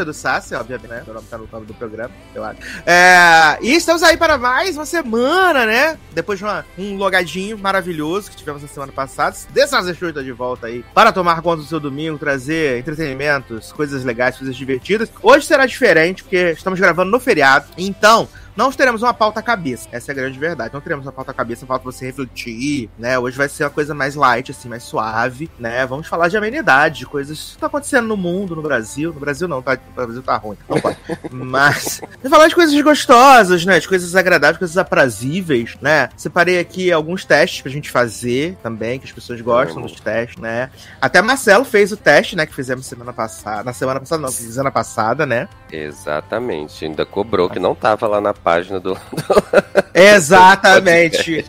[0.00, 1.02] o Edu Sassi, obviamente, né?
[1.04, 2.58] Meu nome tá no nome do programa, eu acho.
[2.86, 5.98] É, e estamos aí para mais uma semana, né?
[6.12, 9.36] Depois de uma- um logadinho maravilhoso que tivemos na semana passada.
[9.50, 14.04] Dessa Show está de volta aí para tomar conta do seu domingo, trazer entretenimentos, coisas
[14.04, 15.10] legais, coisas divertidas.
[15.22, 17.66] Hoje será diferente, porque estamos gravando no feriado.
[17.76, 18.28] Então,
[18.60, 19.88] não teremos uma pauta cabeça.
[19.90, 20.74] Essa é a grande verdade.
[20.74, 23.18] Não teremos uma pauta cabeça, uma pauta pra você refletir, né?
[23.18, 25.86] Hoje vai ser uma coisa mais light, assim, mais suave, né?
[25.86, 29.14] Vamos falar de amenidade, de coisas que estão acontecendo no mundo, no Brasil.
[29.14, 29.78] No Brasil não, tá?
[29.96, 30.58] No Brasil tá ruim.
[30.68, 30.98] Não pode.
[31.32, 33.80] Mas, vamos falar de coisas gostosas, né?
[33.80, 36.10] De coisas agradáveis, coisas aprazíveis, né?
[36.14, 40.70] Separei aqui alguns testes pra gente fazer também, que as pessoas gostam dos testes, né?
[41.00, 42.44] Até Marcelo fez o teste, né?
[42.44, 43.64] Que fizemos semana passada.
[43.64, 45.48] Na semana passada, não, semana passada, né?
[45.72, 46.84] Exatamente.
[46.84, 48.49] Ainda cobrou que não tava lá na página
[48.82, 48.98] do.
[49.94, 51.44] Exatamente.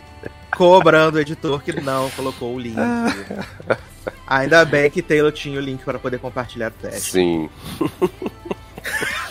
[0.56, 2.76] Cobrando o editor que não colocou o link.
[4.26, 7.12] Ainda bem que Taylor tinha o link para poder compartilhar o teste.
[7.12, 7.50] Sim.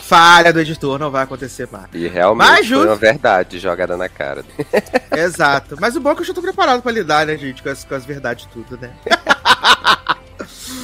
[0.03, 1.87] Falha do editor, não vai acontecer mais.
[1.93, 4.43] E realmente Mas, foi uma verdade jogada na cara.
[5.15, 5.77] Exato.
[5.79, 7.85] Mas o bom é que eu já tô preparado pra lidar, né, gente, com as,
[7.85, 8.91] com as verdades tudo, né?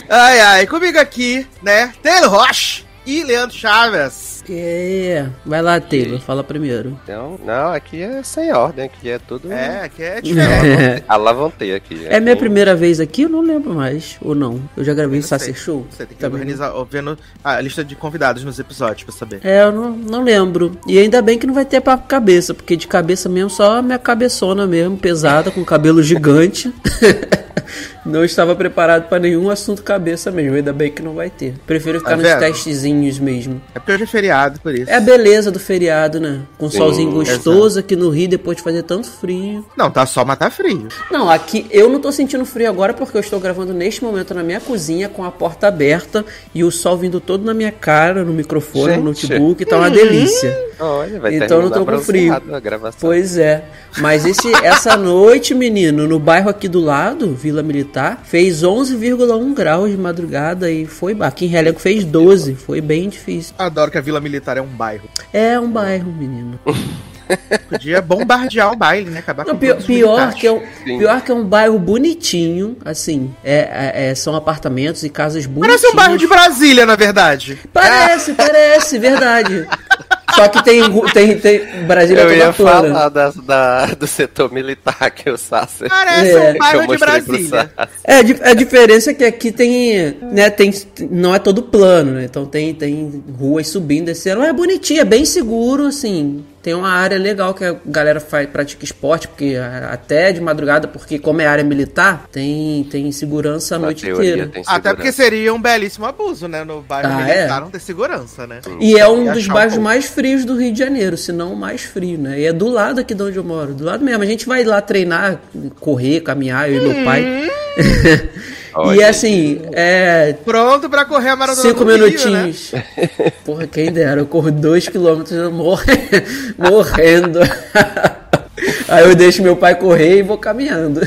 [0.09, 4.36] ai, ai, comigo aqui, né, Taylor Roche e Leandro Chaves.
[4.53, 6.99] É, vai lá, Taylor, fala primeiro.
[7.03, 9.51] Então, não, aqui é sem ordem, aqui é tudo.
[9.51, 11.03] É, que é diferente.
[11.07, 12.05] Alavantei aqui.
[12.07, 14.61] É minha Aqui- primeira vez aqui, eu não lembro mais, ou não.
[14.75, 15.55] Eu já gravei Sacer.
[15.55, 15.85] Show.
[15.89, 16.35] Você tem que Também.
[16.41, 19.39] organizar, vendo a lista de convidados nos episódios pra saber.
[19.43, 20.77] É, eu não, não lembro.
[20.87, 23.81] E ainda bem que não vai ter papo cabeça, porque de cabeça mesmo, só a
[23.81, 26.71] minha cabeçona mesmo, pesada, com cabelo gigante.
[28.05, 31.55] não estava preparado pra nenhum assunto cabeça mesmo, ainda bem que não vai ter.
[31.65, 32.39] Prefiro ficar Tá nos vendo?
[32.39, 33.61] testezinhos mesmo.
[33.75, 34.89] É porque hoje é feriado, por isso.
[34.89, 36.41] É a beleza do feriado, né?
[36.57, 39.65] Com Sim, solzinho gostoso aqui no Rio, depois de fazer tanto frio.
[39.75, 40.87] Não, tá só matar frio.
[41.11, 44.43] Não, aqui eu não tô sentindo frio agora porque eu estou gravando neste momento na
[44.43, 48.33] minha cozinha com a porta aberta e o sol vindo todo na minha cara, no
[48.33, 49.29] microfone, no Gente.
[49.29, 50.67] notebook, tá uma delícia.
[50.79, 52.27] Olha, vai Então eu não tô com frio.
[52.27, 52.99] bronzeado A gravação.
[52.99, 53.65] Pois é.
[53.99, 59.89] Mas esse, essa noite, menino, no bairro aqui do lado, Vila Militar, fez 11,1 graus
[59.89, 61.15] de madrugada e foi.
[61.19, 63.55] Aqui em Realengo fez 12, foi bem difícil.
[63.57, 65.09] Adoro que a Vila Militar é um bairro.
[65.33, 66.59] É um bairro, menino.
[67.69, 69.19] Podia bombardear o baile, né?
[69.19, 70.35] Acabar Não, com pior, os pior militares.
[70.39, 70.97] que é um, Sim.
[70.97, 75.81] pior que é um bairro bonitinho, assim, é, é- é- são apartamentos e casas bonitinhas.
[75.81, 77.59] Parece um bairro de Brasília, na verdade.
[77.73, 79.67] Parece, parece, verdade.
[80.37, 80.81] Só que tem,
[81.13, 82.87] tem, tem Brasília Eu toda ia plana.
[82.93, 85.89] falar da, da- do setor militar que o Sasser.
[85.89, 86.37] Parece É.
[86.39, 87.71] um que eu bairro de Brasília.
[88.03, 88.17] É,
[88.49, 90.71] a diferença é que aqui tem, né, tem,
[91.09, 92.25] não é todo plano, né?
[92.25, 96.43] Então tem, tem ruas subindo, descendo, é bonitinho, é bem seguro, assim.
[96.61, 99.55] Tem uma área legal que a galera faz, pratica esporte, porque
[99.89, 104.51] até de madrugada, porque como é área militar, tem, tem segurança a Na noite inteira.
[104.65, 106.63] Até porque seria um belíssimo abuso, né?
[106.63, 107.61] No bairro Ah, militar é?
[107.61, 108.59] não ter segurança, né?
[108.79, 111.83] E é um dos bairros mais frios do Rio de Janeiro, se não o mais
[111.83, 112.39] frio, né?
[112.39, 114.23] E é do lado aqui de onde eu moro, do lado mesmo.
[114.23, 115.39] A gente vai lá treinar,
[115.79, 117.49] correr, caminhar, eu e meu pai.
[118.85, 120.33] e Olha assim, é.
[120.45, 122.05] Pronto pra correr a maratona Cinco do Rio, né?
[122.07, 122.71] minutinhos.
[123.45, 125.85] Porra, quem dera, eu corro dois quilômetros morre-
[126.57, 127.39] morrendo.
[128.87, 131.01] Aí eu deixo meu pai correr e vou caminhando.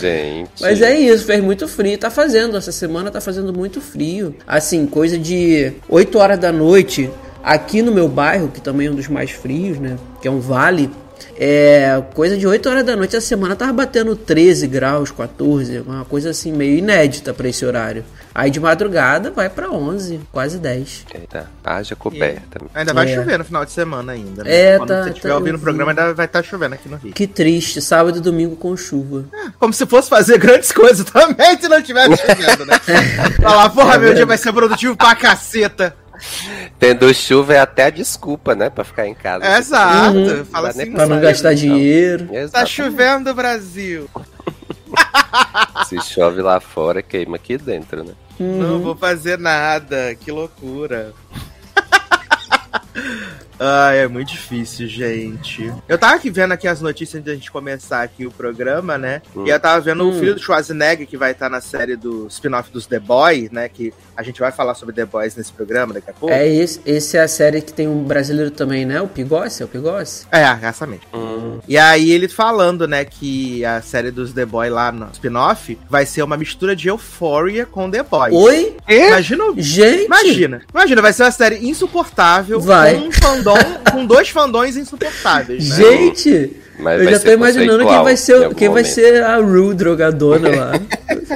[0.00, 0.50] Gente.
[0.60, 1.96] Mas é isso, fez muito frio.
[1.98, 4.34] Tá fazendo, essa semana tá fazendo muito frio.
[4.46, 7.10] Assim, coisa de 8 horas da noite,
[7.44, 9.96] aqui no meu bairro, que também é um dos mais frios, né?
[10.20, 10.90] Que é um vale.
[11.38, 16.04] É coisa de 8 horas da noite essa semana tava batendo 13 graus, 14, uma
[16.04, 18.04] coisa assim meio inédita pra esse horário.
[18.34, 21.06] Aí de madrugada vai pra 11, quase 10.
[21.14, 22.60] Eita, haja coberta.
[22.74, 23.14] Ainda vai É.
[23.14, 24.44] chover no final de semana ainda.
[24.44, 24.54] Né?
[24.54, 26.96] É, Quando tá- você estiver tá- ouvindo o programa, ainda vai estar chovendo aqui no
[26.96, 27.12] Rio.
[27.14, 29.24] Que triste, sábado e domingo com chuva.
[29.58, 32.78] Como se fosse fazer grandes coisas também se não tivesse chovendo, né?
[33.40, 35.96] Falar, porra, Tá meu dia vai ser produtivo pra caceta.
[36.78, 38.70] Tendo chuva é até a desculpa, né?
[38.70, 39.58] Pra ficar em casa.
[39.58, 40.16] Exato.
[40.18, 40.44] Uhum.
[40.44, 42.26] Fala assim, Pra não gastar dinheiro.
[42.26, 42.70] Tá Exato.
[42.70, 44.08] chovendo, Brasil.
[45.88, 48.12] Se chove lá fora, queima aqui dentro, né?
[48.38, 48.58] Uhum.
[48.62, 50.14] Não vou fazer nada.
[50.14, 51.12] Que loucura.
[53.58, 55.72] Ai, é muito difícil, gente.
[55.88, 59.22] Eu tava aqui vendo aqui as notícias antes da gente começar aqui o programa, né?
[59.44, 60.18] E eu tava vendo o Hum.
[60.18, 63.68] filho do Schwarzenegger que vai estar na série do spin-off dos The Boys, né?
[63.68, 66.34] Que a gente vai falar sobre The Boys nesse programa daqui a pouco.
[66.34, 69.00] É esse, esse é a série que tem um brasileiro também, né?
[69.00, 70.26] O Pigossi, é o Pigossi?
[70.30, 71.06] É, exatamente.
[71.66, 76.04] E aí ele falando, né, que a série dos The Boys lá no spin-off vai
[76.04, 78.34] ser uma mistura de Euphoria com The Boys.
[78.34, 78.76] Oi?
[78.88, 80.04] Imagina o Gente!
[80.04, 82.94] Imagina, imagina, vai ser uma série insuportável Vai.
[82.94, 83.10] com um
[83.46, 85.76] fandom, com dois fandões insuportáveis, né?
[85.76, 86.56] Gente!
[86.78, 90.72] Mas eu já tô imaginando quem vai ser, quem vai ser a Rue drogadona lá.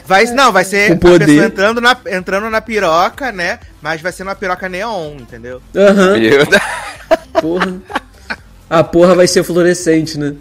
[0.05, 3.59] Vai, não, vai ser entrando na, entrando na piroca, né?
[3.81, 5.63] Mas vai ser uma piroca neon, entendeu?
[5.75, 6.49] Aham, Deus.
[7.41, 7.81] porra.
[8.69, 10.35] A porra vai ser fluorescente, né?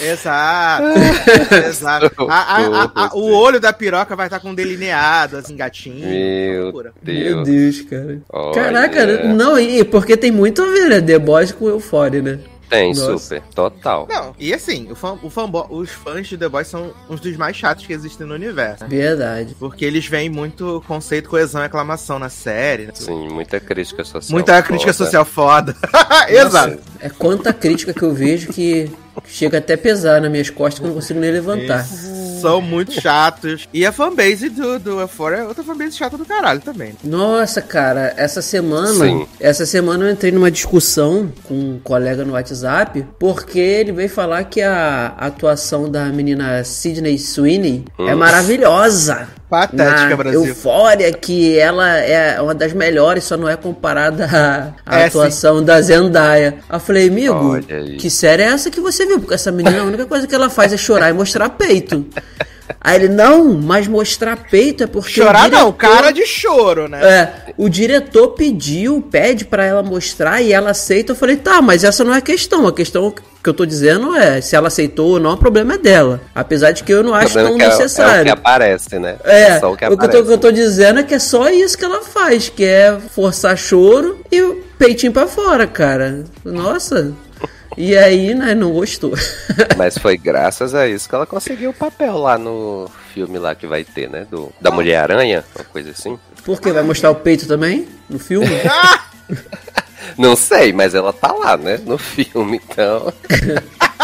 [0.00, 0.84] Exato.
[1.68, 2.26] exato.
[2.28, 6.06] A- a- a- a- o olho da piroca vai estar com delineado, assim, gatinho.
[6.08, 6.92] Meu Loucura.
[7.02, 7.48] Meu Deus.
[7.48, 8.18] Deus, cara.
[8.32, 8.54] Olha.
[8.54, 11.18] Caraca, não, e porque tem muito a ver, né?
[11.18, 12.38] Boys com Euphoria, né?
[12.68, 13.18] Tem, Nossa.
[13.18, 13.42] super.
[13.54, 14.06] Total.
[14.10, 17.36] Não, e assim, o fã, o fanbo- os fãs de The Boys são uns dos
[17.36, 18.86] mais chatos que existem no universo.
[18.88, 19.54] Verdade.
[19.58, 22.92] Porque eles veem muito conceito, coesão e aclamação na série, né?
[22.94, 24.32] Sim, muita crítica social.
[24.32, 25.04] Muita crítica foda.
[25.04, 25.76] social foda.
[26.28, 26.78] Exato.
[27.00, 28.90] É quanta crítica que eu vejo que
[29.26, 31.86] chega até pesar nas minhas costas que eu não consigo nem levantar.
[32.46, 33.68] São muito chatos.
[33.72, 36.94] E a fanbase do, do Euphoria é outra fanbase chata do caralho também.
[37.02, 39.26] Nossa, cara, essa semana, Sim.
[39.40, 44.44] essa semana eu entrei numa discussão com um colega no WhatsApp, porque ele veio falar
[44.44, 49.28] que a atuação da menina Sidney Sweeney é maravilhosa.
[49.48, 50.44] Patética, Na Brasil.
[50.44, 54.24] Eufória, que ela é uma das melhores, só não é comparada
[54.84, 56.56] à, à É, atuação da Zendaya.
[56.70, 57.56] Eu falei, amigo,
[57.98, 59.20] que série é essa que você viu?
[59.20, 62.04] Porque essa menina, a única coisa que ela faz é chorar e mostrar peito.
[62.80, 65.10] Aí ele, não, mas mostrar peito é porque.
[65.12, 67.00] Chorar não, diretor- cara de choro, né?
[67.04, 71.12] é, o diretor pediu, pede pra ela mostrar e ela aceita.
[71.12, 72.66] Eu falei, tá, mas essa não é a questão.
[72.66, 73.10] A questão
[73.42, 76.20] que eu tô dizendo é se ela aceitou ou não, o problema é dela.
[76.34, 78.32] Apesar de que eu não acho tão que é- É, o que necessário.
[78.32, 79.16] aparece, né?
[79.24, 80.22] É, só o que o que, eu tô, aparece.
[80.22, 82.96] o que eu tô dizendo é que é só isso que ela faz, que é
[83.14, 86.24] forçar choro e o peitinho pra fora, cara.
[86.44, 87.12] Nossa.
[87.76, 89.12] E aí, né, não gostou.
[89.76, 93.66] Mas foi graças a isso que ela conseguiu o papel lá no filme lá que
[93.66, 94.26] vai ter, né?
[94.30, 96.18] Do, da Mulher-Aranha, uma coisa assim.
[96.44, 98.46] Porque vai mostrar o peito também no filme?
[100.16, 101.78] Não sei, mas ela tá lá, né?
[101.84, 103.12] No filme, então.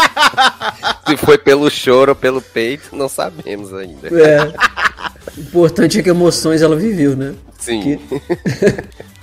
[1.07, 4.07] Se foi pelo choro ou pelo peito, não sabemos ainda.
[4.09, 4.53] é.
[5.37, 7.33] O importante é que emoções ela viveu, né?
[7.57, 7.99] Sim.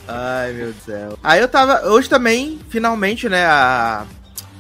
[0.09, 1.19] Ai, meu Deus do céu.
[1.23, 1.87] Aí eu tava.
[1.89, 4.07] Hoje também, finalmente, né, a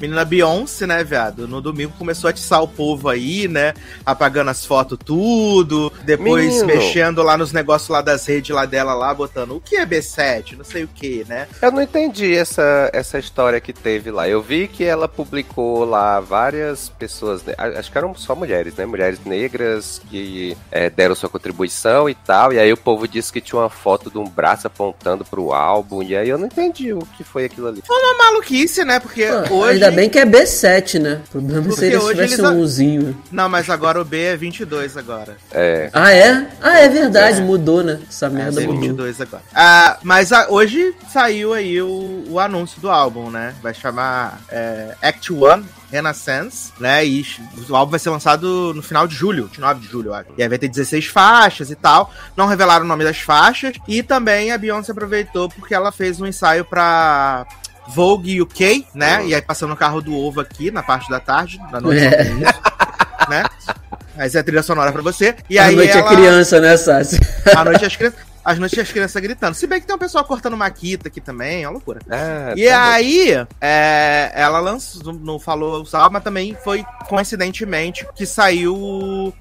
[0.00, 1.47] menina Beyoncé, né, viado?
[1.47, 3.75] No domingo começou a atiçar o povo aí, né?
[4.05, 5.93] Apagando as fotos tudo.
[6.05, 6.67] Depois Menino.
[6.67, 10.56] mexendo lá nos negócios lá das redes lá dela, lá, botando o que é B7,
[10.56, 11.47] não sei o que, né?
[11.61, 14.29] Eu não entendi essa, essa história que teve lá.
[14.29, 17.43] Eu vi que ela publicou lá várias pessoas,
[17.76, 18.87] acho que eram só mulheres, né?
[18.87, 22.53] Mulheres negras que é, deram sua contribuição e tal.
[22.53, 26.03] E aí o povo disse que tinha uma foto de um braço apontando pro álbum.
[26.03, 27.82] E aí eu não entendi o que foi aquilo ali.
[27.89, 29.01] Uma maluquice, né?
[29.01, 29.90] Porque Pô, hoje.
[29.91, 31.20] Ainda bem que é B7, né?
[31.27, 33.23] O problema Porque seria se tivesse eles a- um Uzinho.
[33.31, 35.37] Não, mas agora o B é 22 agora.
[35.53, 35.91] É.
[35.93, 36.47] Ah, é?
[36.63, 37.99] Ah, é verdade, mudou, né?
[38.09, 38.81] Essa merda É mudou.
[38.82, 39.43] 22 agora.
[39.55, 43.55] Ah, mas ah, hoje saiu aí o, o anúncio do álbum, né?
[43.63, 47.05] Vai chamar é, Act One Renaissance, né?
[47.05, 47.25] E
[47.69, 50.29] o álbum vai ser lançado no final de julho, 29 de julho, eu acho.
[50.39, 52.13] E aí vai ter 16 faixas e tal.
[52.37, 53.75] Não revelaram o nome das faixas.
[53.89, 57.44] E também a Beyoncé aproveitou porque ela fez um ensaio pra
[57.94, 59.27] Vogue UK, né?
[59.27, 62.25] E aí passando o carro do ovo aqui na parte da tarde, da noite, É.
[63.29, 63.44] né?
[64.17, 65.37] Mas é a trilha sonora pra você.
[65.49, 66.11] E A aí noite ela...
[66.11, 67.19] é criança, né, Sassi?
[67.56, 68.31] À noite as crianças.
[68.43, 69.55] As noites as crianças gritando.
[69.55, 72.01] Se bem que tem um pessoal cortando maquita aqui também, é uma loucura.
[72.11, 78.25] Ah, E tá aí, é, ela lançou, não falou o mas também foi coincidentemente que
[78.25, 79.32] saiu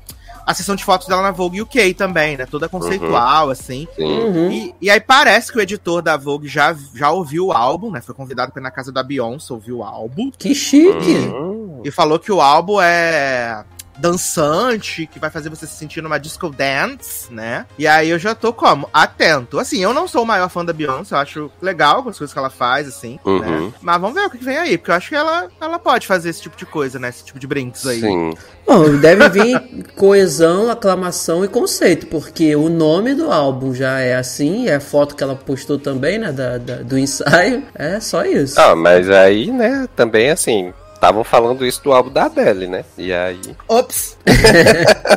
[0.50, 2.44] a sessão de fotos dela na Vogue UK também, né?
[2.48, 3.88] Toda conceitual, assim.
[3.96, 4.04] Sim.
[4.04, 4.52] Uhum.
[4.52, 8.02] E, e aí parece que o editor da Vogue já, já ouviu o álbum, né?
[8.02, 10.32] Foi convidado pra ir na casa da Beyoncé ouvir o álbum.
[10.36, 11.18] Que chique.
[11.32, 13.64] Hum, E falou que o álbum é
[14.00, 17.66] dançante, que vai fazer você se sentir numa disco dance, né?
[17.78, 18.90] E aí eu já tô como?
[18.94, 19.60] Atento.
[19.60, 22.40] Assim, eu não sou o maior fã da Beyoncé, eu acho legal as coisas que
[22.40, 23.40] ela faz, assim, Uhum.
[23.40, 23.74] né?
[23.82, 26.30] Mas vamos ver o que vem aí, porque eu acho que ela, ela pode fazer
[26.30, 27.10] esse tipo de coisa, né?
[27.10, 28.02] Esse tipo de brinks aí.
[28.02, 28.34] Sim.
[28.66, 34.68] Bom, deve vir coesão, aclamação e conceito, porque o nome do álbum já é assim,
[34.68, 38.60] é a foto que ela postou também, né, da, da- do ensaio, é só isso.
[38.60, 42.84] Ah, mas aí, né, também assim, estavam falando isso do álbum da Adele, né?
[42.98, 44.18] E aí Ops!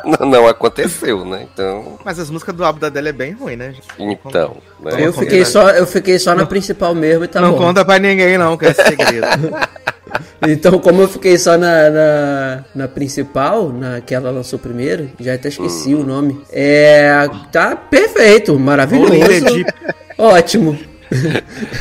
[0.05, 1.47] não, não aconteceu, né?
[1.53, 3.73] Então, Mas as músicas do álbum da Adele é bem ruim, né?
[3.73, 3.89] gente?
[3.99, 4.93] então, né?
[4.99, 7.59] Eu fiquei só, eu fiquei só na principal mesmo e tá não bom.
[7.59, 9.27] conta pra ninguém, não, que é segredo.
[10.47, 15.35] Então, como eu fiquei só na, na, na principal, na que ela lançou primeiro, já
[15.35, 16.39] até esqueci o nome.
[16.51, 17.31] É.
[17.51, 19.65] Tá perfeito, maravilhoso.
[20.19, 20.77] Ótimo.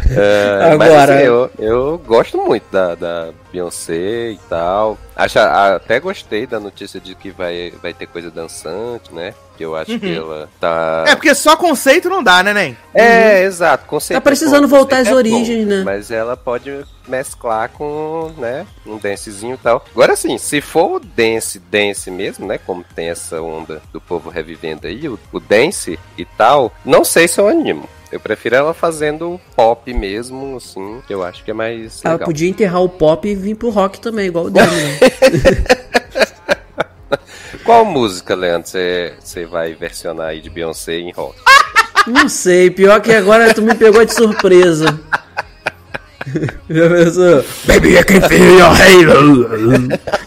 [0.10, 4.98] É, mas, Agora- assim, eu, eu gosto muito da, da Beyoncé e tal.
[5.16, 9.34] Acho, até gostei da notícia de que vai, vai ter coisa dançante, né?
[9.58, 11.04] Que eu acho que ela tá.
[11.08, 12.78] É, porque só conceito não dá, né, Nen?
[12.94, 13.86] É, exato.
[13.86, 15.84] Conceito Tá precisando é bom, voltar às é bom, origens, né?
[15.86, 19.86] Mas ela pode mesclar com, né, um dancezinho e tal.
[19.92, 24.30] Agora sim, se for o dance, dance mesmo, né, como tem essa onda do povo
[24.30, 27.88] revivendo aí, o, o dance e tal, não sei se eu animo.
[28.12, 32.26] Eu prefiro ela fazendo pop mesmo, assim, que eu acho que é mais Ela legal.
[32.26, 35.00] podia enterrar o pop e vir pro rock também, igual o Demi, né?
[37.64, 41.36] Qual música, Leandro, você você vai versionar aí de Beyoncé em rock?
[42.08, 45.00] Não sei, pior que agora tu me pegou de surpresa.
[46.70, 47.46] Já pensou?
[47.66, 49.48] Baby, I can feel your halo.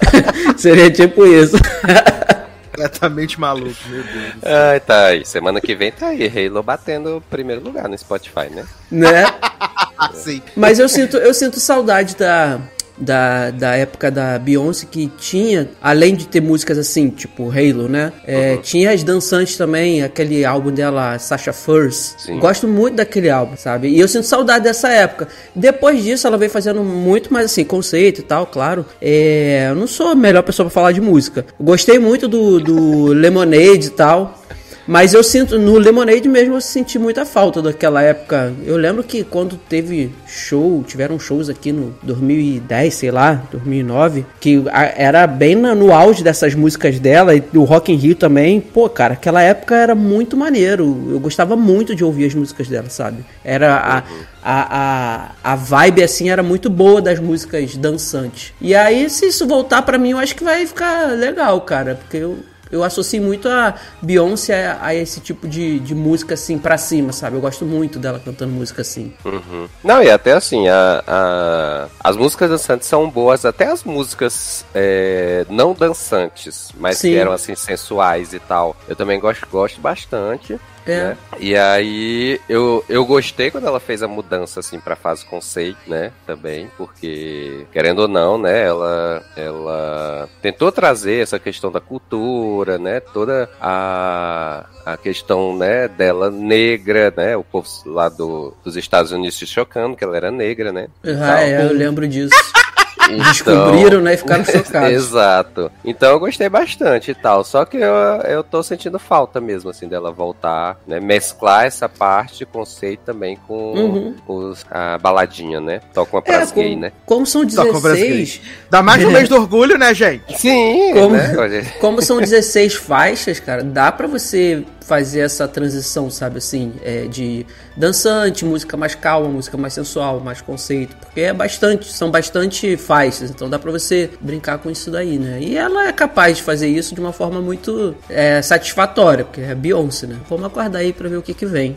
[0.57, 1.57] Seria tipo isso.
[2.85, 4.35] Completamente maluco, meu Deus.
[4.43, 5.25] Ai, tá aí.
[5.25, 6.27] Semana que vem tá aí.
[6.27, 8.67] Halo batendo o primeiro lugar no Spotify, né?
[8.91, 9.25] né?
[10.13, 10.43] Sim.
[10.55, 12.61] Mas eu sinto, eu sinto saudade da,
[12.97, 18.13] da, da época da Beyoncé que tinha, além de ter músicas assim, tipo Halo, né?
[18.27, 22.15] É, Tinha as dançantes também, aquele álbum dela, Sasha Fierce.
[22.19, 22.39] Sim.
[22.39, 23.89] Gosto muito daquele álbum, sabe?
[23.89, 25.29] E eu sinto saudade dessa época.
[25.55, 28.87] Depois disso, ela veio fazendo muito mais assim, conceito e tal, claro.
[29.01, 31.45] É, eu não sou a melhor pessoa pra falar de música.
[31.61, 34.44] Gostei muito do, do Lemonade e tal.
[34.87, 38.53] Mas eu sinto, no Lemonade mesmo, eu senti muita falta daquela época.
[38.65, 44.63] Eu lembro que quando teve show, tiveram shows aqui no 2010, sei lá, 2009, que
[44.97, 48.61] era bem no auge dessas músicas dela e do Rock in Rio também.
[48.61, 51.09] Pô, cara, aquela época era muito maneiro.
[51.11, 53.25] Eu gostava muito de ouvir as músicas dela, sabe?
[53.43, 53.99] Era a,
[54.43, 58.53] a, a, a vibe, assim, era muito boa das músicas dançantes.
[58.61, 62.19] E aí, se isso voltar pra mim, eu acho que vai ficar legal, cara, porque
[62.19, 62.39] eu
[62.71, 67.13] eu associo muito a Beyoncé a, a esse tipo de, de música assim pra cima,
[67.13, 67.37] sabe?
[67.37, 69.13] Eu gosto muito dela cantando música assim.
[69.25, 69.69] Uhum.
[69.83, 75.45] Não, e até assim, a, a- as músicas dançantes são boas, até as músicas é,
[75.49, 77.11] não dançantes, mas Sim.
[77.11, 78.77] que eram assim, sensuais e tal.
[78.89, 80.59] Eu também gosto, gosto bastante.
[80.87, 81.01] É.
[81.01, 81.17] né?
[81.39, 86.13] E aí eu, eu gostei quando ela fez a mudança assim pra fase conceito, né?
[86.27, 88.65] Também, porque querendo ou não, né?
[88.65, 93.01] Ela ela tentou trazer essa questão da cultura, né?
[93.01, 95.89] Toda a, a questão, né?
[95.89, 97.37] Dela negra, né?
[97.37, 100.89] O povo lá do, dos Estados Unidos se chocando que ela era negra, né?
[101.05, 102.35] Ah, é, eu lembro disso.
[103.11, 104.91] Então- Descobriram, né, e ficaram chocados.
[104.91, 105.71] Exato.
[105.85, 107.45] Então eu gostei bastante e tal.
[107.45, 107.93] Só que eu,
[108.29, 111.01] eu tô sentindo falta mesmo, assim, dela voltar, né?
[111.01, 114.15] Mesclar essa parte de conceito também com Uhum.
[114.27, 115.81] os, a baladinha, né?
[115.93, 116.93] Toca uma É, pras como, gay, né?
[117.07, 120.39] como são Só com 16, Dá mais um mês do orgulho, né, gente?
[120.39, 121.73] Sim, Como- né?
[121.81, 127.47] Como são 16 faixas, cara, dá pra você fazer essa transição, sabe assim, é, de
[127.77, 133.31] dançante, música mais calma, música mais sensual, mais conceito, porque é bastante, são bastante faixas,
[133.31, 135.39] então dá pra você brincar com isso daí, né?
[135.41, 139.55] E ela é capaz de fazer isso de uma forma muito é, satisfatória, porque é
[139.55, 140.17] Beyoncé, né?
[140.29, 141.77] Vamos aguardar aí pra ver o que que vem.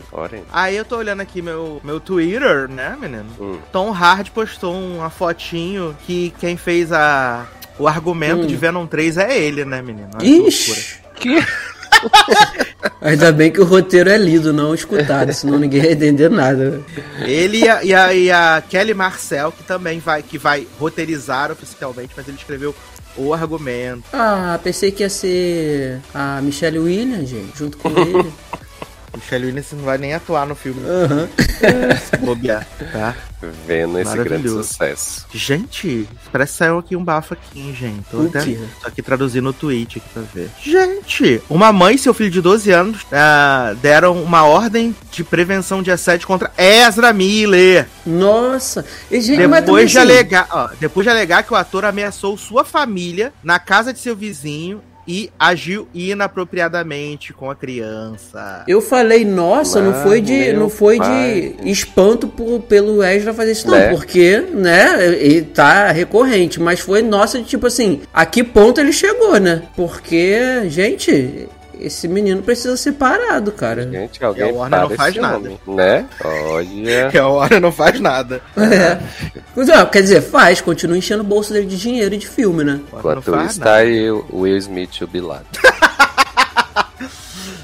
[0.52, 3.26] Aí eu tô olhando aqui meu, meu Twitter, né, menino?
[3.40, 3.58] Hum.
[3.72, 7.46] Tom Hard postou uma fotinho que quem fez a,
[7.78, 8.46] o argumento Hum.
[8.46, 10.10] de Venom 3 é ele, né, menino?
[10.14, 10.48] Olha que loucura.
[10.48, 10.98] Ixi!
[13.00, 16.80] Ainda bem que o roteiro é lido, não escutado, senão ninguém ia entender nada.
[17.20, 21.50] Ele e a, e, a, e a Kelly Marcel, que também vai, que vai roteirizar
[21.50, 22.74] oficialmente, mas ele escreveu
[23.16, 24.04] o argumento.
[24.12, 28.32] Ah, pensei que ia ser a Michelle Williams, gente, junto com ele.
[29.16, 31.28] Michelle Williams não vai nem atuar no filme, Aham.
[31.98, 33.14] se bobear, tá?
[33.66, 35.26] Vendo esse grande sucesso.
[35.32, 38.04] Gente, parece que saiu aqui um bafo aqui, hein, gente.
[38.10, 38.40] Tô, até,
[38.80, 40.50] tô aqui traduzindo o tweet aqui pra ver.
[40.60, 45.82] Gente, uma mãe e seu filho de 12 anos ah, deram uma ordem de prevenção
[45.82, 47.86] de assédio contra Ezra Miller.
[48.04, 52.36] Nossa, e, gente, Depois de, assim, alegar, ó, depois de alegar que o ator ameaçou
[52.36, 58.62] sua família na casa de seu vizinho e agiu inapropriadamente com a criança.
[58.68, 61.54] Eu falei, nossa, não Mano, foi de, não foi pai.
[61.62, 63.88] de espanto por- pelo Ezra fazer isso, não, Né?
[63.90, 68.92] porque, né, ele tá recorrente, mas foi, nossa, de tipo assim, a que ponto ele
[68.92, 69.62] chegou, né?
[69.74, 71.48] Porque, gente,
[71.80, 73.88] esse menino precisa ser parado, cara.
[73.90, 75.36] Gente, alguém E a Warner não faz nada.
[75.36, 76.06] homem, Né?
[76.24, 77.08] Olha.
[77.10, 78.40] Que a hora não faz nada.
[78.56, 78.98] É.
[79.56, 82.80] Não, quer dizer, faz, continua enchendo o bolso dele de dinheiro e de filme, né?
[82.92, 83.70] A Warner Enquanto não faz isso, nada.
[83.72, 85.46] tá aí o Will Smith e o Bin Laden.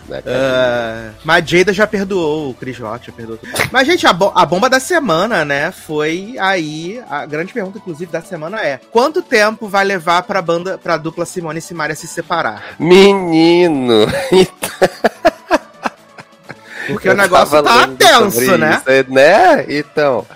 [0.08, 0.22] Né?
[0.26, 3.50] Ah, mas Jada já perdoou, o Chris Rock já perdoou tudo.
[3.72, 5.70] Mas, gente, a, bo- a bomba da semana, né?
[5.72, 7.02] Foi aí.
[7.08, 11.24] A grande pergunta, inclusive, da semana é: quanto tempo vai levar pra banda, pra dupla
[11.24, 12.74] Simone e Simaria se separar?
[12.78, 14.06] Menino!
[16.86, 18.76] Porque Eu o negócio tá tenso, né?
[18.82, 19.64] isso, é, né?
[19.68, 20.26] Então.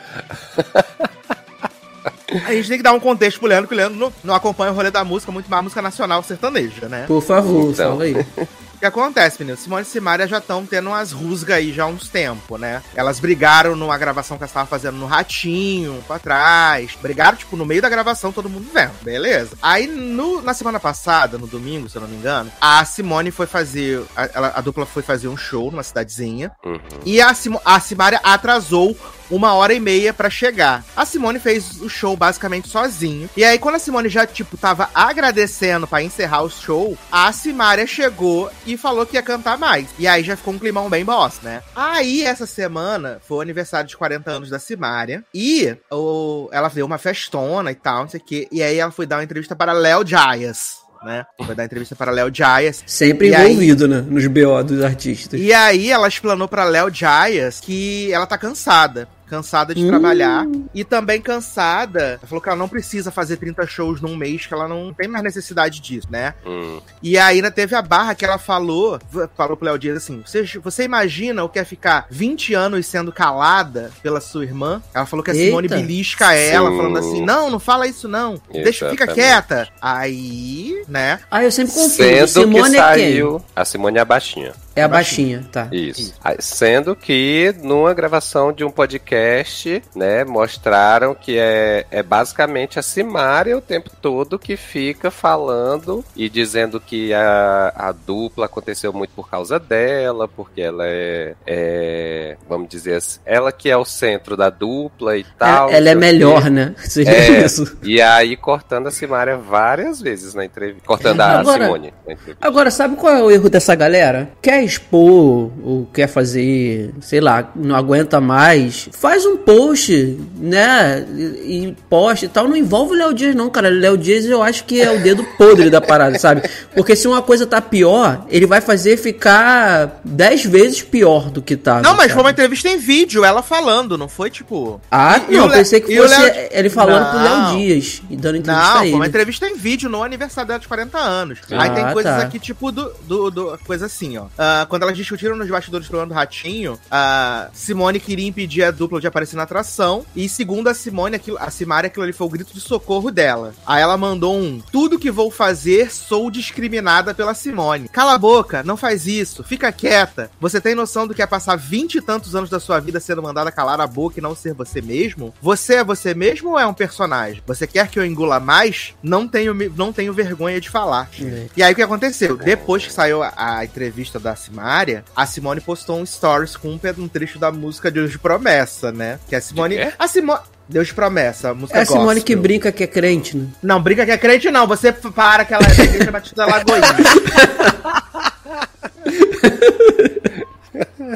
[2.46, 4.72] A gente tem que dar um contexto pro Leandro, que o Leandro não, não acompanha
[4.72, 7.04] o rolê da música, muito mais música nacional sertaneja, né?
[7.06, 7.92] Por favor, Então.
[7.92, 8.14] fala aí.
[8.78, 9.58] O que acontece, menino?
[9.58, 12.80] Simone e Simaria já estão tendo umas rusgas aí já há uns tempos, né?
[12.94, 16.96] Elas brigaram numa gravação que elas estavam fazendo no Ratinho, pra trás.
[17.02, 18.92] Brigaram, tipo, no meio da gravação, todo mundo vendo.
[19.02, 19.56] Beleza.
[19.60, 23.48] Aí, no- na semana passada, no domingo, se eu não me engano, a Simone foi
[23.48, 24.00] fazer...
[24.16, 26.52] A, ela- a dupla foi fazer um show numa cidadezinha.
[26.64, 26.78] Uhum.
[27.04, 28.96] E a, Simo- a Simaria atrasou
[29.30, 30.84] uma hora e meia pra chegar.
[30.96, 33.28] A Simone fez o show basicamente sozinho.
[33.36, 37.86] E aí, quando a Simone já, tipo, tava agradecendo pra encerrar o show, a Simaria
[37.86, 39.88] chegou e falou que ia cantar mais.
[39.98, 41.62] E aí já ficou um climão bem boss, né?
[41.74, 45.24] Aí, essa semana, foi o aniversário de 40 anos da Simaria.
[45.34, 48.48] E o, ela deu uma festona e tal, não sei o quê.
[48.52, 50.78] E aí ela foi dar uma entrevista para Léo Jaias.
[51.04, 51.24] Né?
[51.46, 52.82] Foi dar entrevista para Léo Jaias.
[52.84, 54.00] Sempre E aí- envolvido, né?
[54.00, 55.40] Nos BO dos artistas.
[55.40, 59.08] E aí ela explanou pra Léo Jaias que ela tá cansada.
[59.28, 59.88] Cansada de Hum.
[59.88, 60.46] trabalhar.
[60.74, 62.00] E também cansada.
[62.18, 65.06] Ela falou que ela não precisa fazer 30 shows num mês, que ela não tem
[65.08, 66.34] mais necessidade disso, né?
[66.46, 66.80] Hum.
[67.02, 68.98] E aí ainda teve a barra que ela falou,
[69.36, 73.12] falou pro Léo Dias assim: você, você imagina o que é ficar 20 anos sendo
[73.12, 74.82] calada pela sua irmã?
[74.94, 75.46] Ela falou que a Eita.
[75.46, 76.76] Simone belisca ela, Sim.
[76.76, 78.40] falando assim: não, não fala isso não.
[78.52, 79.14] Deixa, fica Exatamente.
[79.14, 79.68] quieta.
[79.80, 81.20] Aí, né?
[81.30, 81.90] Ah, eu sempre confundo.
[81.94, 83.44] Sendo Simone que é saiu.
[83.54, 84.52] A Simone é a baixinha.
[84.78, 85.68] É a baixinha, tá.
[85.72, 86.14] Isso.
[86.24, 92.82] Ah, Sendo que numa gravação de um podcast, né, mostraram que é, é basicamente a
[92.82, 99.10] Simária o tempo todo que fica falando e dizendo que a, a dupla aconteceu muito
[99.14, 104.36] por causa dela, porque ela é, é, vamos dizer assim, ela que é o centro
[104.36, 105.68] da dupla e tal.
[105.68, 106.74] ela ela é melhor, né?
[106.84, 107.76] Seria É, isso.
[107.82, 110.86] e aí cortando a Simária várias vezes na entrevista.
[110.86, 112.46] Cortando a Agora- Simone na entrevista.
[112.46, 114.28] Agora, sabe qual é o erro dessa galera?
[114.42, 121.04] Quer expor ou quer fazer, sei lá, não aguenta mais, faz um post, né?
[121.16, 122.46] E, e posta e tal.
[122.48, 123.68] Não envolve o Léo Dias, não, cara.
[123.68, 126.42] Léo Dias eu acho que é o dedo podre da parada, sabe?
[126.74, 131.56] Porque se uma coisa tá pior, ele vai fazer ficar 10 vezes pior do que
[131.56, 131.80] tá.
[131.80, 132.12] Não, mas sabe?
[132.14, 134.80] foi uma entrevista em vídeo, ela falando, não foi tipo.
[134.90, 137.48] Ah, E- e não, Lé- pensei que e fosse Léo- ele falando pro Não.
[137.52, 138.96] Léo Dias e dando entrevista Não, a foi ele.
[138.96, 141.38] uma entrevista em vídeo no aniversário dela de 40 anos.
[141.50, 142.22] Ah, Aí tem coisas tá.
[142.22, 144.26] aqui, tipo, do, do, do- Coisa assim, ó.
[144.50, 148.70] Ah, quando elas discutiram nos bastidores do programa do Ratinho, a Simone queria impedir a
[148.70, 150.06] dupla de aparecer na atração.
[150.16, 153.52] E segundo a Simone, aquilo, a Simária, aquilo ali foi o grito de socorro dela.
[153.66, 157.90] Aí ela mandou um: Tudo que vou fazer, sou discriminada pela Simone.
[157.90, 160.30] Cala a boca, não faz isso, fica quieta.
[160.40, 163.22] Você tem noção do que é passar vinte e tantos anos da sua vida sendo
[163.22, 165.34] mandada calar a boca e não ser você mesmo?
[165.42, 167.42] Você é você mesmo ou é um personagem?
[167.46, 168.94] Você quer que eu engula mais?
[169.02, 171.10] Não tenho, não tenho vergonha de falar.
[171.20, 171.48] É.
[171.54, 172.34] E aí o que aconteceu?
[172.34, 177.08] Depois que saiu a, a entrevista da Simária, a Simone postou um stories com um,
[177.08, 179.18] trecho da música Deus de Promessa, né?
[179.28, 179.76] Que a Simone.
[179.76, 179.92] De quê?
[179.98, 180.40] A Simone.
[180.70, 182.24] Deus de Promessa, a música É a Simone gospel.
[182.24, 183.46] que brinca que é crente, né?
[183.62, 184.66] Não, brinca que é crente, não.
[184.66, 186.82] Você para que ela é Igreja Batista da Lagoinha.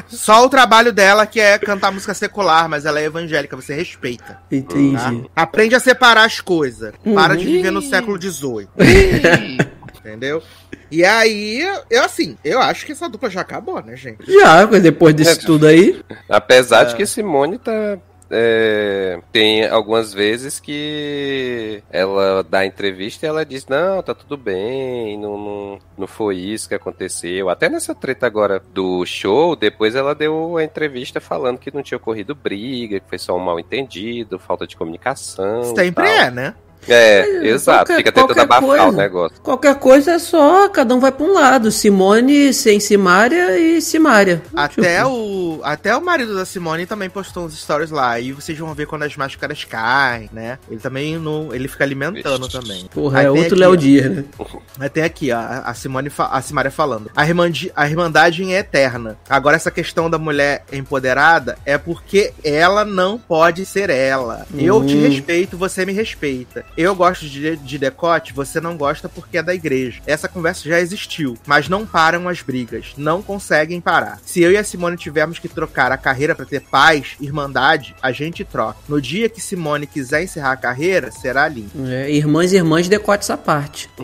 [0.07, 4.39] Só o trabalho dela que é cantar música secular, mas ela é evangélica, você respeita.
[4.51, 4.95] Entendi.
[4.97, 5.13] Tá?
[5.35, 6.93] Aprende a separar as coisas.
[7.13, 7.51] Para de Uhum.
[7.53, 8.67] viver no século XVIII.
[10.05, 10.43] Entendeu?
[10.91, 14.29] E aí, eu assim, eu acho que essa dupla já acabou, né, gente?
[14.29, 15.45] Já, mas depois desse É.
[15.45, 16.03] tudo aí.
[16.27, 16.85] Apesar É.
[16.85, 17.97] de que Simone tá.
[18.29, 25.17] é, tem algumas vezes que ela dá entrevista e ela diz: Não, tá tudo bem,
[25.19, 27.47] não, não, não foi isso que aconteceu.
[27.49, 31.97] Até nessa treta agora do show, depois ela deu a entrevista falando que não tinha
[31.97, 35.61] ocorrido briga, que foi só um mal entendido, falta de comunicação.
[35.61, 36.13] e Sempre tal.
[36.13, 36.55] é, né?
[36.87, 37.79] É, exato.
[37.87, 38.83] qualquer- Fica tentando abafar coisa.
[38.85, 39.37] o negócio.
[39.41, 41.71] Qualquer coisa é só, cada um vai pra um lado.
[41.71, 44.41] Simone sem Simária e Simária.
[44.55, 48.19] Até Tipo, o, até o marido da Simone também postou uns stories lá.
[48.19, 50.57] E vocês vão ver quando as máscaras caem, né?
[50.69, 52.59] Ele também não, ele fica alimentando Vixe.
[52.59, 52.85] também.
[52.93, 53.77] Porra, Aí é tem outro Léo.
[53.77, 54.23] Dias, né?
[54.77, 57.09] Mas tem aqui, ó, a a Simone, a Simária falando.
[57.15, 59.17] A, irmandi, a irmandade é eterna.
[59.29, 64.45] Agora, essa questão da mulher empoderada é porque ela não pode ser ela.
[64.55, 65.01] Eu te Hum.
[65.09, 66.65] respeito, você me respeita.
[66.77, 70.01] Eu gosto de, de decote, você não gosta porque é da igreja.
[70.05, 74.19] Essa conversa já existiu, mas não param as brigas, não conseguem parar.
[74.25, 78.11] Se eu e a Simone tivermos que trocar a carreira pra ter paz, irmandade, a
[78.11, 78.79] gente troca.
[78.87, 81.71] No dia que Simone quiser encerrar a carreira, será lindo.
[81.87, 83.89] É, irmãs e irmãs, decote essa parte.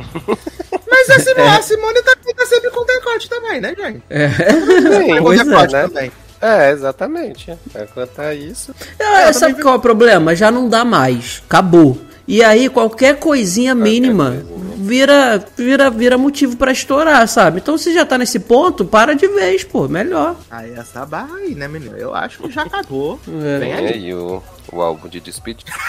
[0.89, 4.03] Mas a Simone, a Simone tá, tá sempre com decote também, né, gente?
[4.09, 4.29] É.
[4.29, 5.81] Sim, Com Pois é, decote né?
[5.83, 6.11] também.
[6.41, 7.51] É, exatamente.
[7.75, 8.73] É, quanto a isso.
[8.97, 10.35] É, sabe qual é o problema?
[10.35, 11.43] Já não dá mais.
[11.45, 11.99] Acabou.
[12.29, 14.45] E aí, qualquer coisinha mínima
[14.77, 17.59] vira, vira, vira motivo pra estourar, sabe?
[17.59, 19.87] Então, se já tá nesse ponto, para de vez, pô.
[19.87, 20.35] Melhor.
[20.51, 21.97] Aí essa barra aí, né, menino?
[21.97, 23.19] Eu acho que já acabou.
[23.27, 23.57] É.
[23.57, 24.13] Vem Tem aí.
[24.13, 25.71] o, o álbum de despedida.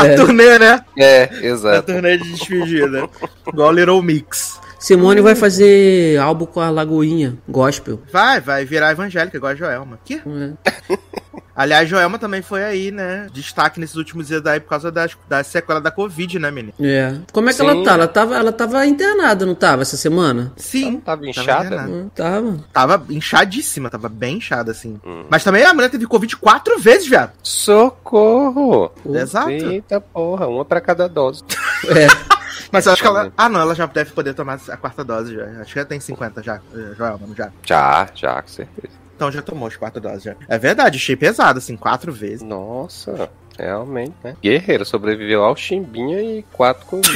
[0.00, 0.82] A turnê, né?
[0.96, 1.92] É, A exato.
[1.92, 3.06] turnê de despedida.
[3.46, 4.58] Igual Little Mix.
[4.78, 8.00] Simone vai fazer álbum com a Lagoinha, gospel.
[8.10, 9.98] Vai, vai virar evangélica, igual a Joelma.
[10.04, 10.14] Que?
[10.14, 10.88] É.
[11.56, 13.28] Aliás, Joelma também foi aí, né?
[13.32, 16.74] Destaque nesses últimos dias daí por causa das, da sequela da Covid, né, menino?
[16.80, 17.14] É.
[17.32, 17.68] Como é que Sim.
[17.68, 17.92] ela tá?
[17.94, 20.52] Ela tava, ela tava internada, não tava, essa semana?
[20.56, 21.00] Sim.
[21.00, 21.66] Tava inchada?
[21.66, 21.90] internada.
[21.90, 22.64] Hum, Tava.
[22.72, 25.00] Tava inchadíssima, tava bem inchada, assim.
[25.30, 27.32] Mas também a mulher teve Covid quatro vezes, viado.
[27.42, 28.90] Socorro!
[29.14, 29.50] Exato.
[29.50, 31.42] Eita porra, uma pra cada dose.
[31.88, 32.06] É.
[32.72, 33.32] Mas eu acho que ela.
[33.36, 35.44] Ah, não, ela já deve poder tomar a quarta dose já.
[35.60, 37.52] Acho que já tem 50 já, eh, Joelma, já.
[37.64, 39.03] Já, já, com certeza.
[39.14, 40.36] Então já tomou as quatro doses já.
[40.48, 42.42] É verdade, achei pesado, assim, quatro vezes.
[42.42, 44.36] Nossa, realmente, né?
[44.42, 47.00] Guerreiro sobreviveu ao chimbinha e quatro com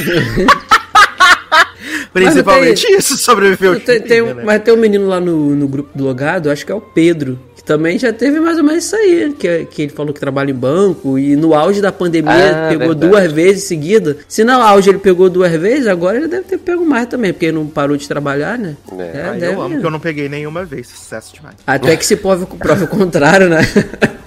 [2.12, 3.78] Principalmente isso, sobreviveu.
[3.80, 4.44] Tem, tem Chimbinha, né?
[4.44, 7.38] Mas tem um menino lá no, no grupo do logado, acho que é o Pedro,
[7.68, 10.54] também já teve mais ou menos isso aí, que, que ele falou que trabalha em
[10.54, 13.06] banco e no auge da pandemia Ah, pegou verdade.
[13.12, 14.16] duas vezes seguida.
[14.26, 17.44] Se no auge ele pegou duas vezes, agora ele deve ter pego mais também, porque
[17.46, 18.74] ele não parou de trabalhar, né?
[18.98, 20.88] É, Ai, deve- eu amo que eu não peguei nenhuma vez.
[20.88, 21.56] Sucesso demais.
[21.66, 23.58] Até que se prove, prove o contrário, né?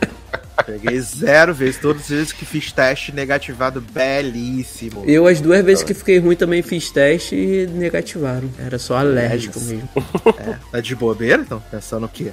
[0.63, 1.77] Peguei zero vezes.
[1.77, 5.03] Todas as vezes que fiz teste negativado, belíssimo.
[5.07, 8.47] Eu, as duas vezes que fiquei ruim, também fiz teste e negativaram.
[8.63, 9.67] Era só alérgico isso.
[9.73, 9.89] mesmo.
[10.37, 11.41] É, tá de bobeira?
[11.41, 12.31] Então, pensando o quê?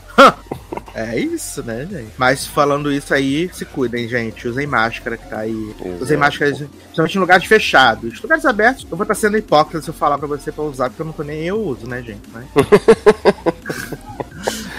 [1.00, 2.11] É isso, né, gente?
[2.18, 4.48] Mas falando isso aí, se cuidem, gente.
[4.48, 5.52] Usem máscara que tá aí.
[5.80, 6.02] Exato.
[6.02, 8.20] Usem máscara, principalmente em lugares fechados.
[8.20, 11.00] Lugares abertos, eu vou estar sendo hipócrita se eu falar pra você pra usar, porque
[11.02, 12.22] eu não tô nem eu uso, né, gente?
[12.32, 12.46] Mas,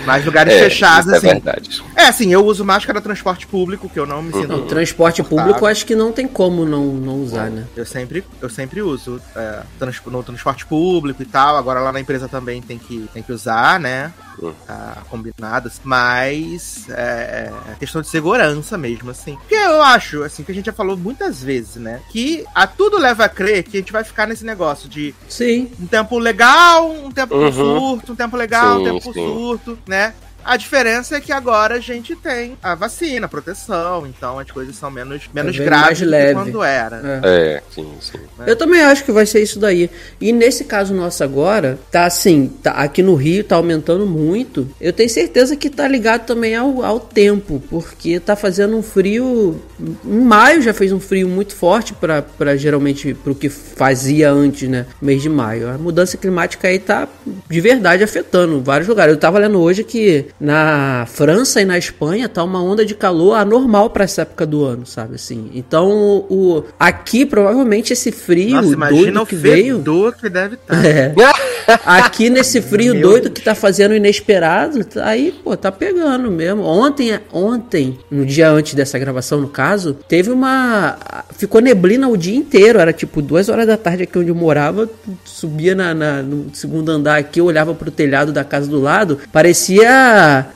[0.05, 1.27] Mas lugares É, fechados, isso é assim.
[1.27, 1.83] verdade.
[1.95, 4.47] É, assim, eu uso máscara transporte público, que eu não me sinto.
[4.47, 7.65] Não, transporte público, acho que não tem como não, não usar, né?
[7.75, 11.57] Eu sempre, eu sempre uso é, trans- no transporte público e tal.
[11.57, 14.11] Agora lá na empresa também tem que, tem que usar, né?
[14.41, 14.53] Hum.
[14.65, 15.71] Tá combinado.
[15.83, 19.35] Mas é, é questão de segurança mesmo, assim.
[19.35, 22.01] Porque eu acho, assim, que a gente já falou muitas vezes, né?
[22.09, 25.71] Que a tudo leva a crer que a gente vai ficar nesse negócio de Sim.
[25.79, 27.51] um tempo legal, um tempo por Uhum.
[27.51, 29.25] surto, um tempo legal, um Sim, tempo por sim.
[29.25, 30.13] surto, né?
[30.43, 34.75] A diferença é que agora a gente tem a vacina, a proteção, então as coisas
[34.75, 37.21] são menos, menos bem graves do que quando era.
[37.23, 37.39] É.
[37.39, 38.19] É, sim, sim.
[38.45, 39.89] Eu também acho que vai ser isso daí.
[40.19, 44.67] E nesse caso nosso agora, tá assim, tá, aqui no Rio tá aumentando muito.
[44.79, 49.61] Eu tenho certeza que tá ligado também ao, ao tempo, porque tá fazendo um frio.
[50.05, 54.85] Em maio já fez um frio muito forte para geralmente pro que fazia antes, né?
[55.01, 55.69] Mês de maio.
[55.69, 57.07] A mudança climática aí tá
[57.49, 59.13] de verdade afetando vários lugares.
[59.13, 63.35] Eu tava lendo hoje que na França e na Espanha tá uma onda de calor
[63.35, 65.49] anormal para essa época do ano, sabe assim.
[65.53, 65.89] Então,
[66.29, 69.83] o aqui provavelmente esse frio Nossa, imagina doido o que veio
[70.19, 70.85] que deve estar.
[70.85, 71.13] é.
[71.85, 76.63] Aqui nesse frio Meu doido que tá fazendo inesperado, tá- aí, pô, tá pegando mesmo.
[76.63, 80.97] Ontem, ontem, no dia antes dessa gravação, no caso, teve uma.
[81.37, 82.79] Ficou neblina o dia inteiro.
[82.79, 84.89] Era tipo duas horas da tarde aqui onde eu morava.
[85.23, 89.19] Subia na, na- no segundo andar aqui, eu olhava pro telhado da casa do lado.
[89.31, 89.89] Parecia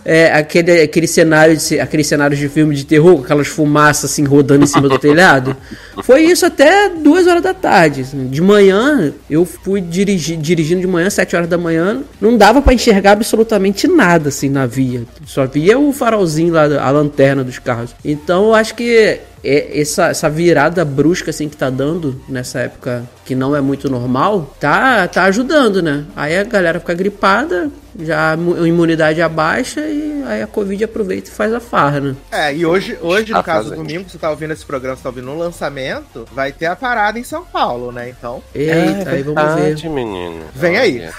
[0.06, 4.24] é, aquele, aquele cenário de, aqueles cenários de filme de terror, com aquelas fumaças assim
[4.24, 5.56] rodando em cima do telhado.
[6.02, 8.04] Foi isso até duas horas da tarde.
[8.04, 12.02] De manhã, eu fui dirigir, dirigindo de manhã, sete horas da manhã.
[12.20, 15.04] Não dava pra enxergar absolutamente nada assim na via.
[15.26, 17.96] Só via o farolzinho lá, a lanterna dos carros.
[18.04, 23.04] Então eu acho que é- essa, essa virada brusca assim que tá dando nessa época
[23.26, 26.04] que não é muito normal, tá, tá ajudando, né?
[26.16, 30.84] Aí a galera fica gripada, já a imu- a imunidade abaixa e aí a Covid
[30.84, 32.16] aproveita e faz a farra, né?
[32.32, 33.86] É, e hoje, hoje no Tá caso, fazendo.
[33.88, 35.83] domingo, você tá ouvindo esse programa, você tá ouvindo no lançamento,
[36.32, 38.10] vai ter a parada em São Paulo, né?
[38.10, 39.90] Então, Eita, aí vamos ver.
[39.90, 40.46] menino.
[40.54, 41.10] Vem aí.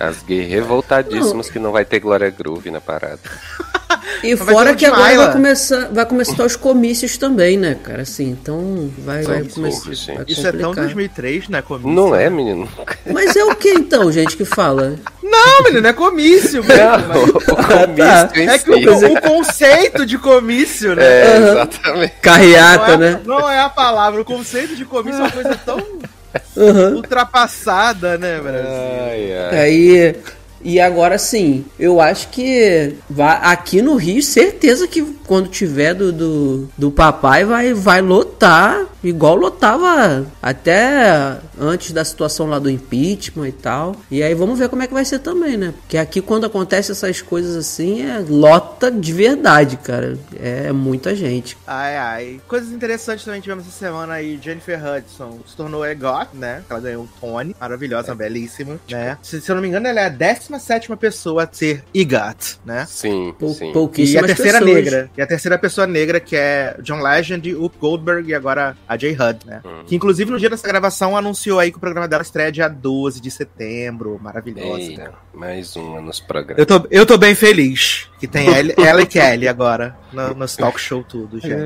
[0.00, 3.20] As gays revoltadíssimas que não vai ter Glória Groove na parada.
[4.22, 8.02] E vai fora que agora vai começar, vai começar os comícios também, né, cara?
[8.02, 9.90] Assim, então vai, vai começar.
[10.26, 10.84] isso é tão complicar.
[10.84, 11.62] 2003, né?
[11.62, 11.90] Comício?
[11.90, 12.68] Não é, menino?
[13.10, 14.96] Mas é o que então, gente, que fala?
[15.22, 17.08] Não, menino, é comício mesmo.
[17.08, 21.04] mas- o comício em É que o, o conceito de comício, né?
[21.04, 22.14] É, exatamente.
[22.20, 23.20] Carreata, não, é, né?
[23.24, 24.20] não é a palavra.
[24.20, 25.82] O conceito de comício é uma coisa tão
[26.56, 26.96] Aham.
[26.96, 28.70] ultrapassada, né, Brasil?
[28.70, 29.58] Ai, ai.
[29.58, 30.16] Aí.
[30.62, 36.12] E agora sim, eu acho que vai, aqui no Rio, certeza que quando tiver do,
[36.12, 43.48] do, do papai vai, vai lotar, igual lotava até antes da situação lá do impeachment
[43.48, 43.96] e tal.
[44.10, 45.72] E aí vamos ver como é que vai ser também, né?
[45.80, 50.18] Porque aqui quando acontece essas coisas assim, é lota de verdade, cara.
[50.38, 51.56] É muita gente.
[51.66, 52.40] Ai, ai.
[52.48, 54.38] Coisas interessantes também tivemos essa semana aí.
[54.42, 56.64] Jennifer Hudson se tornou EGOT, né?
[56.68, 57.54] Ela ganhou um Tony.
[57.60, 59.16] Maravilhosa, belíssima, né?
[59.22, 60.10] Se, se eu não me engano, ela é a
[60.50, 62.84] 17 pessoa a ser EGOT, né?
[62.88, 63.72] Sim, Pou- sim.
[63.98, 64.74] E a terceira pessoas.
[64.74, 65.10] negra.
[65.16, 69.12] E a terceira pessoa negra, que é John Legend, Up Goldberg e agora a Jay
[69.12, 69.62] Hudd, né?
[69.64, 69.84] Hum.
[69.86, 73.20] Que inclusive no dia dessa gravação anunciou aí que o programa dela estreia dia 12
[73.20, 74.18] de setembro.
[74.20, 74.78] Maravilhosa.
[74.78, 74.84] né?
[74.84, 76.58] Eita, mais uma nos programas.
[76.58, 80.54] Eu tô, eu tô bem feliz que tem ela, ela e Kelly agora no, nos
[80.54, 81.56] talk show tudo, gente.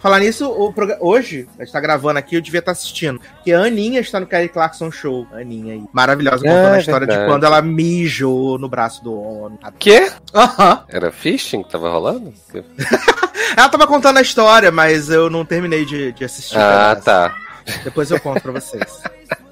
[0.00, 3.20] Falar nisso, o hoje, a gente tá gravando aqui, eu devia estar assistindo.
[3.44, 5.24] Que a Aninha está no Kelly Clarkson Show.
[5.32, 5.84] A Aninha aí.
[5.92, 7.32] Maravilhosa, Ah, contando a é história de verdade.
[7.32, 9.58] quando ela mijou no braço do homem.
[9.78, 10.10] Quê?
[10.34, 10.84] Aham.
[10.88, 12.34] Era phishing que tava rolando?
[13.56, 16.58] Ela tava contando a história, mas eu não terminei de, de assistir.
[16.58, 17.36] Ah, tá.
[17.84, 19.02] Depois eu conto pra vocês.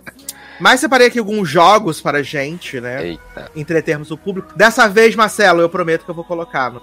[0.63, 3.05] Mas separei aqui alguns jogos para gente, né?
[3.05, 3.51] Eita.
[3.57, 4.57] Entretermos o público.
[4.57, 6.83] Dessa vez, Marcelo, eu prometo que eu vou colocar no,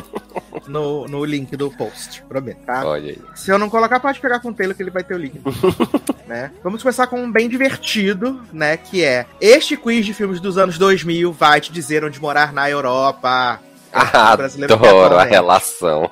[0.66, 2.22] no, no link do post.
[2.22, 2.86] Prometo, tá?
[2.86, 3.18] Olha aí.
[3.34, 5.38] Se eu não colocar, pode pegar com o Taylor que ele vai ter o link.
[6.26, 6.52] né?
[6.64, 8.78] Vamos começar com um bem divertido, né?
[8.78, 12.70] Que é este quiz de filmes dos anos 2000 vai te dizer onde morar na
[12.70, 13.60] Europa.
[13.94, 16.10] O brasileiro quer Adoro a relação.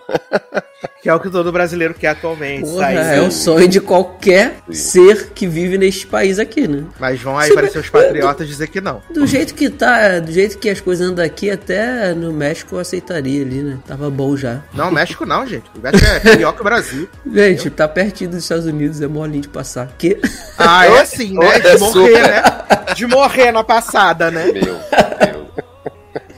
[1.03, 2.69] Que é o que todo brasileiro quer atualmente.
[2.69, 3.19] Porra, sair.
[3.19, 6.85] é o sonho de qualquer ser que vive neste país aqui, né?
[6.99, 9.03] Mas vão aí Se parecer os patriotas dizer que não.
[9.12, 12.81] Do jeito que tá, do jeito que as coisas andam aqui, até no México eu
[12.81, 13.79] aceitaria ali, né?
[13.87, 14.61] Tava bom já.
[14.75, 15.64] Não, México não, gente.
[15.75, 17.09] O México é pior que o Brasil.
[17.33, 19.88] Gente, tá pertinho dos Estados Unidos, é molinho de passar.
[19.99, 20.21] Que?
[20.59, 21.57] Ah, é assim, né?
[21.57, 22.43] É De morrer, né?
[22.95, 24.45] De morrer na passada, né?
[24.53, 24.79] Meu Deus.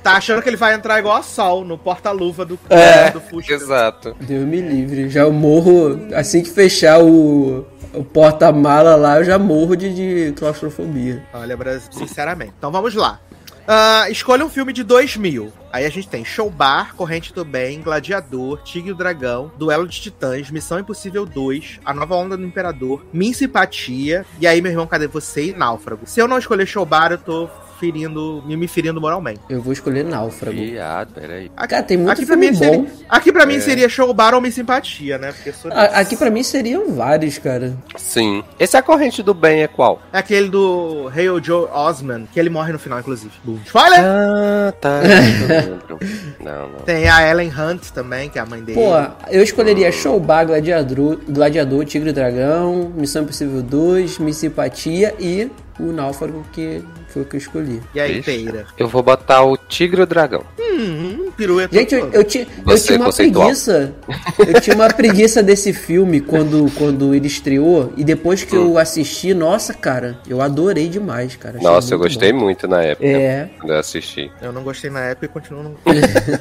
[0.02, 3.54] Tá achando que ele vai entrar igual a Sol no porta-luva do, É, do Fusca.
[3.54, 4.16] Exato.
[4.20, 5.08] Deus me livre.
[5.08, 10.32] Já eu morro, assim que fechar o, o porta-mala lá, eu já morro de, de
[10.32, 11.22] claustrofobia.
[11.32, 12.52] Olha, Brasil, sinceramente.
[12.58, 13.20] Então vamos lá.
[13.66, 15.52] Ah, escolha um filme de 2000.
[15.72, 20.00] Aí a gente tem Showbar, Corrente do Bem, Gladiador, Tigre e o Dragão, Duelo de
[20.00, 24.86] Titãs, Missão Impossível 2, A Nova Onda do Imperador, Minha Simpatia, e aí, meu irmão,
[24.86, 25.46] cadê você?
[25.46, 26.06] E Náufrago.
[26.06, 27.48] Se eu não escolher Showbar, eu tô
[27.82, 29.40] ferindo, me, me ferindo moralmente.
[29.50, 30.56] Eu vou escolher Náufrago.
[30.56, 31.50] Viado, peraí.
[31.68, 32.58] Cara, tem muito aqui pra, mim bom.
[32.58, 33.60] seria, aqui pra mim É.
[33.60, 35.32] seria Showbar ou Minha Simpatia, né?
[35.32, 37.76] Porque sou A- Aqui pra mim seriam vários, cara.
[37.96, 38.44] Sim.
[38.58, 40.00] Esse é a corrente do bem é qual?
[40.12, 43.32] É aquele do Hale Joe Osman, que ele morre no final, inclusive.
[43.66, 43.98] Spoiler!
[44.00, 45.00] Ah, tá.
[46.42, 46.78] Não, não.
[46.84, 48.78] Tem a Ellen Hunt também, que é a mãe dele.
[48.78, 48.90] Pô,
[49.30, 55.92] eu escolheria Showbar, Gladiador, Gladiador, Tigre e Dragão, Missão Impossível 2, Miss Simpatia e o
[55.92, 57.80] Náufrago, que foi o que eu escolhi.
[57.94, 58.22] E aí.
[58.22, 58.66] Teira?
[58.78, 60.44] Eu vou botar o Tigre e o Dragão.
[60.58, 61.74] Hum, pirueta.
[61.76, 63.44] Gente, eu, eu, ti- eu tinha uma conceitual.
[63.46, 63.94] preguiça.
[64.38, 67.92] Eu tinha uma preguiça desse filme quando, quando ele estreou.
[67.96, 71.58] E depois que eu assisti, nossa, cara, eu adorei demais, cara.
[71.58, 72.40] Achei Nossa, eu gostei bom.
[72.40, 73.06] muito na época.
[73.06, 73.50] É.
[73.58, 74.30] Quando eu assisti.
[74.40, 75.74] Eu não gostei na época e continuo não.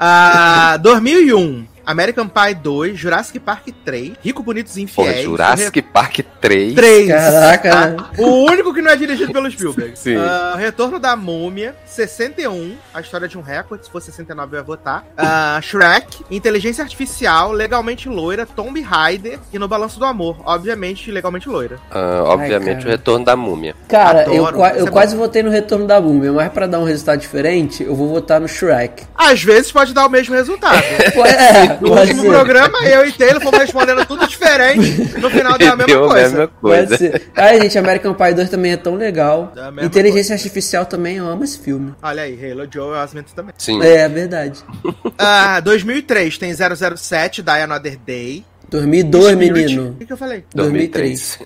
[0.00, 1.66] ah, 2001.
[1.86, 5.24] American Pie 2, Jurassic Park 3, Rico, Bonitos e Porra, Infiéis.
[5.24, 6.74] Jurassic Park 3.
[6.74, 7.08] 3.
[7.08, 7.96] Caraca.
[8.18, 9.98] O único que não é dirigido pelo Spielberg.
[9.98, 10.16] Sim.
[10.16, 14.64] Ah, Retorno da Múmia, 61, a história de um recorde, se for 69 eu ia
[14.64, 15.04] votar.
[15.16, 20.36] Ah, Shrek, Inteligência Artificial, Legalmente Loira, Tomb Raider e No Balanço do Amor.
[20.44, 21.78] Obviamente, Legalmente Loira.
[21.90, 22.88] Ah, obviamente, cara.
[22.88, 23.74] o retorno da múmia.
[23.88, 26.84] Cara, Adoro, eu, eu é quase votei no Retorno da Múmia, mas pra dar um
[26.84, 29.04] resultado diferente, eu vou votar no Shrek.
[29.14, 30.82] Às vezes pode dar o mesmo resultado.
[31.14, 32.28] Pô, é, No último ser.
[32.28, 35.18] programa, eu e Taylor fomos respondendo tudo diferente.
[35.18, 36.28] No final deu a mesma Deu a coisa.
[36.28, 37.20] mesma Pode coisa.
[37.36, 39.52] Ai, gente, American Pie 2 também é tão legal.
[39.56, 41.94] É a mesma Inteligência Artificial também, eu amo esse filme.
[42.02, 43.54] Olha aí, Halo Joe Osment também.
[43.58, 43.82] Sim.
[43.82, 44.60] É, verdade.
[45.18, 48.44] Ah, 2003 tem 007, Die Another Day.
[48.72, 49.90] 2002, Spirit- menino.
[49.90, 50.44] O que, que eu falei?
[50.54, 51.38] 2003.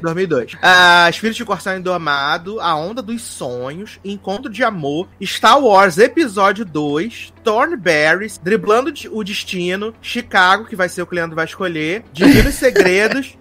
[0.00, 0.56] 2002.
[0.62, 6.64] Ah, Espírito de Corção Indomado, A Onda dos Sonhos, Encontro de Amor, Star Wars Episódio
[6.64, 12.04] 2, Thornberries, Driblando o Destino, Chicago, que vai ser o que o Leandro vai escolher,
[12.12, 13.36] Divinos Segredos,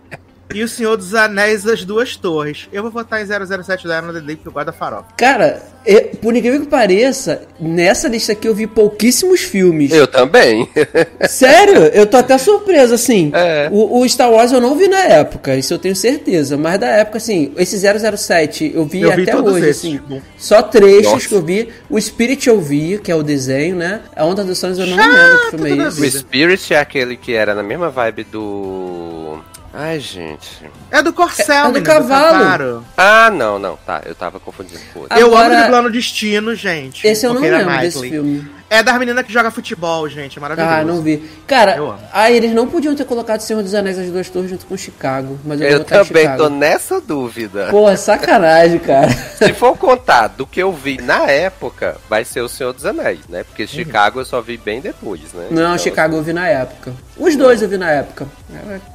[0.53, 2.67] e O Senhor dos Anéis As Duas Torres.
[2.71, 5.05] Eu vou votar em 007 da Ana Delay porque eu gosto da farofa.
[5.17, 9.91] Cara, é- por incrível que pareça, nessa lista aqui eu vi pouquíssimos filmes.
[9.91, 10.69] Eu também.
[11.27, 11.83] Sério?
[11.93, 13.31] Eu tô até surpreso, assim.
[13.33, 13.69] É.
[13.71, 16.57] O, o Star Wars eu não vi na época, isso eu tenho certeza.
[16.57, 20.21] Mas da época, assim, esse 007 eu vi Eu vi até hoje, esses, assim.
[20.37, 21.27] Só trechos Nossa.
[21.27, 21.69] que eu vi.
[21.89, 24.01] O Spirit eu vi, que é o desenho, né?
[24.15, 26.01] A Onda dos Sonhos eu não lembro que filme é O esse.
[26.01, 26.19] vida.
[26.19, 29.39] Spirit é aquele que era na mesma vibe do.
[29.73, 30.69] Ai, gente.
[30.91, 32.85] É do Corcel, É- é do cavalo.
[32.97, 33.77] Ah, não, não.
[33.77, 35.17] Tá, eu tava confundindo com outro.
[35.17, 37.07] Eu amo Agora- Driblando o Destino, gente.
[37.07, 38.51] Esse eu não Keira lembro desse filme.
[38.69, 40.37] É das meninas que joga futebol, gente.
[40.37, 40.73] É maravilhoso.
[40.73, 41.17] Ah, não vi.
[41.45, 41.97] Cara, amo.
[42.13, 45.37] ah, eles não podiam ter colocado Senhor dos Anéis as duas torres junto com Chicago,
[45.43, 46.37] mas eu, Eu também Chicago.
[46.43, 47.67] tô nessa dúvida.
[47.69, 49.09] Porra, sacanagem, cara.
[49.11, 53.19] Se for contar do que eu vi na época, vai ser o Senhor dos Anéis,
[53.27, 53.43] né?
[53.43, 55.47] Porque Chicago eu só vi bem depois, né?
[55.51, 56.93] Não, Então, Chicago eu vi na época.
[57.17, 58.25] Os dois eu vi na época.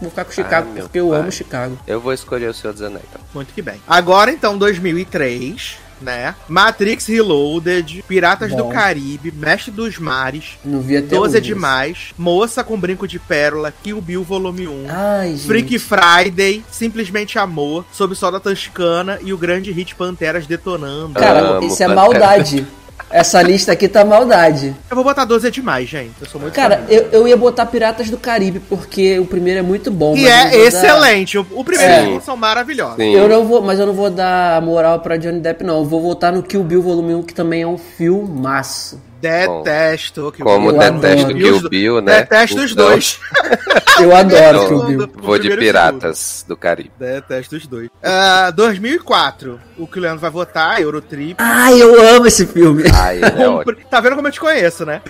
[0.00, 1.20] Vou ficar com Chicago Ah, meu porque eu pai.
[1.20, 1.78] amo Chicago.
[1.86, 3.20] Eu vou escolher o Senhor dos Anéis, então.
[3.34, 3.80] Muito que bem.
[3.86, 6.34] Agora, então, 2003, né?
[6.48, 8.70] Matrix Reloaded, Piratas do Bom.
[8.70, 13.72] Caribe, Mestre dos Mares, Não vi até 12 é demais, Moça com Brinco de Pérola,
[13.82, 15.46] Kill Bill Volume 1, Ai, gente.
[15.46, 21.14] Freak Friday, Simplesmente Amor, Sob o Sol da Toscana e o grande hit Panteras Detonando.
[21.18, 22.66] Cara, Amo isso é maldade.
[23.08, 24.74] Essa lista aqui tá maldade.
[24.90, 26.12] Eu vou botar 12 é demais, gente.
[26.20, 29.62] Eu sou muito Cara, eu, eu ia botar Piratas do Caribe, porque o primeiro é
[29.62, 30.16] muito bom.
[30.16, 31.38] E é dar- excelente.
[31.38, 32.00] O, o primeiro Sim.
[32.00, 32.96] e segundo são maravilhosos.
[32.96, 33.14] Sim.
[33.14, 35.78] Eu não vou, mas eu não vou dar moral pra Johnny Depp, não.
[35.78, 39.00] Eu vou votar no Kill Bill Volume 1, que também é um filmaço.
[39.20, 40.32] Detesto.
[40.32, 40.78] Kill Como Bill.
[40.80, 41.38] detesto adoro.
[41.38, 42.20] Kill Bill, né?
[42.20, 43.20] Detesto os Então, dois.
[43.98, 45.10] Eu adoro Eu Kill Bill.
[45.16, 46.92] Vou de Piratas do Caribe.
[46.98, 47.88] Detesto os dois.
[48.02, 49.58] Ah, 2004.
[49.78, 51.36] O que o Leandro vai votar, Eurotrip.
[51.38, 52.84] Ai, eu amo esse filme.
[52.94, 55.00] Ai, ele é Um tá vendo como eu te conheço, né?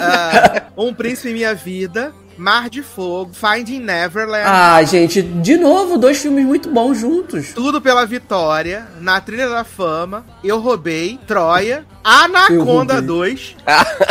[0.00, 5.96] Ah, um Príncipe em Minha Vida, Mar de Fogo, Finding Neverland, Ah, gente, de novo,
[5.96, 7.52] dois filmes muito bons juntos.
[7.54, 13.06] Tudo pela Vitória, Na Trilha da Fama, Eu Roubei, Troia, Anaconda Roubei.
[13.06, 13.56] 2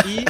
[0.07, 0.25] e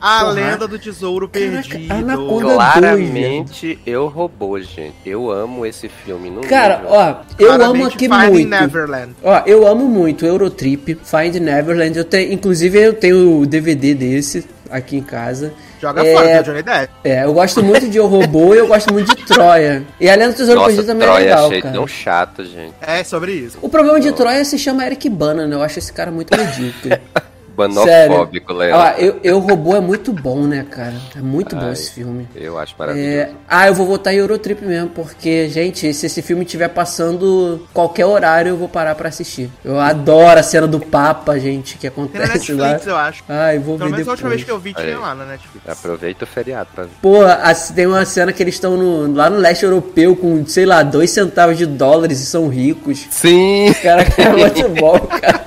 [0.00, 0.32] A Porra.
[0.32, 1.92] Lenda do Tesouro Perdido.
[1.92, 4.94] Anaconda- Claramente, eu robô, gente.
[5.04, 6.30] Eu amo esse filme.
[6.30, 6.90] Num Cara, nível.
[6.90, 8.48] ó, eu amo Claramente, aqui Finding muito.
[8.48, 9.14] Neverland.
[9.22, 11.98] Ó, eu amo muito Eurotrip, Find Neverland.
[11.98, 15.52] Eu tenho, inclusive, eu tenho o DVD desse aqui em casa.
[15.82, 16.92] Joga É, fora Johnny Depp.
[17.02, 19.82] É, eu gosto muito de O Robô e eu gosto muito de Troia.
[20.00, 21.74] E a Lenda do Tesouro Nossa, Perdido também Troia é legal, achei cara.
[21.74, 22.74] tão chato, gente.
[22.80, 23.58] É sobre isso.
[23.60, 25.56] O problema de Troia se chama Eric Bana, né?
[25.56, 27.00] Eu acho esse cara muito medíocre.
[27.68, 28.74] Banofóbico, Léo.
[28.76, 30.94] Ah, eu, eu Robô é muito bom, né, cara?
[31.16, 32.28] É muito bom Ai, esse filme.
[32.34, 33.36] Eu acho É, maravilhoso.
[33.48, 38.06] ah, eu vou votar em Eurotrip mesmo, porque, gente, se esse filme estiver passando qualquer
[38.06, 39.50] horário, eu vou parar pra assistir.
[39.64, 42.68] Eu adoro a cena do Papa, gente, que na acontece lá.
[42.68, 43.24] Netflix, eu acho.
[43.28, 44.62] Ai, vou Pelo ver menos a última vez depois.
[44.62, 45.68] que eu vi tinha lá na Netflix.
[45.68, 46.90] Aproveita o feriado pra ver.
[47.00, 50.66] Pô, assim, tem uma cena que eles estão no- lá no leste europeu com, sei
[50.66, 53.06] lá, dois centavos de dólares e são ricos.
[53.10, 53.72] Sim!
[53.82, 55.44] Cara, é muito bom, cara.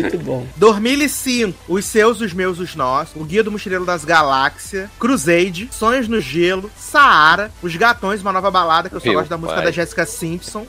[0.00, 0.46] Muito bom.
[0.56, 6.08] 2005, Os Seus, Os Meus, Os Nossos, O Guia do Mochileiro das Galáxias, Crusade, Sonhos
[6.08, 9.56] no Gelo, Saara, Os Gatões, Uma Nova Balada, que eu só Meu gosto da música
[9.56, 9.64] pai.
[9.64, 10.66] da Jessica Simpson,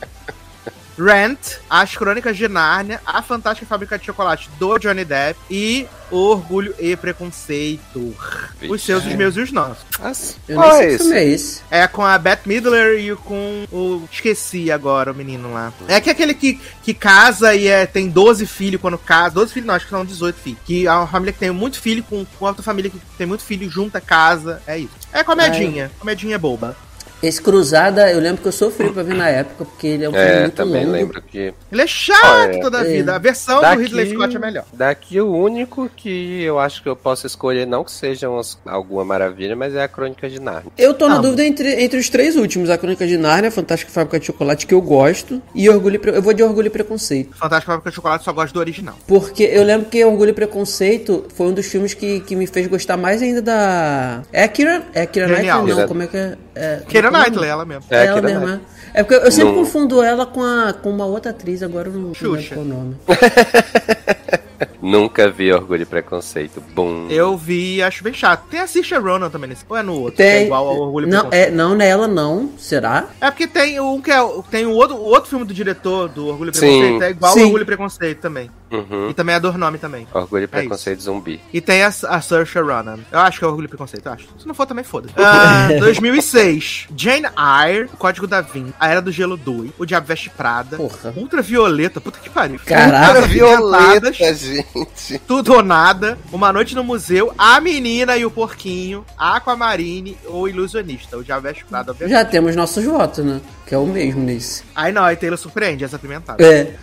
[1.04, 6.76] Rent, As Crônicas de Nárnia, A Fantástica Fábrica de Chocolate do Johnny Depp e Orgulho
[6.78, 8.16] e Preconceito.
[8.60, 8.74] Vixe.
[8.74, 9.86] Os Seus, Os Meus e Os Nossos.
[10.00, 11.14] Nossa, Eu qual nem sei é esse?
[11.14, 11.62] é esse.
[11.72, 14.08] É com a Beth Midler e com o.
[14.12, 15.72] Esqueci agora o menino lá.
[15.88, 19.36] É que é aquele que, que casa e é, tem 12 filhos quando casa.
[19.36, 20.60] 12 filhos, não, acho que são 18 filhos.
[20.66, 23.44] Que é uma família que tem muito filho com, com outra família que tem muito
[23.44, 24.62] filho, junta casa.
[24.68, 24.92] É isso.
[25.14, 25.90] É comedinha.
[26.00, 26.76] Comedinha boba.
[27.22, 30.14] Esse Cruzada, eu lembro que eu sofri pra ver na época, porque ele é um
[30.14, 30.92] filme É, muito também longo.
[30.98, 31.54] lembro que.
[31.72, 32.92] Ele é chato Olha, toda a é.
[32.98, 33.16] vida.
[33.16, 34.66] A versão do Ridley Scott é melhor.
[34.74, 39.06] Daqui o único que eu acho que eu posso escolher, não que seja umas- alguma
[39.06, 40.72] maravilha, mas é a Crônica de Narnia.
[40.78, 43.92] Eu tô na Ah, dúvida entre, entre os três últimos, a Crônica de Nárnia, Fantástica
[43.92, 46.12] Fábrica de Chocolate, que eu gosto, e Orgulho e Pre...
[46.16, 47.36] Eu vou de Orgulho e Preconceito.
[47.38, 48.96] Fantástica Fábrica de Chocolate só gosto do original.
[49.08, 52.68] Porque eu lembro que Orgulho e Preconceito foi um dos filmes que, que me fez
[52.68, 54.22] gostar mais ainda da...
[54.34, 54.84] É a Kira...
[54.94, 55.28] É a Kira.
[55.28, 56.38] Knightley, não, Kira- como é que é?
[56.56, 57.84] é Keira é Knightley, ela mesmo.
[57.90, 58.62] É, ela Keira mesma.
[58.94, 59.00] é.
[59.00, 59.60] É porque eu sempre Não.
[59.60, 62.56] confundo ela com, a, com uma outra atriz, agora eu não não lembro Xuxa.
[62.56, 62.96] qual o nome.
[64.82, 66.62] Nunca vi Orgulho e Preconceito.
[66.74, 67.08] Bum.
[67.10, 68.46] Eu vi e acho bem chato.
[68.50, 69.64] Tem a Saoirse Ronan também nesse.
[69.70, 70.12] Ou é no outro?
[70.12, 70.28] que Tem...
[70.28, 71.48] é igual ao Orgulho e não, Preconceito.
[71.48, 73.08] é, não, nela não, será?
[73.20, 74.18] É porque tem um que é.
[74.50, 76.60] Tem o outro, o outro filme do diretor do Orgulho e Sim.
[76.80, 77.04] Preconceito.
[77.04, 77.40] É igual Sim.
[77.40, 78.50] ao Orgulho e Preconceito também.
[78.72, 79.10] Uhum.
[79.10, 80.08] E também é Dornome também.
[80.14, 81.42] Orgulho e É Preconceito Zumbi.
[81.54, 83.00] E tem a, a Saoirse Ronan.
[83.12, 84.28] Eu acho que é Orgulho e Preconceito, eu acho.
[84.40, 85.10] Se não for, também foda.
[85.34, 86.88] Ah, 2006.
[86.96, 87.28] Jane
[87.66, 91.14] Eyre, Código da Vinci, A Era do Gelo 2, O Diabo Veste Prada, Porra.
[91.16, 92.60] Ultravioleta, puta que pariu.
[92.66, 94.66] Caraca, Ultravioletadas, gente.
[95.08, 95.20] gente.
[95.28, 101.18] Tudo ou Nada, Uma Noite no Museu, A Menina e o Porquinho, Aquamarine ou Ilusionista.
[101.18, 102.18] O Diabo Veste Prada, obviamente.
[102.18, 103.42] Já temos nossos votos, né?
[103.66, 104.64] Que é o mesmo nesse.
[104.76, 106.44] Aí não, aí Taylor surpreende, essa pimentada.
[106.44, 106.76] É.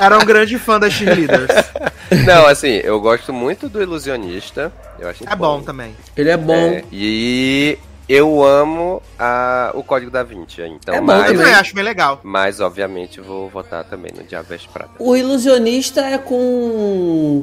[0.00, 1.50] Era um grande fã das cheerleaders.
[2.26, 4.72] Não, assim, eu gosto muito do Ilusionista.
[4.98, 5.94] Eu acho É bom também.
[6.16, 6.54] Ele é bom.
[6.54, 10.62] É, e eu amo a, o Código da Vinci.
[10.62, 11.54] Então, É bom mas, Eu também.
[11.54, 12.20] acho bem legal.
[12.22, 14.90] mas, obviamente, vou votar também no Diabo Veste Prada.
[14.98, 16.34] O ilusionista é com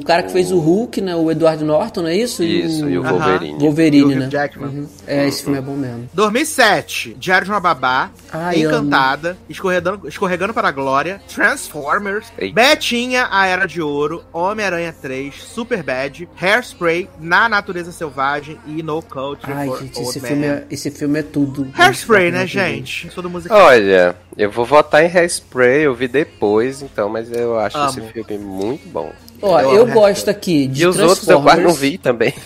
[0.06, 1.14] cara que fez o Hulk, né?
[1.16, 2.42] O Edward Norton, não é isso?
[2.42, 3.12] Isso, e o Aham.
[3.18, 3.58] Wolverine.
[3.58, 4.28] Wolverine, E o né?
[4.30, 4.68] Jackman.
[4.68, 4.88] Uhum.
[5.06, 6.08] É, esse filme é bom mesmo.
[6.14, 12.52] 2007, Diário de uma Babá, Ai, Encantada, escorregando, escorregando para a Glória, Transformers, Ei.
[12.52, 19.52] Betinha, A Era de Ouro, Homem-Aranha 3, Superbad, Hairspray, Na Natureza Selvagem e No Country
[19.52, 20.30] Ai, for gente, Old esse Men.
[20.30, 21.68] filme, é, esse filme é tudo.
[21.74, 23.10] Hairspray, né, gente?
[23.28, 23.58] Musical.
[23.58, 27.88] Olha, eu vou votar em Hairspray, eu vi depois, então, mas eu acho Amo.
[27.88, 29.12] esse filme muito bom.
[29.42, 32.32] Ó, Eu eu, gosto aqui de E os outros eu quase não vi também.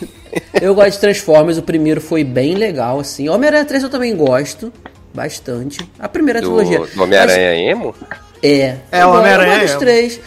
[0.60, 3.28] Eu gosto de Transformers, o primeiro foi bem legal, assim.
[3.28, 4.72] Homem-Aranha 3 eu também gosto.
[5.12, 5.78] Bastante.
[5.98, 6.80] A primeira trilogia.
[6.80, 7.94] Do, do Homem-Aranha Emo?
[8.42, 8.76] É.
[8.90, 9.76] É, o Homem-Aranha dos é.
[9.76, 10.20] três.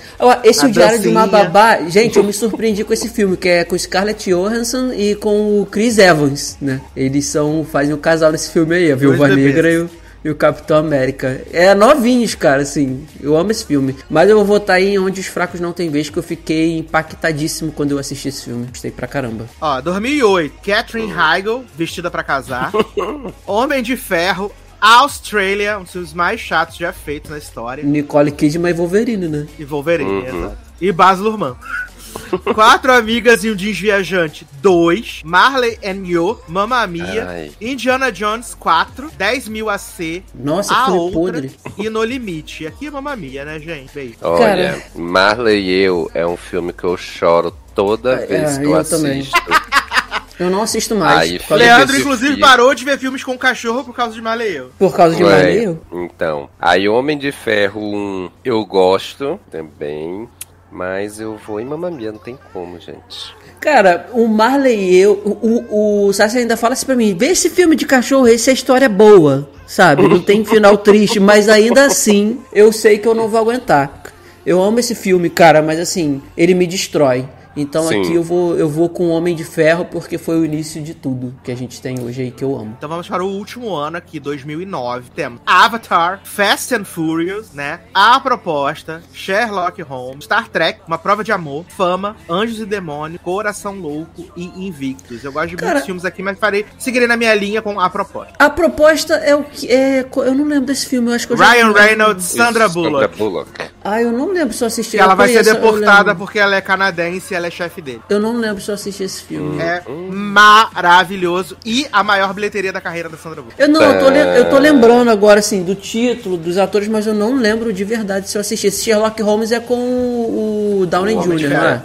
[0.44, 1.28] Esse A O Diário de uma.
[1.28, 5.62] Babá, gente, eu me surpreendi com esse filme, que é com Scarlett Johansson e com
[5.62, 6.82] o Chris Evans, né?
[6.96, 9.28] Eles são, fazem o casal nesse filme aí, a Viúva.
[9.28, 9.90] Negra e o,
[10.24, 11.42] e o Capitão América.
[11.52, 13.06] É novinhos, cara, assim.
[13.20, 13.96] Eu amo esse filme.
[14.10, 17.72] Mas eu vou votar em Onde os Fracos Não Têm Vez, que eu fiquei impactadíssimo
[17.72, 18.68] quando eu assisti esse filme.
[18.68, 19.48] Gostei pra caramba.
[19.60, 22.72] Ó, 2008, Catherine Heigl, Vestida pra Casar,
[23.46, 24.52] Homem de Ferro,
[24.82, 29.48] Australia, um dos filmes mais chatos já feitos na história, Nicole Kidman e Wolverine, né?
[29.60, 30.26] e Wolverine, Uhum.
[30.40, 30.58] exato.
[30.82, 31.56] E Baz Luhrmann.
[32.54, 37.52] Quatro Amigas e um Jeans Viajante 2, Marley and Yo, Mamma Mia, Ai.
[37.62, 41.52] Indiana Jones 4, 10 mil AC, Nossa, A Outra podre.
[41.78, 42.68] e No Limite.
[42.68, 43.94] Aqui é Mamma Mia, né, gente?
[43.94, 44.16] Beijo.
[44.22, 44.40] Olha,
[44.74, 44.84] Cara.
[44.96, 48.76] Marley e eu é um filme que eu choro toda É, vez que eu, eu
[48.78, 49.40] assisto.
[50.42, 51.20] Eu não assisto mais.
[51.20, 52.42] Aí, Leandro- inclusive, filme.
[52.42, 54.72] parou de ver filmes com cachorro por causa de Marley e Eu.
[54.80, 55.78] por causa de Ué, Marley.
[55.92, 60.28] Então, aí Homem de Ferro 1 eu gosto também,
[60.72, 63.36] mas eu vou em Mamma Mia, não tem como, gente.
[63.60, 65.14] Cara, o Marley e eu.
[65.24, 68.50] O, o, o Sassi ainda fala assim pra mim: vê esse filme de cachorro, esse
[68.50, 70.08] é história boa, sabe?
[70.08, 74.02] Não tem final triste, mas ainda assim eu sei que eu não vou aguentar.
[74.44, 77.28] Eu amo esse filme, cara, mas assim, ele me destrói.
[77.56, 78.02] Então Sim.
[78.02, 81.36] aqui eu vou, eu vou com Homem de Ferro porque foi o início de tudo
[81.44, 82.74] que a gente tem hoje aí que eu amo.
[82.78, 85.10] Então vamos para o último ano aqui, 2009.
[85.16, 87.82] Temos Avatar, Fast and Furious, né?
[87.94, 93.76] A Proposta, Sherlock Holmes, Star Trek, Uma Prova de Amor, Fama, Anjos e Demônios, Coração
[93.76, 95.24] Louco e Invictus.
[95.24, 97.90] Eu gosto de Cara- muitos filmes aqui, mas farei, seguirei na minha linha com A
[97.90, 98.34] Proposta.
[98.40, 99.68] A proposta é o que.
[99.68, 101.80] É, eu não lembro desse filme, eu acho que eu já Ryan vi.
[101.80, 103.18] Reynolds, Sandra Bullock.
[103.18, 103.52] Bullock.
[103.84, 104.96] Ah, eu não lembro se eu assisti.
[104.98, 107.82] E ela eu vai ser eu deportada porque ela é canadense e ela é chefe
[107.82, 108.02] dele.
[108.10, 109.60] Eu não lembro se eu assisti esse filme.
[109.62, 111.58] É maravilhoso.
[111.66, 113.60] E a maior bilheteria da carreira da Sandra Bullock.
[113.60, 117.08] Eu não, eu tô, le- eu tô lembrando agora, assim, do título, dos atores, mas
[117.08, 118.68] eu não lembro de verdade se eu assisti.
[118.68, 121.82] Esse Sherlock Holmes é com o Downey Jr., não é?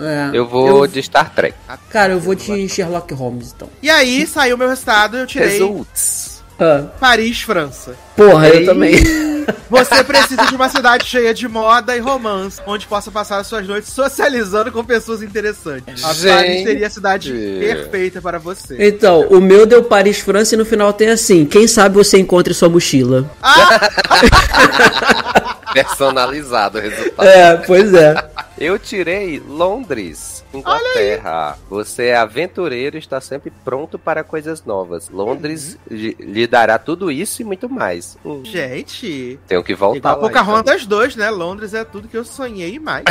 [0.00, 0.30] É.
[0.32, 1.56] Eu vou de Star Trek.
[1.90, 3.68] Cara, eu vou de Sherlock Holmes, então.
[3.82, 6.35] E aí saiu meu resultado, eu tirei Results.
[6.58, 7.94] Ah, Paris, França.
[8.16, 8.94] porra, eu também.
[9.70, 13.66] Você precisa de uma cidade cheia de moda e romance, onde possa passar as suas
[13.66, 16.04] noites socializando com pessoas interessantes.
[16.04, 16.34] A Gente.
[16.34, 18.76] Paris seria a cidade perfeita para você.
[18.78, 22.54] Então, o meu deu Paris, França, e no final tem assim: quem sabe você encontre
[22.54, 23.30] sua mochila.
[25.72, 27.26] Personalizado o resultado.
[27.26, 28.14] É, pois é.
[28.58, 31.58] Eu tirei Londres, Inglaterra.
[31.68, 35.08] Você é aventureiro e está sempre pronto para coisas novas.
[35.08, 38.16] Londres lhe lhe dará tudo isso e muito mais.
[38.24, 40.28] Hum, Gente, Tenho que voltar igual lá.
[40.28, 41.30] Pocahontas 2, né?
[41.30, 43.04] Londres é tudo que eu sonhei e mais.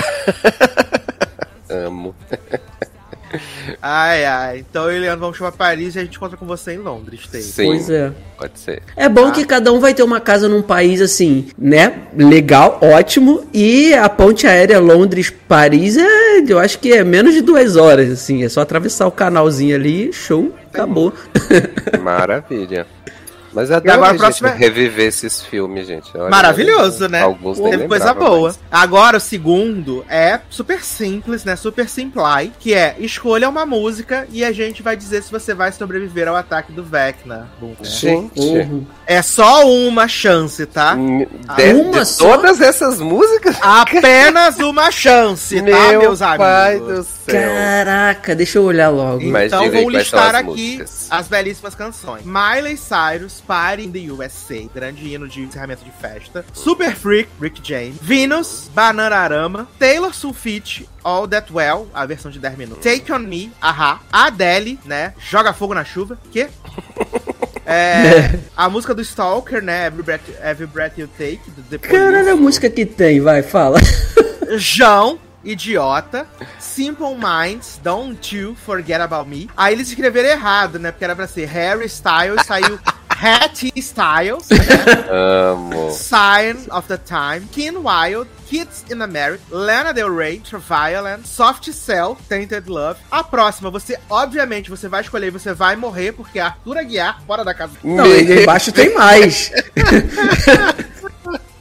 [1.67, 1.85] então.
[1.87, 2.15] Amo.
[3.81, 4.65] ai, ai.
[4.69, 7.41] Então, Eliano, vamos chamar Paris e a gente encontra com você em Londres, tem.
[7.41, 8.11] Sim, Pois é.
[8.37, 8.81] pode ser.
[8.95, 12.01] É bom que cada um vai ter uma casa num país assim, né?
[12.15, 13.45] Legal, ótimo.
[13.53, 18.43] E a ponte aérea Londres-Paris é, eu acho que é menos de duas horas, assim.
[18.43, 21.13] É só atravessar o canalzinho ali, show, acabou.
[22.01, 22.85] Maravilha.
[23.55, 26.11] Mas é agora adoro a gente próxima- reviver esses filmes, gente.
[26.15, 27.21] Olha, Maravilhoso, né?
[27.21, 28.41] Alguns Teve coisa boa.
[28.49, 28.59] mais.
[28.69, 31.55] Agora, o segundo é super simples, né?
[31.55, 35.71] Super simply, que é escolha uma música e a gente vai dizer se você vai
[35.71, 37.49] sobreviver ao ataque do Vecna.
[37.59, 37.85] Bunker.
[37.85, 38.85] Gente, Uhum.
[39.07, 40.95] É só uma chance, tá?
[40.95, 42.35] de, uma de só?
[42.37, 43.55] todas essas músicas?
[43.61, 46.97] Apenas uma chance, tá, Meu meus pai amigos?
[46.97, 47.49] do céu.
[47.55, 49.23] Caraca, deixa eu olhar logo.
[49.25, 50.47] Mas então vou listar as aqui
[50.77, 51.07] músicas.
[51.09, 52.23] as belíssimas canções.
[52.25, 56.45] Miley Cyrus, Party in the USA, grande hino de encerramento de festa.
[56.53, 57.97] Super Freak, Rick James.
[58.01, 59.67] Venus, Bananarama.
[59.79, 62.83] Taylor Sulfite, All That Well, a versão de 10 minutos.
[62.83, 64.01] Take On Me, Ahá.
[64.11, 65.13] Adele, né?
[65.19, 66.17] Joga Fogo na Chuva.
[66.31, 66.47] Que?
[67.67, 69.87] É, a música do Stalker, né?
[69.87, 71.41] Every Breath, Every Breath You Take.
[71.79, 73.79] Caralho, a música que tem, vai, fala.
[74.55, 76.27] João, idiota.
[76.59, 79.49] Simple Minds, Don't You Forget About Me.
[79.55, 80.91] Aí eles escreveram errado, né?
[80.91, 82.79] Porque era pra ser Harry Styles, saiu
[83.09, 84.49] Hattie Styles.
[84.49, 84.57] Né?
[85.09, 85.91] Amo.
[85.91, 92.17] Sign of the Time, Keen Wild, Kids in America, Lana Del Rey, Violent, Soft Cell,
[92.27, 92.99] Tainted Love.
[93.09, 97.21] A próxima, você, obviamente, você vai escolher e você vai morrer, porque é Arthur Aguiar,
[97.25, 97.73] fora da casa.
[97.83, 99.51] Não, aí embaixo tem mais.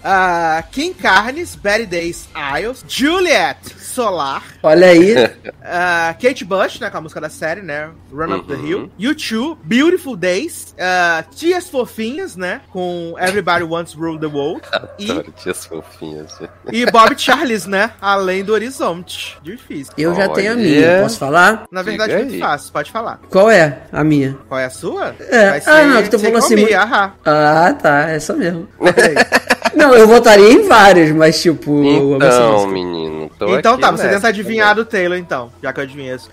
[0.04, 2.28] Ah, Kim Carnes, Betty Days
[2.58, 5.14] Isles, Juliet Solar, Olha aí.
[5.64, 9.56] ah, Kate Bush, né, com a música da série, né, Run Up the Hill, U2,
[9.64, 14.62] Beautiful Days, ah, Tias Fofinhas, né, com Everybody Wants to Rule the World,
[14.98, 16.38] e, tias fofinhas.
[16.70, 19.38] e Bob Charles, né, Além do Horizonte.
[19.42, 19.94] Difícil.
[19.96, 21.64] Eu já tenho a minha, posso falar?
[21.70, 23.20] Na verdade, Diga muito fácil, pode falar.
[23.30, 24.36] Qual é a minha?
[24.48, 25.14] Qual é a sua?
[25.18, 25.62] É.
[25.64, 26.76] Ah, não, que tu falou assim, Me, muito-.
[27.24, 28.68] Ah, tá, essa mesmo.
[28.94, 29.14] Peraí.
[29.74, 31.82] Não, eu votaria em várias, mas tipo.
[31.84, 35.80] Então, menino, tô Então aqui tá, você nessa tenta adivinhar do Taylor, então, já que
[35.80, 36.30] eu adivinhei isso.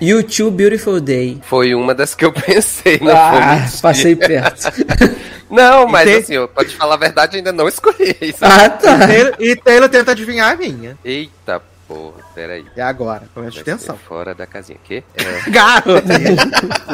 [0.00, 1.40] U2 Beautiful Day.
[1.44, 4.70] Foi uma das que eu pensei, não Ah, passei perto.
[5.52, 8.38] Não, mas tem- assim, eu, pra te falar a verdade, ainda não escolhi isso.
[8.40, 9.06] ah, tá.
[9.06, 10.96] Taylor- e Taylor tenta adivinhar a minha.
[11.04, 12.64] Eita porra, peraí.
[12.74, 13.24] E agora?
[13.52, 13.98] Ser atenção.
[14.08, 14.78] Fora da casinha.
[14.82, 15.04] Que?
[15.14, 15.90] É, Gato!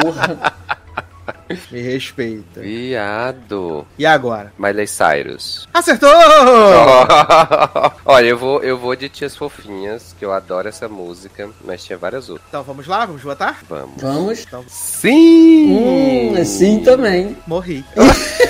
[0.03, 0.53] Porra.
[1.71, 2.61] Me respeita.
[2.61, 3.87] viado.
[3.99, 4.53] E agora?
[4.59, 5.67] Miley Cyrus.
[5.73, 6.09] Acertou!
[8.05, 11.99] Olha, eu vou, eu vou de Tias Fofinhas, que eu adoro essa música, mas tinha
[11.99, 12.47] várias outras.
[12.49, 13.61] Então vamos lá, vamos votar?
[13.69, 14.01] Vamos.
[14.01, 14.47] Vamos.
[14.69, 15.71] Sim!
[15.71, 17.37] Hum, assim também.
[17.47, 17.85] Morri.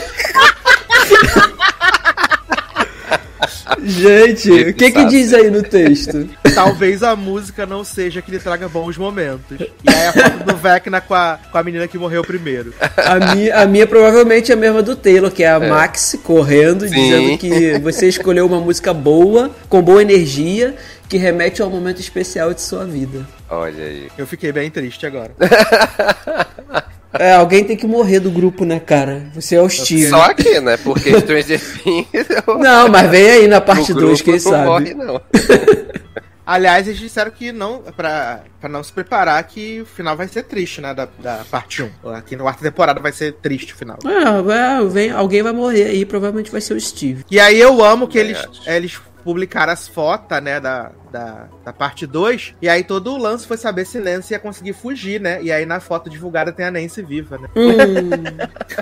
[3.84, 6.28] Gente, o que que diz aí no texto?
[6.64, 9.58] Talvez a música não seja que lhe traga bons momentos.
[9.60, 12.72] E aí a foto do Vecna com a, com a menina que morreu primeiro.
[12.96, 16.88] A minha, a minha provavelmente é a mesma do Taylor, que é a Max correndo,
[16.88, 16.94] Sim.
[16.94, 20.74] dizendo que você escolheu uma música boa, com boa energia,
[21.08, 23.26] que remete a um momento especial de sua vida.
[23.48, 24.08] Olha aí.
[24.18, 25.30] Eu fiquei bem triste agora.
[27.18, 29.22] É, alguém tem que morrer do grupo, né, cara?
[29.34, 30.10] Você é o Steve.
[30.10, 30.76] Só aqui, né?
[30.76, 32.06] Porque Stranger Things.
[32.46, 34.66] eu- Não, mas vem aí na parte no 2, grupo quem não sabe.
[34.66, 35.20] morre, não.
[36.48, 40.44] Aliás, eles disseram que não, pra, pra não se preparar, que o final vai ser
[40.44, 40.94] triste, né?
[40.94, 42.08] Da, da parte 1.
[42.14, 43.98] Aqui na quarta temporada vai ser triste o final.
[44.02, 47.22] É, é, vem, alguém vai morrer aí, provavelmente vai ser o Steve.
[47.30, 48.62] E aí eu amo que eles, Verdade.
[48.66, 48.98] eles
[49.28, 52.54] publicaram as fotos, né, da, da, da parte 2.
[52.62, 55.42] E aí todo o lance foi saber se Nancy ia conseguir fugir, né?
[55.42, 57.46] E aí na foto divulgada tem a Nancy viva, né?
[57.54, 58.08] Hum.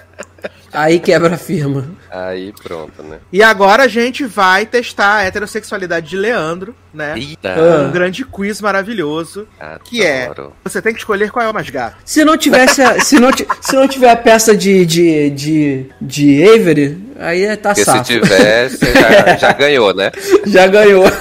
[0.72, 1.88] aí quebra a firma.
[2.08, 3.18] Aí pronto, né?
[3.32, 7.18] E agora a gente vai testar a heterossexualidade de Leandro, né?
[7.18, 7.88] Eita!
[7.88, 9.48] Um grande quiz maravilhoso.
[9.58, 9.80] Adoro.
[9.82, 10.32] Que é,
[10.62, 11.96] você tem que escolher qual é o mais gato.
[12.04, 13.30] Se não tivesse a, se não,
[13.60, 17.90] se não tiver a peça de, de, de, de Avery, aí é tá Porque se
[17.90, 18.04] safo.
[18.04, 20.10] tiver, você já, já ganhou, né?
[20.46, 21.04] Já ganhou.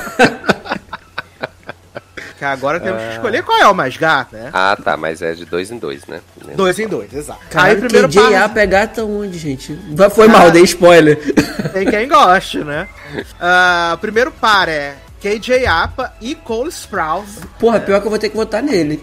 [2.38, 4.50] Que agora temos que escolher qual é o mais gato, né?
[4.52, 6.20] Ah, tá, mas é de dois em dois, né?
[6.54, 7.40] Dois em dois, exato.
[7.50, 9.72] Caralho, aí primeiro KJ par, pegar tá onde, gente?
[9.94, 10.40] Vai- Foi Cara.
[10.40, 11.18] mal, dei spoiler.
[11.72, 12.88] tem quem goste, né?
[13.40, 17.40] Ah, o primeiro par é KJ Apa e Cole Sprouse.
[17.58, 19.00] Porra, pior que eu vou ter que votar nele.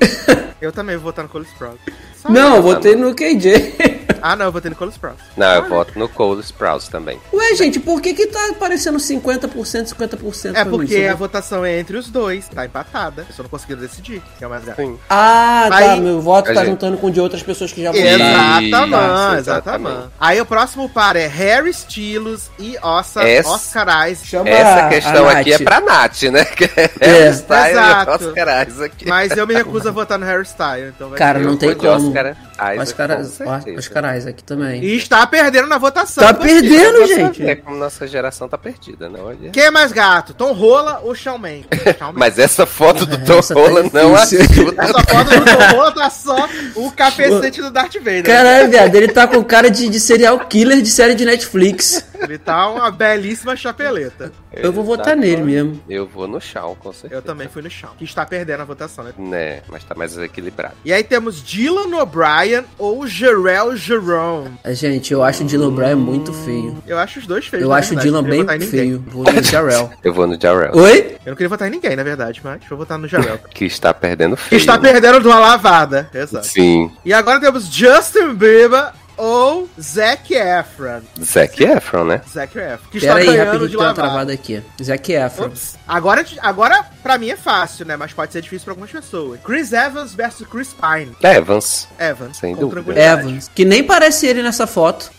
[0.61, 1.79] Eu também vou votar no Cole Sprouse.
[2.23, 4.03] Só Não, eu votei no KJ.
[4.25, 5.17] Ah, não, eu votei no Cole Sprouse.
[5.37, 7.19] Não, eu voto no Cole Sprouse também.
[7.33, 11.77] Ué, gente, por que que tá aparecendo 50%, 50% É porque a Só- votação é
[11.81, 13.27] entre os dois, tá empatada.
[13.29, 14.77] Eu só não conseguiram decidir quem é o mais gato.
[14.81, 14.97] Sim.
[15.11, 17.83] Ah, tá, Aí- meu voto A tá gente- juntando com o de outras pessoas que
[17.83, 18.11] já votaram.
[18.11, 19.39] Exatamente, Isso, exatamente.
[19.41, 20.09] exatamente.
[20.21, 24.29] Aí o próximo par é Harry Styles e Ossa, Essa- Oscar Isaac.
[24.29, 25.61] Chama Essa a- questão a aqui Nath.
[25.61, 26.47] é pra Nath, né?
[27.01, 27.33] É, É.
[27.33, 28.11] Style Exato.
[28.25, 29.09] Oscar Isaac.
[29.09, 31.75] Mas eu me recuso a votar no Harry Styles, então vai Cara, ser não tem
[31.75, 32.12] como.
[32.13, 32.37] Oscar
[32.75, 33.79] Isaac, Oscar, com certeza.
[33.79, 34.83] Oscar Isaac também.
[34.83, 36.25] E está perdendo na votação.
[36.25, 37.15] Tá perdendo, quê?
[37.15, 37.43] gente.
[37.43, 39.27] É como nossa geração tá perdida, não?
[39.27, 39.51] Olha.
[39.51, 41.67] Quem é mais gato, Tom Rola ou Shawn Mendes?
[41.99, 42.13] Shawn.
[42.15, 44.41] Mas essa foto do Tom Essa tá Holland não difícil.
[44.43, 44.83] ajuda.
[44.83, 48.25] Essa foto do Tom Rola tá só o capacete do Darth Vader.
[48.25, 52.05] Caralho, viado, ele tá com cara de, de serial killer de série de Netflix.
[52.21, 54.33] Ele tá uma belíssima chapeleta.
[54.53, 55.83] Eu vou Ele votar tá nele mesmo.
[55.89, 57.15] Eu vou no chão, com certeza.
[57.15, 57.91] Eu também fui no chão.
[57.99, 59.13] Que está perdendo a votação, né?
[59.17, 60.75] Né, mas tá mais equilibrado.
[60.85, 64.51] E aí temos Dylan O'Brien ou Jarrell Jerome.
[64.71, 66.77] Gente, eu acho o Dylan Bryan muito feio.
[66.87, 67.65] Eu acho os dois feios.
[67.65, 68.09] Eu acho o verdade.
[68.09, 69.05] Dylan Não queria bem feio.
[69.09, 69.91] Vou no Jarrell.
[70.03, 70.75] Eu vou no Jarrell.
[70.75, 71.17] Oi?
[71.25, 73.39] Eu não queria votar em ninguém, na verdade, mas vou votar no Jarrell.
[73.53, 74.59] Que está perdendo que feio.
[74.61, 76.09] está perdendo de uma lavada.
[76.13, 76.47] Exato.
[76.47, 76.91] Sim.
[77.05, 78.93] E agora temos Justin Bieber
[79.23, 81.01] ou Zac Efron.
[81.23, 82.21] Zac Efron, né?
[82.29, 82.91] Zac Efron.
[82.91, 83.95] Que Pera está aí, ganhando rapidinho de lavada.
[83.95, 84.63] travada aqui.
[84.83, 85.47] Zac Efron.
[85.47, 85.77] Ups.
[85.87, 87.97] Agora, agora, pra mim é fácil, né?
[87.97, 89.39] Mas pode ser difícil pra algumas pessoas.
[89.45, 91.15] Chris Evans versus Chris Pine.
[91.23, 91.87] Evans.
[91.99, 93.01] Evans, Sem dúvida.
[93.01, 93.51] Evans.
[93.55, 95.11] Que nem parece ele nessa foto.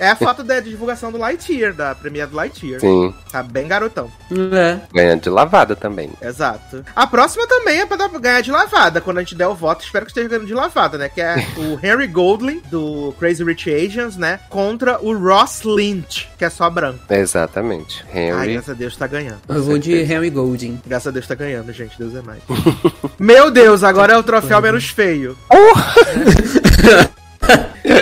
[0.00, 2.80] É a foto da divulgação do Lightyear, da premiere do Lightyear.
[2.80, 3.14] Sim.
[3.30, 4.10] Tá bem garotão.
[4.52, 4.80] É.
[4.92, 6.10] Ganhando de lavada também.
[6.20, 6.84] Exato.
[6.96, 9.00] A próxima também é pra dar- ganhar de lavada.
[9.00, 11.08] Quando a gente der o voto, espero que esteja ganhando de lavada, né?
[11.08, 14.40] Que é o Henry Goldling, do Crazy Rich Asians, né?
[14.48, 17.00] Contra o Ross Lynch, que é só branco.
[17.10, 18.04] Exatamente.
[18.12, 18.52] Ai, Henry.
[18.54, 19.40] graças a Deus tá ganhando.
[19.48, 20.80] Eu vou de Henry Golding.
[20.86, 21.98] Graças a Deus tá ganhando, gente.
[21.98, 22.42] Deus é mais.
[23.18, 25.36] Meu Deus, agora é o troféu menos feio.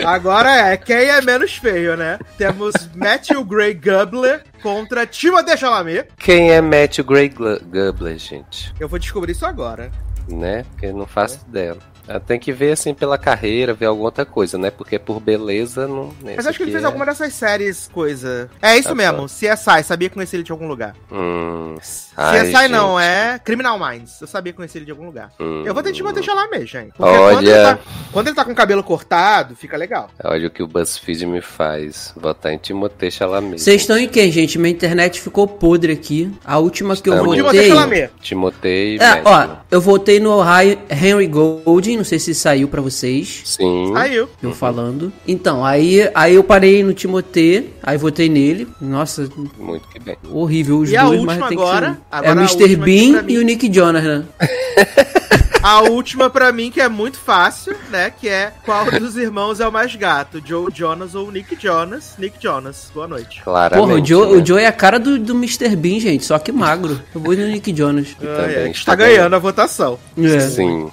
[0.05, 2.19] Agora é, quem é menos feio, né?
[2.37, 6.09] Temos Matthew Gray Gubler contra Timothée Chalamet.
[6.19, 8.75] Quem é Matthew Gray Gubler, gente?
[8.79, 9.91] Eu vou descobrir isso agora.
[10.29, 10.65] Né?
[10.71, 11.79] Porque eu não faço dela.
[12.11, 14.69] Ela tem que ver assim pela carreira, ver alguma outra coisa, né?
[14.69, 16.13] Porque por beleza não.
[16.25, 18.51] Mas acho que ele fez alguma dessas séries, coisa.
[18.61, 20.97] É isso Tá mesmo, CSI, sabia conhecer ele de algum lugar.
[21.13, 21.77] Hum.
[22.17, 24.21] Ai, CSI não, é Criminal Minds.
[24.21, 25.31] Eu sabia conhecer ele de algum lugar.
[25.39, 25.63] Hum.
[25.65, 26.93] Eu vou ter Timothée Chalamet, gente.
[26.97, 27.31] Porque Olha.
[27.37, 27.79] Quando ele, tá,
[28.13, 30.11] quando ele tá com o cabelo cortado, fica legal.
[30.25, 32.13] Olha o que o BuzzFeed me faz.
[32.17, 33.61] Votar em Timothée Chalamet.
[33.61, 34.59] Vocês estão em quem, gente?
[34.59, 36.29] Minha internet ficou podre aqui.
[36.45, 37.37] A última que eu Estamos.
[37.37, 37.69] Timothée votei.
[37.69, 38.11] Chalamet.
[38.21, 42.81] Timothée e É, ó, eu votei no Hi- Henry Golding, não sei se saiu pra
[42.81, 43.43] vocês.
[43.45, 43.91] Sim.
[43.93, 44.29] Saiu.
[44.43, 45.13] Eu falando.
[45.29, 48.67] Então, aí, aí eu parei no Timotê, aí votei nele.
[48.81, 49.29] Nossa,
[49.59, 50.17] Muito que bem.
[50.31, 51.87] horrível os E a dois, última mas tem agora?
[51.87, 51.99] que ser.
[51.99, 52.03] um.
[52.11, 52.77] Agora É a o Mr.
[52.77, 54.25] Bean e o Nick Jonas, né?
[55.71, 58.11] A última pra mim, que é muito fácil, né?
[58.11, 60.43] Que é qual dos irmãos é o mais gato?
[60.45, 62.15] Joe Jonas ou Nick Jonas?
[62.19, 62.91] Nick Jonas.
[62.93, 63.41] Boa noite.
[63.41, 63.87] Claramente.
[63.87, 64.43] Porra, o Joe, né?
[64.43, 65.77] o Joe é a cara do, do Mr.
[65.77, 67.01] Bean, gente, só que magro.
[67.15, 68.17] Eu vou no Nick Jonas.
[68.21, 69.97] Ah, também é, que está está ganhando a votação.
[70.19, 70.41] É.
[70.41, 70.91] Sim.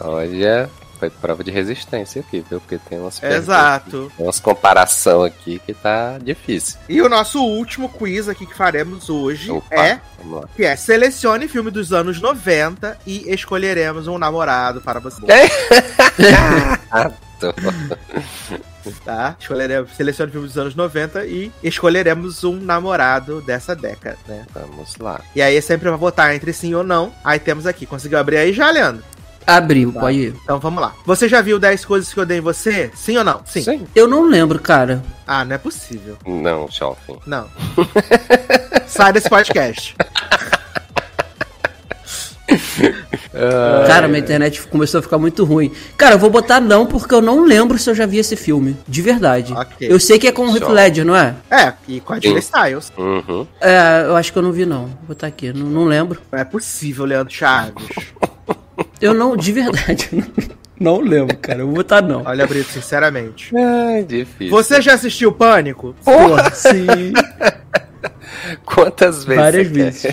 [0.00, 2.60] Olha, foi prova de resistência aqui, viu?
[2.60, 4.12] Porque tem umas Exato.
[4.16, 6.78] Tem umas comparação aqui que tá difícil.
[6.88, 10.00] E o nosso último quiz aqui que faremos hoje Opa, é
[10.56, 15.22] que é selecione filme dos anos 90 e escolheremos um namorado para você.
[19.04, 19.34] Tá?
[19.40, 24.44] Escolheremos, selecione filme dos anos 90 e escolheremos um namorado dessa década, né?
[24.52, 25.20] Vamos lá.
[25.34, 27.12] E aí sempre pra votar entre sim ou não.
[27.24, 27.86] Aí temos aqui.
[27.86, 29.02] Conseguiu abrir aí já, Leandro?
[29.46, 30.34] Abriu, pode ir.
[30.42, 30.94] Então vamos lá.
[31.04, 32.90] Você já viu 10 coisas que eu dei em você?
[32.94, 33.42] Sim ou não?
[33.44, 33.86] Sim.
[33.94, 35.02] Eu não lembro, cara.
[35.26, 36.16] Ah, não é possível.
[36.26, 37.18] Não, Jovem.
[37.26, 37.48] Não.
[38.86, 39.94] Sai desse podcast.
[43.86, 45.72] Cara, minha internet começou a ficar muito ruim.
[45.96, 48.76] Cara, eu vou botar não porque eu não lembro se eu já vi esse filme.
[48.86, 49.52] De verdade.
[49.52, 49.88] Ok.
[49.90, 50.68] Eu sei que é com o Heath.
[50.68, 51.34] Ledger, não é?
[51.50, 52.48] É, e com a Julia Sim.
[52.54, 52.92] Styles.
[52.96, 53.46] Uhum.
[53.60, 54.86] É, eu acho que eu não vi não.
[54.86, 56.20] Vou botar aqui, não, não lembro.
[56.30, 57.74] Não é possível, Leandro Chaves.
[59.04, 60.08] Eu não, de verdade,
[60.80, 61.60] não lembro, cara.
[61.60, 62.22] Eu vou botar não.
[62.24, 63.54] Olha, Brito, sinceramente.
[63.54, 64.48] Ai, difícil.
[64.48, 65.94] Você já assistiu Pânico?
[66.02, 67.12] Porra, sim.
[68.64, 69.42] Quantas vezes?
[69.42, 69.84] Várias você quer?
[69.84, 70.04] vezes.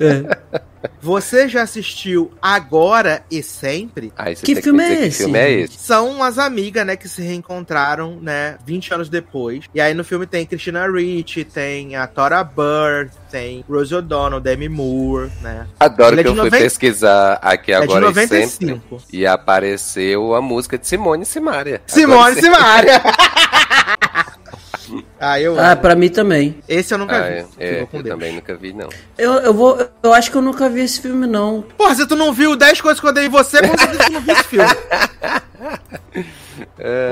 [0.00, 0.66] É.
[1.00, 4.12] Você já assistiu Agora e Sempre?
[4.16, 5.18] Você Que filme é que esse?
[5.18, 5.78] filme é esse?
[5.78, 9.64] São umas amigas, né, que se reencontraram, né, 20 anos depois.
[9.74, 14.68] E aí no filme tem Christina Ricci, tem a Tora Bird, tem Rose O'Donnell, Demi
[14.68, 15.66] Moore, né?
[15.78, 18.50] Adoro Ele é que eu fui pesquisar aqui É de agora e 95.
[18.50, 19.06] sempre.
[19.12, 21.82] E apareceu a música de Simone e Simaria.
[21.86, 23.02] Simone Simaria!
[25.20, 26.58] ah, eu Ah, pra mim também.
[26.68, 27.34] Esse eu nunca Ah, vi.
[27.34, 28.88] é, é, eu também nunca vi, não.
[29.18, 29.78] Eu, eu vou.
[30.02, 31.62] Eu acho que eu nunca vi esse filme, não.
[31.76, 34.12] Porra, se tu não viu 10 coisas que eu dei em você, com certeza tu
[34.12, 34.68] não viu esse filme.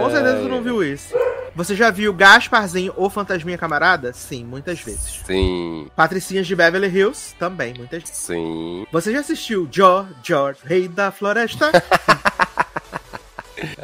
[0.00, 1.14] Com certeza tu não viu isso.
[1.54, 4.12] Você já viu Gasparzinho ou Fantasminha Camarada?
[4.12, 5.20] Sim, muitas vezes.
[5.26, 7.34] Sim, Patricinhas de Beverly Hills?
[7.38, 8.16] Também, muitas vezes.
[8.16, 8.86] sim.
[8.90, 11.70] Você já assistiu George, George, Rei da Floresta?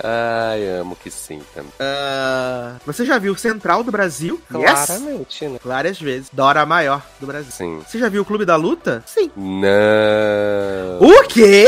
[0.03, 1.71] Ai, amo que sim também.
[1.81, 4.41] Ah, você já viu Central do Brasil?
[4.51, 5.59] Claramente, né?
[5.65, 6.29] Várias vezes.
[6.33, 7.51] Dora Maior do Brasil.
[7.53, 7.83] Sim.
[7.87, 9.03] Você já viu o Clube da Luta?
[9.07, 9.31] Sim.
[9.37, 10.99] Não.
[11.01, 11.67] O quê?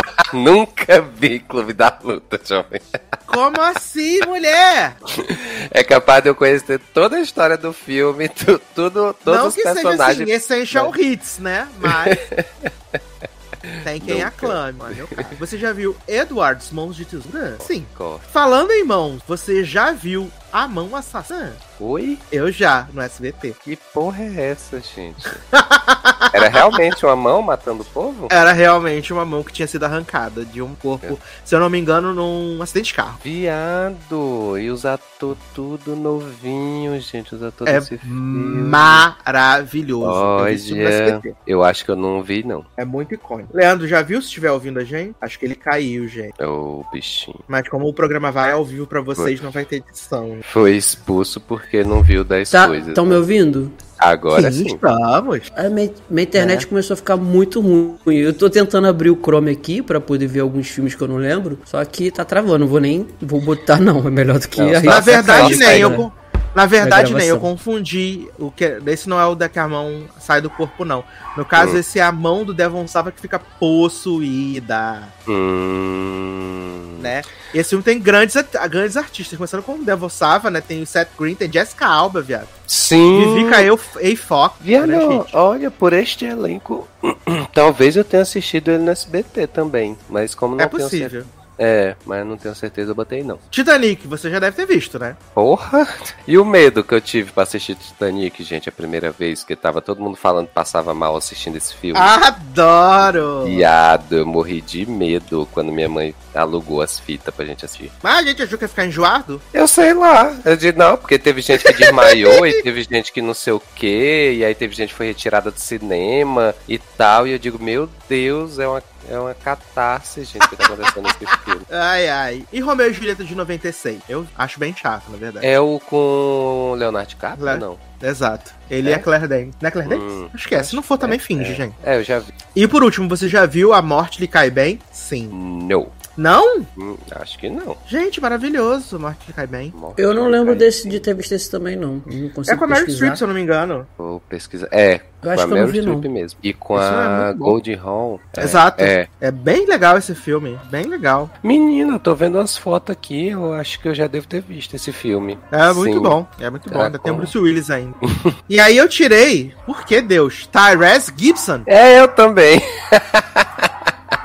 [0.32, 2.80] Nunca vi Clube da Luta, jovem.
[3.26, 4.96] Como assim, mulher?
[5.72, 9.54] É capaz de eu conhecer toda a história do filme, tu- tudo, todos Não os
[9.54, 10.22] que seja personagens.
[10.22, 11.68] assim, Essential Hits, né?
[11.78, 12.18] Mas...
[13.84, 14.26] Tem quem Nunca.
[14.28, 14.78] aclame.
[14.94, 15.28] Meu cara.
[15.38, 17.56] Você já viu Edwards, Mãos de Tesoura?
[17.60, 17.86] Sim.
[17.94, 18.20] Corre.
[18.32, 21.52] Falando em mãos, você já viu A Mão Assassina.
[21.78, 22.18] Oi?
[22.32, 23.54] Eu já, no SBT.
[23.62, 25.24] Que porra é essa, gente?
[26.32, 28.28] Era realmente uma mão matando o povo?
[28.30, 31.78] Era realmente uma mão que tinha sido arrancada de um corpo, se eu não me
[31.78, 33.18] engano, num acidente de carro.
[33.24, 34.56] Viado!
[34.58, 37.34] E os atores tudo novinhos, gente.
[37.34, 38.68] Os atores É desse filme.
[38.68, 40.04] maravilhoso.
[40.06, 41.34] Eu Olha, SBT.
[41.46, 42.64] eu acho que eu não vi, não.
[42.76, 43.56] É muito icônico.
[43.56, 45.14] Leandro, já viu se estiver ouvindo a gente?
[45.20, 46.34] Acho que ele caiu, gente.
[46.38, 47.40] É o bichinho.
[47.48, 50.28] Mas como o programa vai ao vivo pra vocês, não vai ter edição.
[50.28, 50.39] né?
[50.42, 52.88] Foi expulso porque não viu das Tá, coisas.
[52.88, 53.16] estão me né?
[53.18, 53.70] ouvindo?
[53.98, 54.64] Agora sim.
[54.66, 55.42] estamos.
[55.54, 56.66] A minha, minha internet É.
[56.66, 57.96] começou a ficar muito ruim.
[58.06, 61.16] Eu tô tentando abrir o Chrome aqui pra poder ver alguns filmes que eu não
[61.16, 61.58] lembro.
[61.66, 62.66] Só que tá travando.
[62.66, 63.06] Vou nem.
[63.20, 63.98] Vou botar, não.
[64.06, 65.90] É melhor do que Não, a Na verdade, nem eu.
[65.90, 65.96] né?
[65.96, 66.12] con-
[66.54, 68.28] Na verdade, Na nem eu confundi.
[68.38, 71.04] O que, esse não é o da que a mão sai do corpo, não.
[71.36, 71.78] No caso, Hum.
[71.78, 76.98] esse é a mão do Devon Sava que fica possuída, Hum...
[77.00, 77.22] né?
[77.54, 78.34] E esse filme tem grandes,
[78.68, 80.60] grandes artistas, começando com o Devon Sava, né?
[80.60, 82.48] Tem o Seth Green, tem Jessica Alba, viado.
[82.66, 83.34] Sim.
[83.34, 84.16] Vivica Eu, A.
[84.16, 84.56] Fox.
[84.60, 86.86] Viado, né, olha, por este elenco,
[87.54, 91.10] talvez eu tenha assistido ele no SBT também, mas como não É tenho possível.
[91.10, 91.39] certeza.
[91.62, 93.38] É, mas não tenho certeza, eu botei não.
[93.50, 95.14] Titanic, você já deve ter visto, né?
[95.34, 95.86] Porra!
[96.26, 99.80] E o medo que eu tive pra assistir Titanic, gente, a primeira vez, que tava
[99.80, 101.98] todo mundo falando que passava mal assistindo esse filme.
[101.98, 103.46] Adoro!
[103.46, 107.90] Viado, eu morri de medo quando minha mãe alugou as fitas pra gente assistir.
[108.00, 109.42] Mas a gente achou que ia ficar enjoado?
[109.52, 110.36] Eu sei lá.
[110.44, 113.62] Eu disse, não, porque teve gente que desmaiou e teve gente que não sei o
[113.74, 117.26] quê, e aí teve gente que foi retirada do cinema e tal.
[117.26, 121.36] E eu digo, meu Deus, é uma, é uma catarse, gente, que tá acontecendo nesse
[121.44, 121.60] filme.
[121.70, 122.44] Ai, ai.
[122.52, 124.00] E Romeu e Julieta de 96?
[124.08, 125.46] Eu acho bem chato, na verdade.
[125.46, 127.44] É o com Leonardo DiCaprio?
[127.46, 127.78] Le- Não.
[128.02, 128.52] Exato.
[128.70, 128.98] Ele é, É?
[128.98, 129.54] Claire Danes.
[129.60, 130.04] Não é Claire Danes?
[130.04, 130.62] Hum, acho que é.
[130.62, 131.54] Se não for, também é, finge, é.
[131.54, 131.74] gente.
[131.82, 132.32] É, eu já vi.
[132.56, 134.78] E por último, você já viu A Morte Lhe Cai Bem?
[134.90, 135.28] Sim.
[135.68, 135.88] Não.
[136.16, 136.66] Não?
[136.76, 137.76] Hum, acho que não.
[137.86, 138.98] Gente, maravilhoso.
[138.98, 139.72] Morte Lhe Cai Bem.
[139.76, 142.02] Morte Eu não lembro desse, de ter visto esse também, não.
[142.06, 142.88] Não É com a Meryl.
[142.90, 143.86] Streep, se eu não me engano.
[143.96, 144.68] Vou pesquisar.
[144.70, 145.82] É, Eu acho com que a Meryl.
[145.82, 146.38] Streep mesmo.
[146.42, 147.44] E com Isso é a bom.
[147.44, 148.18] Goldie Hawn.
[148.36, 148.82] É, Exato.
[148.82, 149.08] É.
[149.20, 150.58] É bem legal esse filme.
[150.70, 151.30] Bem legal.
[151.42, 154.92] Menina, tô vendo as fotos aqui, eu acho que eu já devo ter visto esse
[154.92, 155.38] filme.
[155.50, 156.02] É muito Sim.
[156.02, 156.26] bom.
[156.38, 156.80] É muito bom.
[156.80, 157.16] É Ainda tem o.
[157.16, 157.94] Bruce Willis ainda.
[158.48, 160.46] e aí eu tirei, por que Deus?
[160.46, 161.62] Tyrese Gibson.
[161.66, 162.60] É, eu também.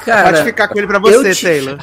[0.06, 1.78] Cara, Pode ficar com ele pra você, te- Taylor.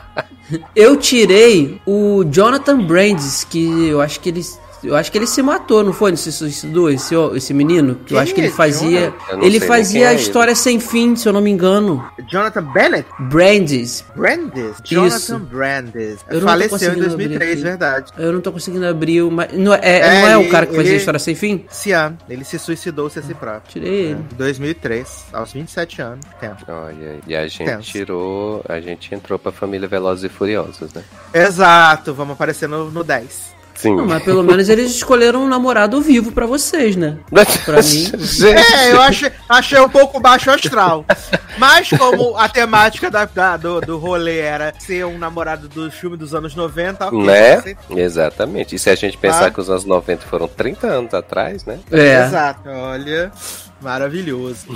[0.74, 4.42] eu tirei o Jonathan Brandes, que eu acho que ele.
[4.82, 6.14] Eu acho que ele se matou, não foi?
[6.16, 7.96] Se suicidou, esse, esse menino?
[8.06, 9.12] Que eu acho que ele é fazia.
[9.42, 12.04] Ele fazia é a história sem fim, se eu não me engano.
[12.28, 13.08] Jonathan Bennett?
[13.18, 14.04] Brandes.
[14.14, 14.76] Brandes?
[14.76, 14.82] Isso.
[14.84, 16.18] Jonathan Brandes.
[16.28, 17.62] Eu não tô Faleceu em conseguindo abrir 2003, aqui.
[17.62, 18.12] verdade.
[18.18, 19.30] Eu não tô conseguindo abrir o.
[19.30, 21.64] Não é, É, não é o cara que fazia ele- a história sem fim?
[21.94, 23.62] Ano, ele se suicidou-se a si próprio.
[23.72, 24.20] Tirei É, ele.
[24.32, 26.24] Em 2003, aos 27 anos.
[26.40, 26.56] Tempo.
[26.68, 28.62] Olha, e a gente tirou.
[28.68, 31.02] A gente entrou pra família Velozes e Furiosos, né?
[31.34, 33.56] Exato, vamos aparecer no, no 10.
[33.80, 33.94] Sim.
[33.94, 37.16] Não, mas pelo menos eles escolheram um namorado vivo pra vocês, né?
[37.64, 38.10] Pra mim-
[38.82, 41.04] É, eu achei, achei um pouco baixo astral.
[41.56, 46.16] Mas como a temática da, da- do, do rolê era ser um namorado do filme
[46.16, 47.18] dos anos 90, ok.
[47.24, 47.76] Né?
[47.90, 48.74] Exatamente.
[48.74, 49.50] E se a gente pensar Ah.
[49.52, 51.78] que os anos 90 foram 30 anos atrás, né?
[51.92, 52.24] É.
[52.24, 53.30] Exato, olha,
[53.80, 54.66] maravilhoso.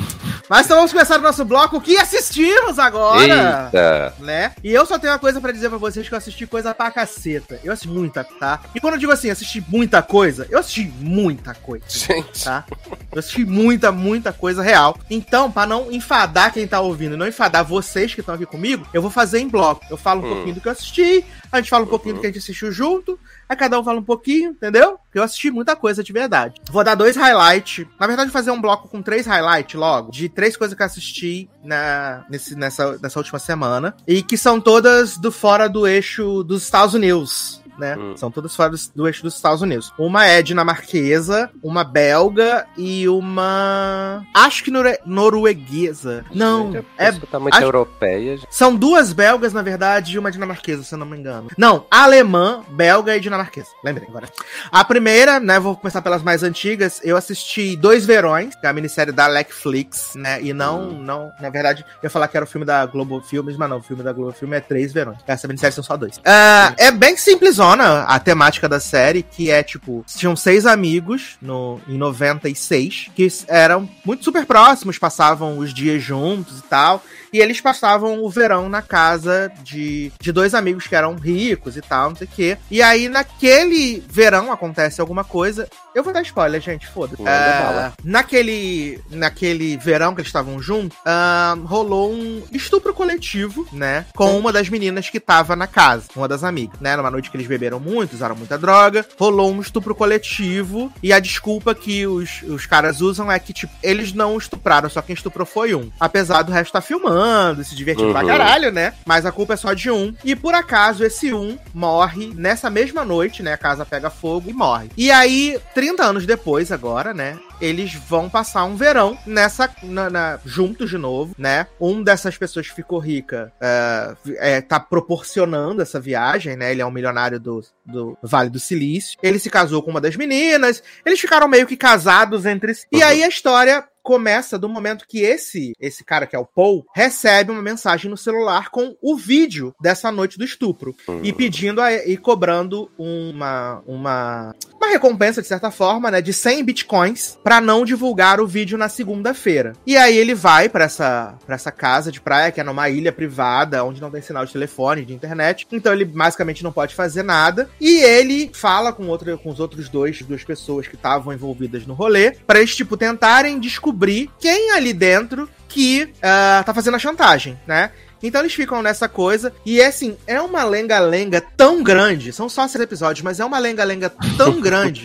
[0.49, 3.23] Mas então vamos começar o nosso bloco, que assistimos agora?
[3.71, 4.15] Eita!
[4.19, 4.53] né?
[4.63, 6.91] E eu só tenho uma coisa pra dizer pra vocês que eu assisti coisa pra
[6.91, 7.59] caceta.
[7.65, 8.61] Eu assisti muita, tá?
[8.75, 11.85] E quando eu digo assim, assisti muita coisa, eu assisti muita coisa.
[11.89, 12.45] Gente.
[12.45, 12.65] Tá?
[13.11, 14.97] Eu assisti muita, muita coisa real.
[15.11, 19.01] Então, pra não enfadar quem tá ouvindo, não enfadar vocês que estão aqui comigo, eu
[19.01, 19.85] vou fazer em bloco.
[19.91, 20.35] Eu falo um Hum.
[20.35, 22.73] pouquinho do que eu assisti, a gente fala um pouquinho do que a gente assistiu
[22.73, 24.99] junto, aí cada um fala um pouquinho, entendeu?
[25.15, 26.61] Eu assisti muita coisa de verdade.
[26.71, 27.87] Vou dar dois highlights.
[28.01, 31.51] Na verdade, fazer um bloco com três highlights logo, de três coisas que eu assisti
[31.63, 33.95] na, nesse, nessa, nessa última semana.
[34.07, 37.62] E que são todas do fora do eixo dos Estados Unidos.
[37.79, 37.97] Né?
[37.97, 38.17] Hum.
[38.17, 39.93] São todas fora do, eixo dos Estados Unidos.
[39.99, 44.23] Uma é dinamarquesa, uma belga e uma.
[44.35, 46.25] Acho que nore- norueguesa.
[46.35, 48.37] Não, é pessoa tá muito acho- europeia.
[48.37, 48.47] gente.
[48.51, 51.49] são duas belgas, na verdade, e uma dinamarquesa, se eu não me engano.
[51.57, 53.69] Não, alemã, belga e dinamarquesa.
[53.85, 54.29] Lembrei agora.
[54.71, 57.01] A primeira, né, vou começar pelas mais antigas.
[57.03, 60.41] Eu assisti Dois Verões, que é a minissérie da Netflix, né?
[60.43, 63.57] E não, não, na verdade, eu ia falar que era o filme da Globo Filmes,
[63.57, 65.19] mas não, o filme da Globo Filme é Três Verões.
[65.27, 66.21] Essa minissérie são só dois.
[66.25, 71.81] Ah, é bem simplesona a temática da série, que é tipo, tinham seis amigos no,
[71.89, 77.03] em 96, que eram muito super próximos, passavam os dias juntos e tal.
[77.33, 81.81] E eles passavam o verão na casa de, de dois amigos que eram ricos e
[81.81, 82.59] tal, não sei o quê.
[82.71, 85.69] E aí, naquele verão, acontece alguma coisa.
[85.95, 87.21] Eu vou dar spoiler, gente, foda-se.
[87.23, 87.93] Manda É, bala.
[88.05, 94.07] naquele, naquele verão que eles estavam juntos, ah, rolou um estupro coletivo, né?
[94.15, 96.97] Com uma das meninas que tava na casa, uma das amigas, né?
[96.97, 101.19] Numa noite que eles beberam muito, usaram muita droga, rolou um estupro coletivo e a
[101.21, 105.47] desculpa que os, os caras usam é que, tipo, eles não estupraram, só quem estuprou
[105.47, 105.91] foi um.
[106.01, 107.22] Apesar do resto estar filmando,
[107.65, 108.27] se divertindo pra Uhum.
[108.27, 108.93] caralho, né?
[109.07, 110.15] Mas a culpa é só de um.
[110.25, 113.53] E por acaso, esse um morre nessa mesma noite, né?
[113.53, 114.91] A casa pega fogo e morre.
[114.97, 117.39] E aí, 30 anos depois, agora, né?
[117.63, 119.71] Eles vão passar um verão nessa.
[119.83, 121.67] na- na- juntos de novo, né?
[121.81, 124.15] Um dessas pessoas que ficou rica é,
[124.57, 126.73] é, tá proporcionando essa viagem, né?
[126.73, 129.19] Ele é um milionário do, do Vale do Silício.
[129.23, 130.83] Ele se casou com uma das meninas.
[131.07, 132.87] Eles ficaram meio que casados entre si.
[132.91, 133.05] E Uhum.
[133.05, 137.53] aí a história começa do momento que esse esse cara que é o Paul recebe
[137.53, 140.93] uma mensagem no celular com o vídeo dessa noite do estupro
[141.23, 146.65] e pedindo a, e cobrando uma uma uma recompensa de certa forma, né, de 100
[146.65, 149.75] bitcoins pra não divulgar o vídeo na segunda-feira.
[149.87, 153.13] E aí ele vai pra essa para essa casa de praia que é numa ilha
[153.13, 155.67] privada onde não tem sinal de telefone, de internet.
[155.71, 159.91] Então ele basicamente não pode fazer nada e ele fala com outro com os outros
[159.91, 164.95] dois duas pessoas que estavam envolvidas no rolê pra eles tipo tentarem descobrir quem ali
[164.95, 167.91] dentro que ah, tá fazendo a chantagem, né?
[168.23, 169.53] Então eles ficam nessa coisa.
[169.67, 172.33] E é assim, é uma lenga-lenga tão grande.
[172.33, 175.05] São só seis episódios, mas é uma lenga-lenga tão grande.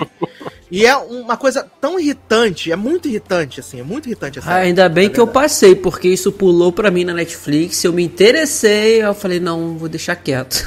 [0.70, 2.72] E é uma coisa tão irritante.
[2.72, 3.80] É muito irritante, assim.
[3.80, 7.06] É muito irritante essa Ah, ainda bem que eu passei, porque isso pulou pra mim
[7.06, 7.84] na Netflix.
[7.84, 10.64] Eu me interessei, eu falei, não, vou deixar quieto.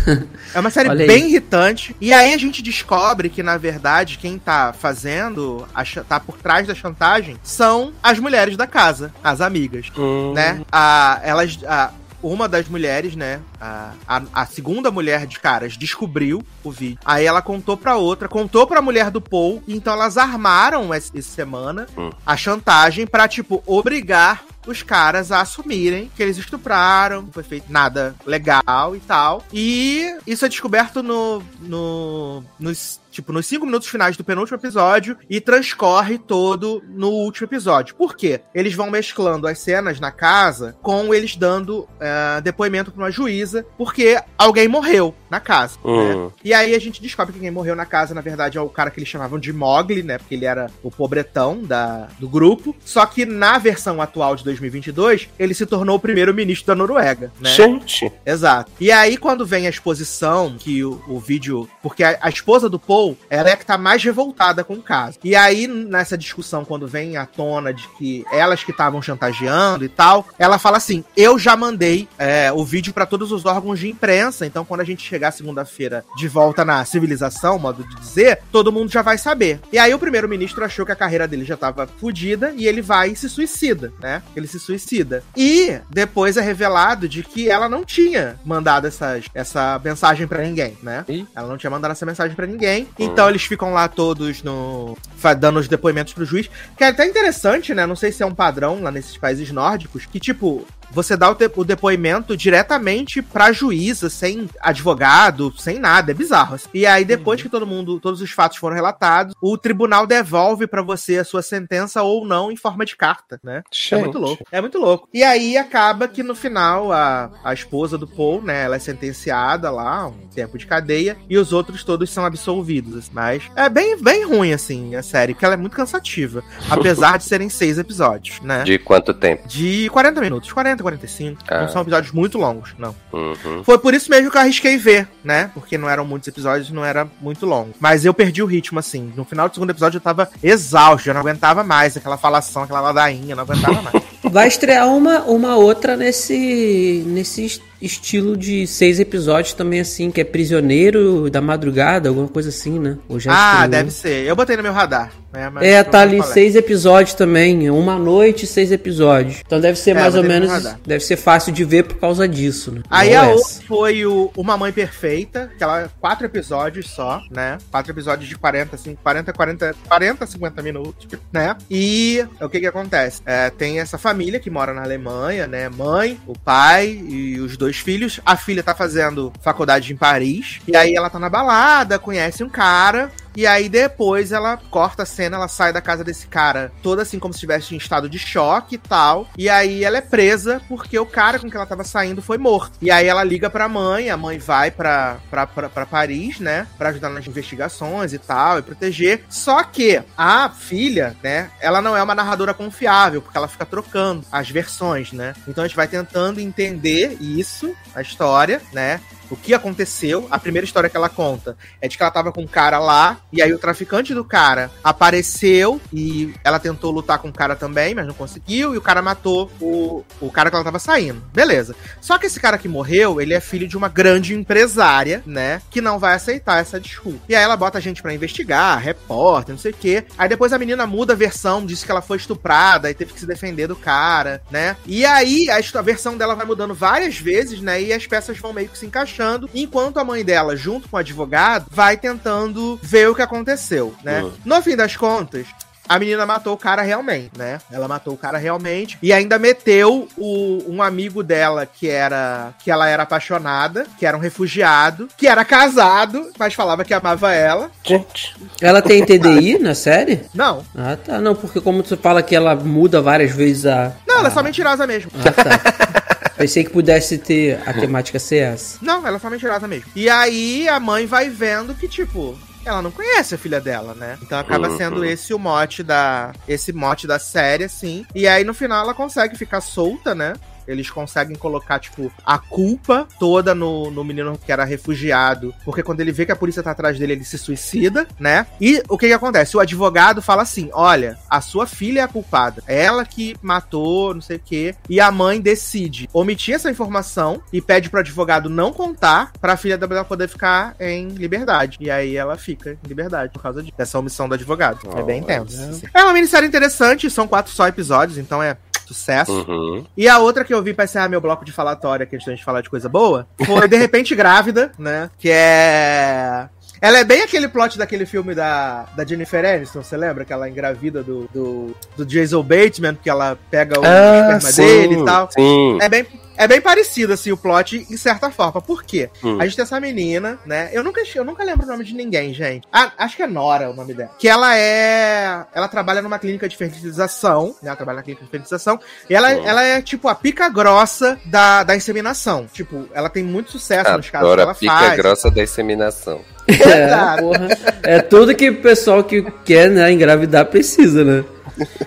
[0.55, 1.07] É uma série Olha aí.
[1.07, 1.95] bem irritante.
[2.01, 6.67] E aí a gente descobre que, na verdade, quem tá fazendo, a, tá por trás
[6.67, 9.87] da chantagem, são as mulheres da casa, as amigas.
[9.97, 10.33] Hum.
[10.33, 10.63] né?
[10.73, 11.93] A, elas, a,
[12.23, 13.41] uma das mulheres, né?
[13.61, 16.99] A, a, a segunda mulher de caras descobriu o vídeo.
[17.05, 19.63] Aí ela contou pra outra, contou pra mulher do Paul.
[19.67, 22.11] Então elas armaram essa, essa semana Hum.
[22.27, 27.71] a chantagem pra, tipo, obrigar os caras a assumirem que eles estupraram, não foi feito
[27.71, 29.45] nada legal e tal.
[29.53, 35.17] E isso é descoberto no, no, nos, tipo, nos cinco minutos finais do penúltimo episódio
[35.29, 37.95] e transcorre todo no último episódio.
[37.95, 38.41] Por quê?
[38.55, 43.65] Eles vão mesclando as cenas na casa com eles dando eh, depoimento pra uma juíza,
[43.77, 45.79] porque alguém morreu na casa.
[45.85, 46.15] né?
[46.15, 46.31] Hum.
[46.45, 48.91] E aí a gente descobre que quem morreu na casa, na verdade, é o cara
[48.91, 50.19] que eles chamavam de Mogli, né?
[50.19, 52.75] Porque ele era o pobretão da, do grupo.
[52.85, 57.51] Só que na versão atual de 2022, ele se tornou o primeiro-ministro da Noruega, né?
[57.51, 58.13] Gente.
[58.25, 58.71] Exato.
[58.81, 61.69] E aí, quando vem a exposição, que o, o vídeo.
[61.83, 64.83] Porque a, a esposa do Paul, ela é a que tá mais revoltada com o
[64.83, 65.19] caso.
[65.25, 69.89] E aí, nessa discussão, quando vem à tona de que elas que estavam chantageando e
[69.89, 73.89] tal, ela fala assim: Eu já mandei é, o vídeo pra todos os órgãos de
[73.89, 78.73] imprensa, então quando a gente chegar segunda-feira de volta na civilização, modo de dizer, todo
[78.73, 79.61] mundo já vai saber.
[79.73, 83.11] E aí, o primeiro-ministro achou que a carreira dele já tava fodida e ele vai
[83.11, 84.23] e se suicida, né?
[84.35, 85.23] Ele se suicida.
[85.37, 90.77] E depois é revelado de que ela não tinha mandado essas, essa mensagem pra ninguém,
[90.83, 91.05] né?
[91.09, 91.27] Ih.
[91.35, 92.89] Ela não tinha mandado essa mensagem pra ninguém.
[92.99, 94.97] Então eles ficam lá todos no
[95.39, 97.87] dando os depoimentos pro juiz, que é até interessante, né?
[97.87, 101.35] Não sei se é um padrão lá nesses países nórdicos, que tipo você dá o,
[101.35, 106.55] te- o depoimento diretamente pra juíza, sem advogado, sem nada, é bizarro.
[106.55, 106.69] assim.
[106.75, 110.83] E aí, depois que todo mundo, todos os fatos foram relatados, o tribunal devolve pra
[110.83, 113.63] você a sua sentença ou não em forma de carta, né?
[113.99, 114.45] É muito louco.
[114.51, 115.09] É muito louco.
[115.13, 119.71] E aí acaba que no final a, a esposa do Paul, né, ela é sentenciada
[119.71, 122.97] lá, um tempo de cadeia, e os outros todos são absolvidos.
[122.97, 123.11] assim.
[123.13, 126.43] Mas é bem, bem ruim, assim, a série, porque ela é muito cansativa.
[126.69, 128.63] Apesar de serem seis episódios, né?
[128.65, 129.47] De quanto tempo?
[129.47, 131.43] De 40 minutos, 40, 45.
[131.49, 131.63] Ah.
[131.63, 132.95] Não são episódios muito longos, não.
[133.13, 133.65] Uhum.
[133.65, 135.51] Foi por isso mesmo que eu arrisquei ver, né?
[135.55, 137.75] Porque não eram muitos episódios, não era muito longo.
[137.79, 139.13] Mas eu perdi o ritmo, assim.
[139.17, 142.81] No final do segundo episódio eu tava exausto, eu não aguentava mais aquela falação, aquela
[142.81, 144.05] ladainha, eu não aguentava mais.
[144.31, 150.21] Vai estrear uma, uma outra nesse, nesse est- estilo de seis episódios também, assim, que
[150.21, 152.99] é Prisioneiro da Madrugada, alguma coisa assim, né?
[153.29, 154.27] Ah, deve ser.
[154.27, 155.11] Eu botei no meu radar.
[155.33, 155.49] Né?
[155.61, 157.71] É, tá ali seis episódios também.
[157.71, 159.37] Uma noite, seis episódios.
[159.47, 160.51] Então deve ser É, mais ou menos.
[160.85, 162.83] Deve ser fácil de ver por causa disso, né?
[162.91, 163.35] Aí Não a essa.
[163.35, 167.59] outra foi o Uma Mãe Perfeita, que ela quatro episódios só, né?
[167.71, 171.57] Quatro episódios de 40, assim, 40, 40, 40, 50 minutos, né?
[171.71, 173.23] E o que que acontece?
[173.25, 175.69] É, tem essa família que mora na Alemanha, né?
[175.69, 178.21] Mãe, o pai e os dois filhos.
[178.25, 180.61] A filha tá fazendo faculdade em Paris.
[180.67, 183.11] E aí ela tá na balada, conhece um cara.
[183.37, 187.19] E aí depois ela corta a cena, ela sai da casa desse cara, toda assim
[187.19, 189.29] como se estivesse em estado de choque e tal.
[189.37, 192.73] E aí ela é presa porque o cara com que ela tava saindo foi morto.
[192.81, 196.67] E aí ela liga pra mãe, a mãe vai pra, pra, pra, pra Paris, né?
[196.77, 199.25] Pra ajudar nas investigações e tal, e proteger.
[199.29, 201.51] Só que a filha, né?
[201.61, 205.35] Ela não é uma narradora confiável, porque ela fica trocando as versões, né?
[205.47, 209.01] Então a gente vai tentando entender isso, a história, né?
[209.31, 210.27] O que aconteceu.
[210.31, 213.19] A primeira história que ela conta é de que ela tava com um cara lá,
[213.33, 217.95] e aí o traficante do cara apareceu e ela tentou lutar com o cara também,
[217.95, 221.23] mas não conseguiu, e o cara matou o, o cara que ela tava saindo.
[221.33, 221.75] Beleza.
[222.01, 225.63] Só que esse cara que morreu, ele é filho de uma grande empresária, né?
[225.71, 227.21] Que não vai aceitar essa desculpa.
[227.29, 230.05] E aí ela bota a gente pra investigar, repórter, não sei o quê.
[230.19, 233.21] Aí depois a menina muda a versão, diz que ela foi estuprada e teve que
[233.21, 234.77] se defender do cara, né?
[234.87, 237.81] E aí a, a versão dela vai mudando várias vezes, né?
[237.81, 239.20] E as peças vão meio que se encaixando,
[239.55, 244.23] enquanto a mãe dela, junto com o advogado, vai tentando ver o que aconteceu, né?
[244.23, 244.31] Hum.
[244.45, 245.47] No fim das contas,
[245.89, 247.59] a menina matou o cara realmente, né?
[247.69, 252.71] Ela matou o cara realmente e ainda meteu o, um amigo dela que era que
[252.71, 257.73] ela era apaixonada, que era um refugiado, que era casado, mas falava que amava ela.
[257.83, 258.37] Gente.
[258.61, 260.21] Ela tem TDI na série?
[260.33, 261.21] Não, Ah, tá.
[261.21, 263.93] Não, porque como tu fala que ela muda várias vezes a.
[264.07, 265.11] não, ela é a- só mentirosa mesmo.
[265.25, 266.00] Ah, tá.
[266.41, 268.79] Pensei que pudesse ter a temática ser essa.
[268.81, 269.91] Não, ela é só mentirosa mesmo.
[269.95, 272.35] E aí a mãe vai vendo que, tipo,
[272.65, 274.17] ela não conhece a filha dela, né?
[274.23, 274.77] Então acaba Uhum.
[274.79, 276.33] sendo esse o mote da.
[276.49, 278.07] Esse mote da série, assim.
[278.15, 280.33] E aí no final ela consegue ficar solta, né?
[280.71, 285.55] Eles conseguem colocar, tipo, a culpa toda no, no menino que era refugiado.
[285.65, 288.47] Porque quando ele vê que a polícia tá atrás dele, ele se suicida, né?
[288.61, 289.57] E o que que acontece?
[289.57, 292.63] O advogado fala assim: olha, a sua filha é a culpada.
[292.67, 294.75] É ela que matou, não sei o quê.
[294.89, 299.77] E a mãe decide omitir essa informação e pede pro advogado não contar pra filha
[299.77, 301.79] dela poder ficar em liberdade.
[301.81, 304.81] E aí ela fica em liberdade por causa disso, dessa omissão do advogado.
[304.97, 305.83] é bem intenso.
[305.93, 308.57] É uma minissérie interessante, são quatro só episódios, então é
[308.95, 309.33] sucesso.
[309.33, 309.85] Uhum.
[309.97, 312.45] E a outra que eu vi pra encerrar meu bloco de falatória, que a gente
[312.45, 315.11] falar de coisa boa, foi De Repente Grávida, né?
[315.19, 316.49] Que é.
[316.81, 320.25] Ela é bem aquele plot daquele filme da, da Jennifer Aniston, você lembra?
[320.25, 324.63] Que ela engravida do, do, do Jason Bateman, que ela pega o Ah, esperma sim,
[324.63, 325.29] dele e tal.
[325.31, 325.79] Sim.
[325.83, 326.07] É bem,
[326.39, 328.63] é bem parecido, assim, o plot, em certa forma.
[328.63, 329.11] Por quê?
[329.23, 329.39] Hum.
[329.39, 330.71] A gente tem essa menina, né?
[330.73, 332.67] Eu nunca, eu nunca lembro o nome de ninguém, gente.
[332.73, 334.11] Ah, acho que é Nora o nome dela.
[334.19, 335.45] Que ela é.
[335.53, 337.69] Ela trabalha numa clínica de fertilização, né?
[337.69, 338.81] Ela trabalha na clínica de fertilização.
[339.09, 339.43] E ela, Hum.
[339.45, 342.47] ela é, tipo, a pica grossa da, da inseminação.
[342.51, 344.97] Tipo, ela tem muito sucesso nos casos que Adoro ela a pica faz.
[344.97, 346.23] grossa da inseminação.
[346.51, 347.23] É, Exato.
[347.23, 347.49] porra.
[347.83, 351.25] É tudo que o pessoal que quer né, engravidar precisa, né?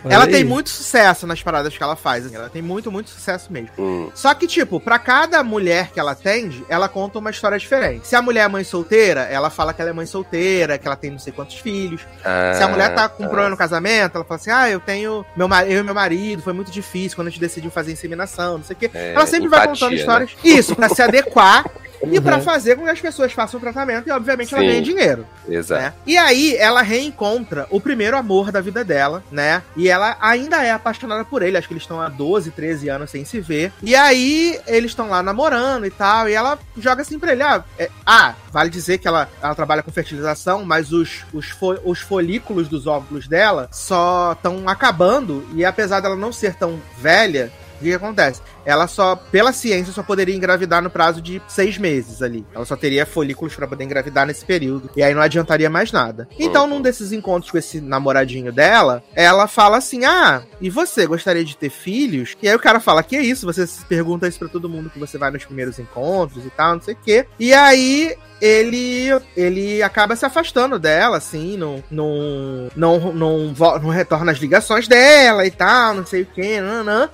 [0.03, 0.31] Olha Ela aí.
[0.31, 2.25] tem muito sucesso nas paradas que ela faz.
[2.25, 3.69] assim, Ela tem muito, muito sucesso mesmo.
[3.79, 4.11] Hum.
[4.13, 8.07] Só que, tipo, pra cada mulher que ela atende, ela conta uma história diferente.
[8.07, 10.95] Se a mulher é mãe solteira, ela fala que ela é mãe solteira, que ela
[10.95, 12.01] tem não sei quantos filhos.
[12.23, 13.29] Ah, Se a mulher tá com um tá.
[13.29, 15.25] problema no casamento, ela fala assim: ah, eu tenho.
[15.35, 18.65] Meu, eu e meu marido, foi muito difícil quando a gente decidiu fazer inseminação, não
[18.65, 18.91] sei o quê.
[18.93, 20.31] É, ela sempre vai empatia, contando histórias.
[20.43, 21.65] Isso, pra se adequar.
[22.11, 22.41] E pra Uhum.
[22.43, 24.69] fazer com que as pessoas façam o tratamento e, obviamente, ela Sim.
[24.69, 25.81] ganhe dinheiro Exato.
[25.81, 25.93] né?
[26.05, 29.61] E aí ela reencontra o primeiro amor da vida dela, né?
[29.75, 31.57] E ela ainda é apaixonada por ele.
[31.57, 33.71] Acho que eles estão há 12, 13 anos sem se ver.
[33.81, 36.27] E aí eles estão lá namorando e tal.
[36.27, 39.81] E ela joga assim pra ele: ah, é- ah, vale dizer que ela, ela trabalha
[39.83, 45.47] com fertilização, mas os, os, fo- os folículos dos óvulos dela só estão acabando.
[45.55, 47.51] E apesar dela não ser tão velha.
[47.89, 48.41] O que acontece?
[48.65, 52.45] Ela só, pela ciência, só poderia engravidar no prazo de seis meses ali.
[52.53, 54.89] Ela só teria folículos pra poder engravidar nesse período.
[54.95, 56.27] E aí não adiantaria mais nada.
[56.39, 61.43] Então, num desses encontros com esse namoradinho dela, ela fala assim: Ah, e você gostaria
[61.43, 62.35] de ter filhos?
[62.41, 63.45] E aí o cara fala: Que isso?
[63.45, 66.81] Você pergunta isso pra todo mundo que você vai nos primeiros encontros e tal, não
[66.81, 67.25] sei o quê.
[67.39, 74.33] E aí ele ele acaba se afastando dela, assim, não, não, não, não, não retorna
[74.33, 77.09] as ligações dela e tal, não sei o que, nanã.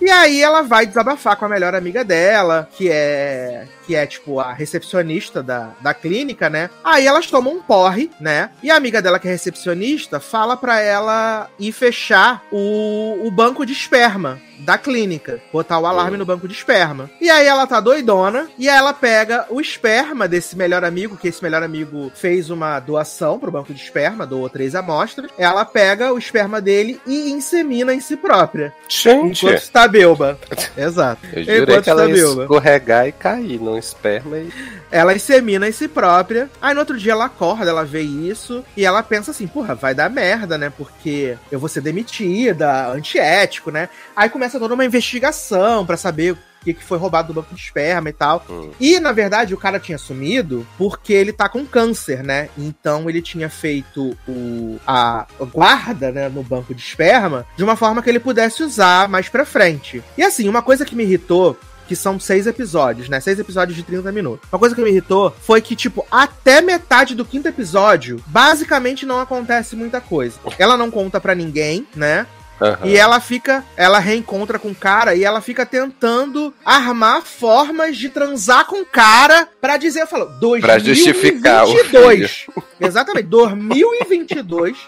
[0.00, 4.38] E aí ela vai desabafar com a melhor amiga dela, que é que é tipo
[4.38, 6.70] a recepcionista da, da clínica, né?
[6.84, 8.50] Aí elas tomam um porre, né?
[8.62, 13.66] E a amiga dela que é recepcionista fala pra ela ir fechar o, o banco
[13.66, 17.10] de esperma da clínica, botar o alarme no banco de esperma.
[17.20, 21.28] E aí ela tá doidona e aí ela pega o esperma desse melhor amigo, que
[21.28, 25.30] esse melhor amigo fez uma doação pro banco de esperma, doou três amostras.
[25.36, 28.72] Ela pega o esperma dele e insemina em si própria.
[28.88, 30.38] Gente, Enquanto está belba.
[30.76, 31.24] Exato.
[31.32, 34.50] eu jurei Enquanto que ela está ia escorregar e cair num esperma e...
[34.90, 36.50] Ela insemina em si própria.
[36.60, 38.62] Aí no outro dia ela acorda, ela vê isso.
[38.76, 40.70] E ela pensa assim, porra, vai dar merda, né?
[40.70, 43.88] Porque eu vou ser demitida, antiético, né?
[44.14, 46.36] Aí começa toda uma investigação pra saber
[46.70, 48.44] o que foi roubado do banco de esperma e tal.
[48.48, 48.70] Hum.
[48.80, 52.48] E, na verdade, o cara tinha sumido porque ele tá com câncer, né?
[52.56, 58.02] Então ele tinha feito o, a guarda né, no banco de esperma de uma forma
[58.02, 60.02] que ele pudesse usar mais pra frente.
[60.16, 63.20] E assim, uma coisa que me irritou que são seis episódios, né?
[63.20, 64.48] Seis episódios de 30 minutos.
[64.50, 69.20] Uma coisa que me irritou foi que, tipo, até metade do quinto episódio, basicamente não
[69.20, 70.38] acontece muita coisa.
[70.58, 72.26] Ela não conta pra ninguém, né?
[72.62, 72.86] Aham.
[72.86, 78.08] E ela fica, ela reencontra com o cara e ela fica tentando armar formas de
[78.08, 80.62] transar com o cara pra dizer, eu falo, 2022.
[80.62, 82.46] Pra justificar o 2022.
[82.80, 84.78] Exatamente, 2022.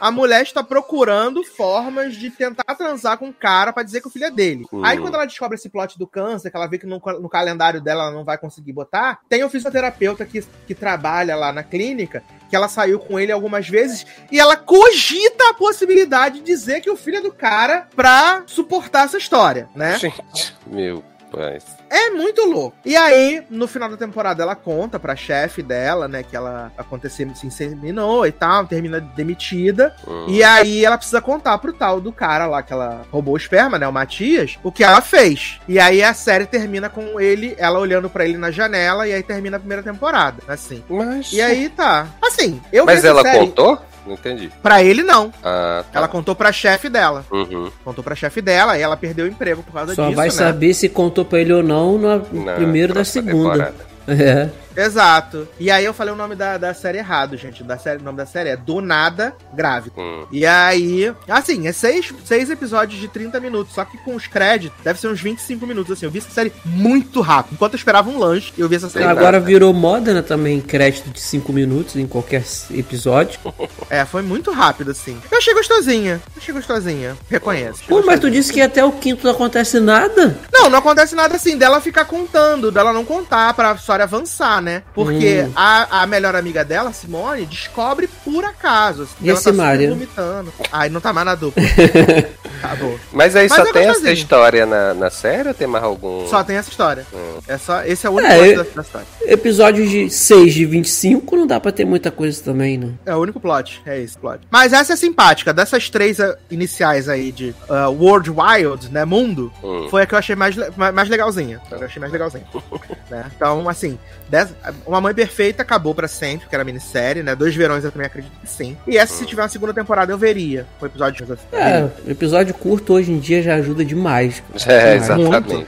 [0.00, 4.10] A mulher está procurando formas de tentar transar com o cara pra dizer que o
[4.10, 4.64] filho é dele.
[4.72, 4.82] Hum.
[4.82, 7.82] Aí, quando ela descobre esse plot do câncer, que ela vê que no, no calendário
[7.82, 12.22] dela ela não vai conseguir botar, tem um fisioterapeuta que, que trabalha lá na clínica,
[12.50, 16.90] que ela saiu com ele algumas vezes, e ela cogita a possibilidade de dizer que
[16.90, 19.96] o filho é do cara pra suportar essa história, né?
[19.98, 20.20] Gente,
[20.66, 21.58] meu pai.
[21.88, 22.76] É muito louco.
[22.84, 27.28] E aí, no final da temporada, ela conta pra chefe dela, né, que ela aconteceu,
[27.34, 29.94] se inseminou e tal, termina demitida.
[30.06, 30.26] Hum.
[30.28, 33.78] E aí ela precisa contar pro tal do cara lá que ela roubou o esperma,
[33.78, 35.60] né, o Matias, o que ela fez.
[35.68, 39.22] E aí a série termina com ele, ela olhando pra ele na janela, e aí
[39.22, 40.82] termina a primeira temporada, assim.
[40.88, 41.32] Mas.
[41.32, 42.06] E aí tá.
[42.22, 43.78] Assim, eu Mas ela série- contou?
[44.10, 44.50] Não entendi.
[44.62, 45.32] Pra ele, não.
[45.42, 45.98] Ah, tá.
[46.00, 47.24] Ela contou pra chefe dela.
[47.30, 47.70] Uhum.
[47.84, 50.32] Contou pra chefe dela, e ela perdeu o emprego por causa Só disso, vai né?
[50.32, 53.32] saber se contou pra ele ou não no Na primeiro da segunda.
[53.66, 53.74] temporada.
[54.08, 54.48] É.
[54.76, 55.48] Exato.
[55.58, 57.62] E aí eu falei o nome da, da série errado, gente.
[57.62, 60.00] Da série, o nome da série é Do Nada Grávida.
[60.00, 60.26] Hum.
[60.30, 64.78] E aí, assim, é seis, seis episódios de 30 minutos, só que com os créditos
[64.82, 66.06] deve ser uns 25 minutos, assim.
[66.06, 67.54] Eu vi essa série muito rápido.
[67.54, 69.04] Enquanto eu esperava um lanche, eu vi essa série.
[69.04, 73.40] Agora virou moda, né, também, crédito de 5 minutos em qualquer episódio.
[73.88, 75.20] É, foi muito rápido, assim.
[75.30, 76.20] Eu achei gostosinha.
[76.36, 77.16] Achei gostosinha.
[77.28, 77.82] Reconheço.
[77.88, 80.38] Pô, mas tu disse que até o quinto não acontece nada?
[80.52, 84.82] Não, não acontece nada assim, dela ficar contando, dela não contar pra história avançar, né?
[84.94, 85.52] Porque Hum.
[85.56, 89.02] a, a melhor amiga dela, Simone, descobre por acaso.
[89.02, 89.90] assim, E ela esse tá Mário?
[89.90, 90.52] vomitando.
[90.72, 91.62] Ai, não tá mais na dupla.
[92.62, 92.98] Acabou.
[93.12, 96.26] Mas aí Mas só é tem essa história na, na série ou tem mais algum?
[96.28, 97.06] Só tem essa história.
[97.12, 97.38] Hum.
[97.48, 99.06] É só, esse é o único É, plot da, da história.
[99.22, 102.92] Episódios de 6 de 25 não dá pra ter muita coisa também, né?
[103.06, 104.40] É o único plot, é esse plot.
[104.50, 105.54] Mas essa é simpática.
[105.54, 109.04] Dessas três ah, iniciais aí de ah, World Wild, né?
[109.06, 109.88] Mundo, Hum.
[109.90, 111.60] foi a que eu achei mais, mais legalzinha.
[111.70, 112.44] Eu achei mais legalzinha.
[113.10, 113.24] né?
[113.34, 113.98] Então, assim,
[114.30, 114.54] dessa-
[114.86, 117.34] Uma Mãe Perfeita acabou pra sempre, que era minissérie, né?
[117.34, 118.76] Dois verões eu também acredito que sim.
[118.86, 120.66] E essa, se tiver uma segunda temporada, eu veria.
[120.80, 124.42] O episódio de É, episódio curto hoje em dia já ajuda demais.
[124.66, 125.66] É, exatamente.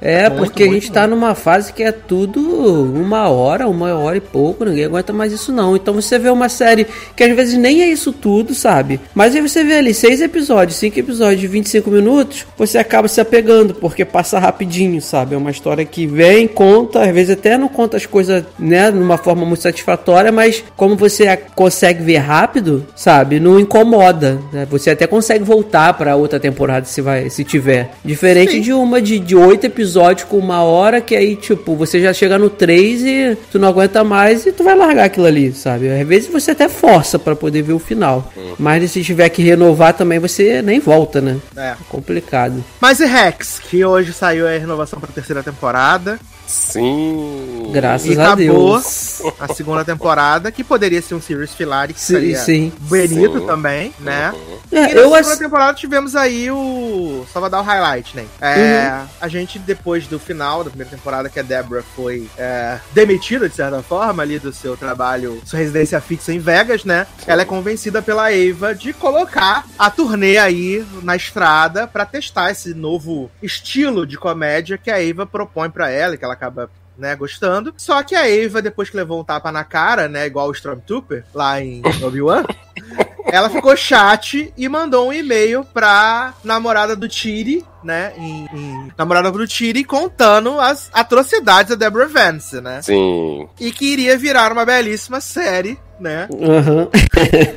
[0.00, 3.94] É, Muito, porque a muito, gente tá numa fase que é tudo uma hora, uma
[3.94, 5.76] hora e pouco, ninguém aguenta mais isso não.
[5.76, 6.86] Então você vê uma série
[7.16, 9.00] que às vezes nem é isso tudo, sabe?
[9.14, 13.20] Mas aí você vê ali seis episódios, cinco episódios de 25 minutos, você acaba se
[13.20, 15.34] apegando, porque passa rapidinho, sabe?
[15.34, 19.16] É uma história que vem, conta, às vezes até não conta as coisas, né, numa
[19.16, 23.40] forma muito satisfatória, mas como você consegue ver rápido, sabe?
[23.40, 24.66] Não incomoda, né?
[24.70, 27.92] Você até consegue voltar pra outra temporada se vai, se tiver.
[28.04, 28.60] Diferente Sim.
[28.60, 32.38] de uma de, de oito episódios com uma hora, que aí, tipo, você já chega
[32.38, 35.90] no 3 e tu não aguenta mais e tu vai largar aquilo ali, sabe?
[35.90, 38.32] Às vezes você até força pra poder ver o final.
[38.58, 41.38] Mas se tiver que renovar também, você nem volta, né?
[41.56, 41.74] É.
[41.88, 42.64] Complicado.
[42.80, 46.18] Mas e Rex, que hoje saiu a renovação pra terceira temporada.
[46.46, 47.70] Sim.
[47.72, 48.36] Graças E a acabou.
[48.72, 49.22] Deus.
[49.38, 52.72] A segunda temporada, que poderia ser um series finale, que Sim, seria sim.
[52.80, 53.46] bonito Sim.
[53.46, 54.32] também, né?
[54.34, 54.58] Uhum.
[54.72, 55.38] É, E na eu segunda ass...
[55.38, 57.24] temporada tivemos aí o.
[57.32, 58.24] Só pra dar o highlight, né?
[58.40, 63.48] É, A gente, depois do final da primeira temporada, que a Deborah foi é, demitida,
[63.48, 67.06] de certa forma, ali do seu trabalho, sua residência fixa em Vegas, né?
[67.26, 72.74] Ela é convencida pela Eva de colocar a turnê aí na estrada pra testar esse
[72.74, 77.74] novo estilo de comédia que a Eva propõe pra ela, que ela acaba né, gostando.
[77.76, 81.24] Só que a Eva, depois que levou um tapa na cara, né, igual o Stormtrooper,
[81.34, 82.44] lá em Obi-Wan,
[83.26, 89.30] ela ficou chat e mandou um e-mail pra namorada do Tiri, né, em, em- namorada
[89.30, 93.48] do Tiri, contando as atrocidades da Deborah Vance, né, Sim.
[93.60, 96.28] e que iria virar uma belíssima série, né,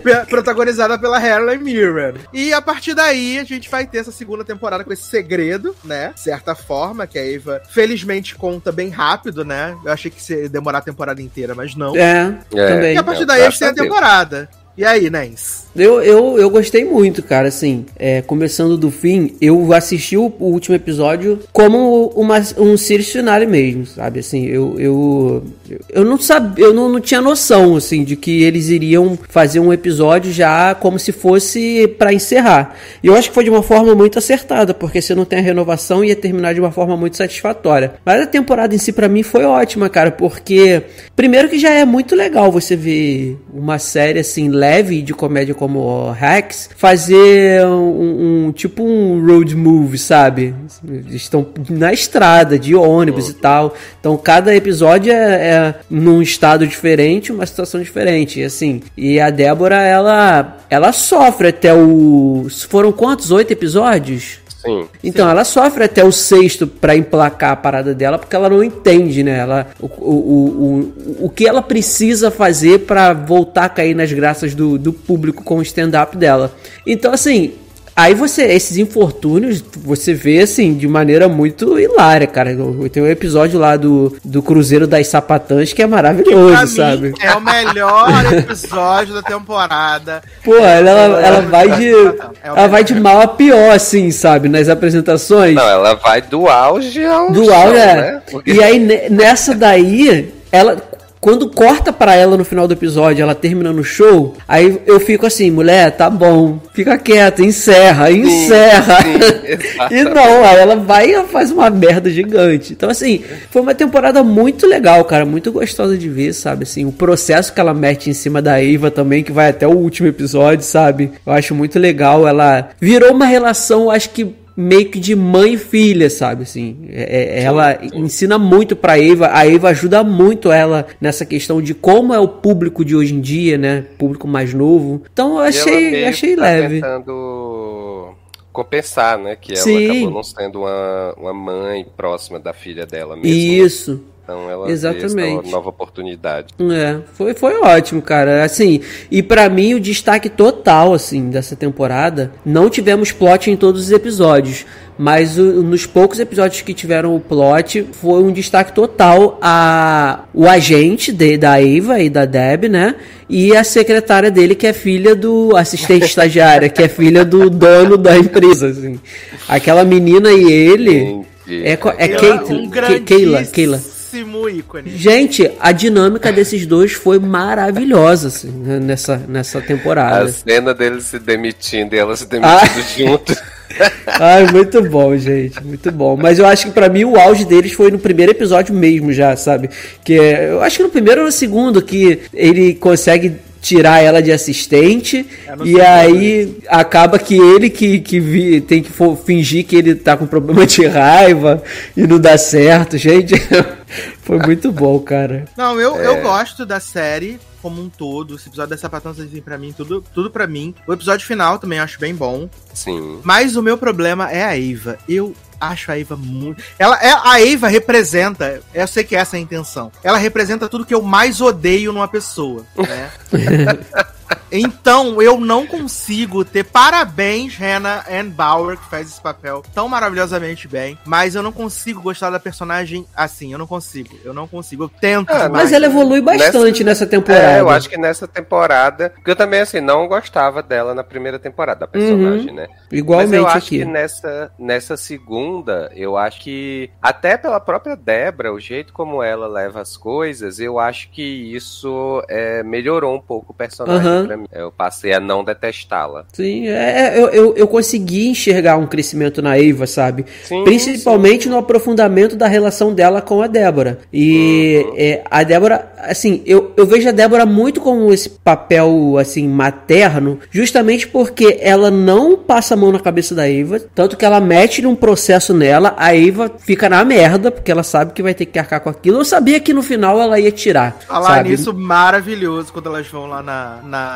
[0.03, 2.15] pe- protagonizada pela Harley Mirren.
[2.34, 6.11] E a partir daí a gente vai ter essa segunda temporada com esse segredo, né?
[6.13, 9.76] De certa forma, que a Eva felizmente conta bem rápido, né?
[9.84, 11.95] Eu achei que ia demorar a temporada inteira, mas não.
[11.95, 12.68] É, É.
[12.68, 12.95] também.
[12.95, 14.49] E a partir É, daí a gente tem a temporada.
[14.78, 15.65] E aí, Nens?
[15.75, 20.45] Eu, eu, eu gostei muito, cara, assim, é, começando do fim, eu assisti o, o
[20.45, 25.43] último episódio como uma, um series finale mesmo, sabe, assim, eu, eu,
[25.89, 29.71] eu não sabia, eu não, não tinha noção, assim, de que eles iriam fazer um
[29.71, 33.93] episódio já como se fosse pra encerrar, e eu acho que foi de uma forma
[33.93, 37.93] muito acertada, porque se não tem a renovação ia terminar de uma forma muito satisfatória,
[38.03, 40.82] mas a temporada em si pra mim foi ótima, cara, porque
[41.15, 45.55] primeiro que já é muito legal você ver uma série assim, leve leve de comédia
[45.55, 50.53] como o Hacks, fazer um, um- tipo um road movie, sabe?
[50.88, 53.73] Eles estão na estrada, de ônibus e tal.
[53.99, 55.15] Então cada episódio é,
[55.49, 58.81] é num estado diferente, uma situação diferente, assim.
[58.98, 62.48] E a Débora, ela, ela sofre até o.
[62.69, 63.31] Foram quantos?
[63.31, 64.39] Oito episódios?
[64.61, 64.88] Sim.
[65.03, 69.23] Então, ela sofre até o sexto pra emplacar a parada dela, porque ela não entende,
[69.23, 69.38] né?
[69.38, 70.89] Ela, o, o,
[71.19, 75.43] o, o, que ela precisa fazer pra voltar a cair nas graças do, do público
[75.43, 76.53] com o stand-up dela.
[76.85, 77.53] Então, assim.
[77.98, 82.56] Aí você, esses infortúnios, você vê assim, de maneira muito hilária, cara.
[82.91, 87.07] Tem um episódio lá do, do Cruzeiro das Sapatãs que é maravilhoso, Pra sabe?
[87.10, 90.22] mim, é o melhor episódio da temporada.
[90.44, 91.88] Pô, ela, ela, ela vai de.
[91.91, 94.48] É Ela vai de mal a pior, assim, sabe?
[94.48, 95.56] Nas apresentações.
[95.56, 97.95] Não, ela vai do auge ao Do chão, áudio, é.
[97.95, 98.22] né?
[98.30, 100.78] Porque- E aí, ne- nessa daí, ela.
[101.27, 105.25] Quando corta pra ela no final do episódio, ela terminando o show, aí eu fico
[105.25, 109.01] assim, mulher, tá bom, fica quieta, encerra, encerra.
[109.01, 112.71] sim, e não, aí ela vai e faz uma merda gigante.
[112.71, 116.63] Então, assim, foi uma temporada muito legal, cara, muito gostosa de ver, sabe?
[116.63, 119.71] Assim, o processo que ela mete em cima da Eva também, que vai até o
[119.71, 121.11] último episódio, sabe?
[121.25, 122.25] Eu acho muito legal.
[122.25, 126.41] Ela virou uma relação, acho que meio que de mãe e filha, sabe?
[126.41, 131.61] Assim, é- é- ela ensina muito pra Eva, a Eva ajuda muito ela nessa questão
[131.61, 133.85] de como é o público de hoje em dia, né?
[133.99, 135.03] Público mais novo.
[135.13, 136.75] Então eu ela achei, achei tá leve.
[136.81, 138.15] tentando
[138.51, 139.35] compensar, né?
[139.39, 139.85] Que ela Sim.
[139.91, 143.27] acabou não sendo uma, uma mãe próxima da filha dela mesmo.
[143.27, 144.01] Isso.
[144.27, 145.15] Então ela Exatamente.
[145.15, 146.47] vê essa nova oportunidade.
[146.59, 148.43] É, foi, foi ótimo, cara.
[148.43, 153.83] Assim, e pra mim o destaque total, assim, dessa temporada, não tivemos plot em todos
[153.83, 154.65] os episódios,
[154.97, 160.45] mas o- nos poucos episódios que tiveram o plot, foi um destaque total a o
[160.45, 162.95] agente de, da Eva e da Deb, né?
[163.29, 167.95] E a secretária dele, que é filha do assistente estagiária, que é filha do dono
[167.97, 168.99] da empresa, assim.
[169.47, 170.97] Aquela menina e ele...
[170.97, 171.27] Entendi.
[171.49, 173.81] É, é Caitlyn, um Ke- Keila, Keila.
[174.11, 174.91] Grandíssimo ícone.
[174.97, 180.27] Gente, a dinâmica desses dois foi maravilhosa assim, né, nessa, nessa A temporada.
[180.29, 182.61] cena dele se demitindo e ela se Ah.
[182.61, 183.35] demitindo junto.
[184.07, 186.15] Ai, muito bom, gente, muito bom.
[186.17, 189.35] Mas eu acho que pra mim o auge deles foi no primeiro episódio mesmo já,
[189.35, 189.69] sabe?
[190.03, 193.35] Que é, eu acho que no primeiro ou no segundo que ele consegue
[193.68, 198.91] tirar ela de assistente É e aí acaba que ele que, que vi- tem que
[199.26, 201.61] fingir que ele tá com problema de raiva
[201.95, 203.34] e não dá certo, gente.
[204.22, 205.45] Foi muito bom, cara.
[205.57, 206.07] Não, eu, É.
[206.07, 208.35] eu gosto da série como um todo.
[208.35, 210.73] Esse episódio dessa Sapatão assim, pra mim, tudo, tudo pra mim.
[210.88, 212.49] O episódio final também eu acho bem bom.
[212.73, 213.19] Sim.
[213.23, 214.98] Mas o meu problema é a Eva.
[215.07, 216.63] Eu acho a Eva muito.
[216.77, 218.61] Ela é a Eva representa.
[218.73, 219.91] Eu sei que essa é a intenção.
[220.03, 223.11] Ela representa tudo que eu mais odeio numa pessoa, né?
[224.51, 230.67] Então, eu não consigo ter parabéns, Hannah Ann Bauer, que faz esse papel tão maravilhosamente
[230.67, 230.97] bem.
[231.05, 233.51] Mas eu não consigo gostar da personagem assim.
[233.51, 234.15] Eu não consigo.
[234.23, 234.85] Eu não consigo.
[234.85, 235.31] Eu tento.
[235.31, 235.49] Ah.
[235.49, 237.57] Mas ela evolui bastante nessa, temporada.
[237.57, 239.09] É, eu acho que nessa temporada.
[239.09, 242.67] Porque eu também, assim, não gostava dela na primeira temporada, a personagem, né?
[242.91, 243.79] Igualmente Mas eu acho aqui.
[243.79, 249.47] que nessa, nessa segunda, eu acho que, até pela própria Débora, o jeito como ela
[249.47, 254.48] leva as coisas, eu acho que isso é, melhorou um pouco o personagem Pra mim.
[254.52, 256.26] Eu passei a não detestá-la.
[256.34, 260.26] Sim, é, é, eu, eu, eu consegui enxergar um crescimento na Eva, sabe?
[260.44, 263.99] Sim, Principalmente no aprofundamento da relação dela com a Débora.
[264.11, 264.94] E Uhum.
[264.98, 270.39] é, a Débora, assim, eu, eu vejo a Débora muito como esse papel, assim, materno,
[270.52, 274.81] justamente porque ela não passa a mão na cabeça da Eva, tanto que ela mete
[274.81, 278.60] num processo nela, a Eva fica na merda, porque ela sabe que vai ter que
[278.60, 279.19] arcar com aquilo.
[279.19, 280.98] Eu sabia que no final ela ia tirar.
[281.07, 281.49] Falar sabe?
[281.49, 284.06] nisso, maravilhoso quando elas vão lá na, na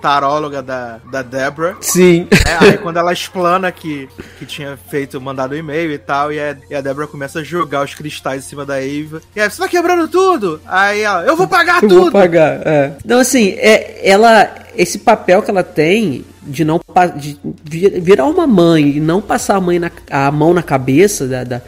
[0.00, 1.76] taróloga da, da Deborah.
[1.80, 2.28] Sim.
[2.30, 2.58] né?
[2.60, 4.06] Aí quando ela explana que,
[4.38, 7.42] que tinha feito, mandado um e-mail e tal, e a, e a Deborah começa a
[7.42, 9.22] jogar os cristais em cima da Eva.
[9.34, 10.60] E aí, você tá quebrando tudo?
[10.66, 12.12] Aí ela, eu vou pagar Eu vou tudo!
[12.12, 12.92] pagar, é.
[13.04, 14.50] Então, assim, é, ela.
[14.76, 16.80] Esse papel que ela tem de não
[17.16, 21.26] de vi- virar uma mãe e não passar a, mãe na- a mão na cabeça
[21.28, 21.62] da, da,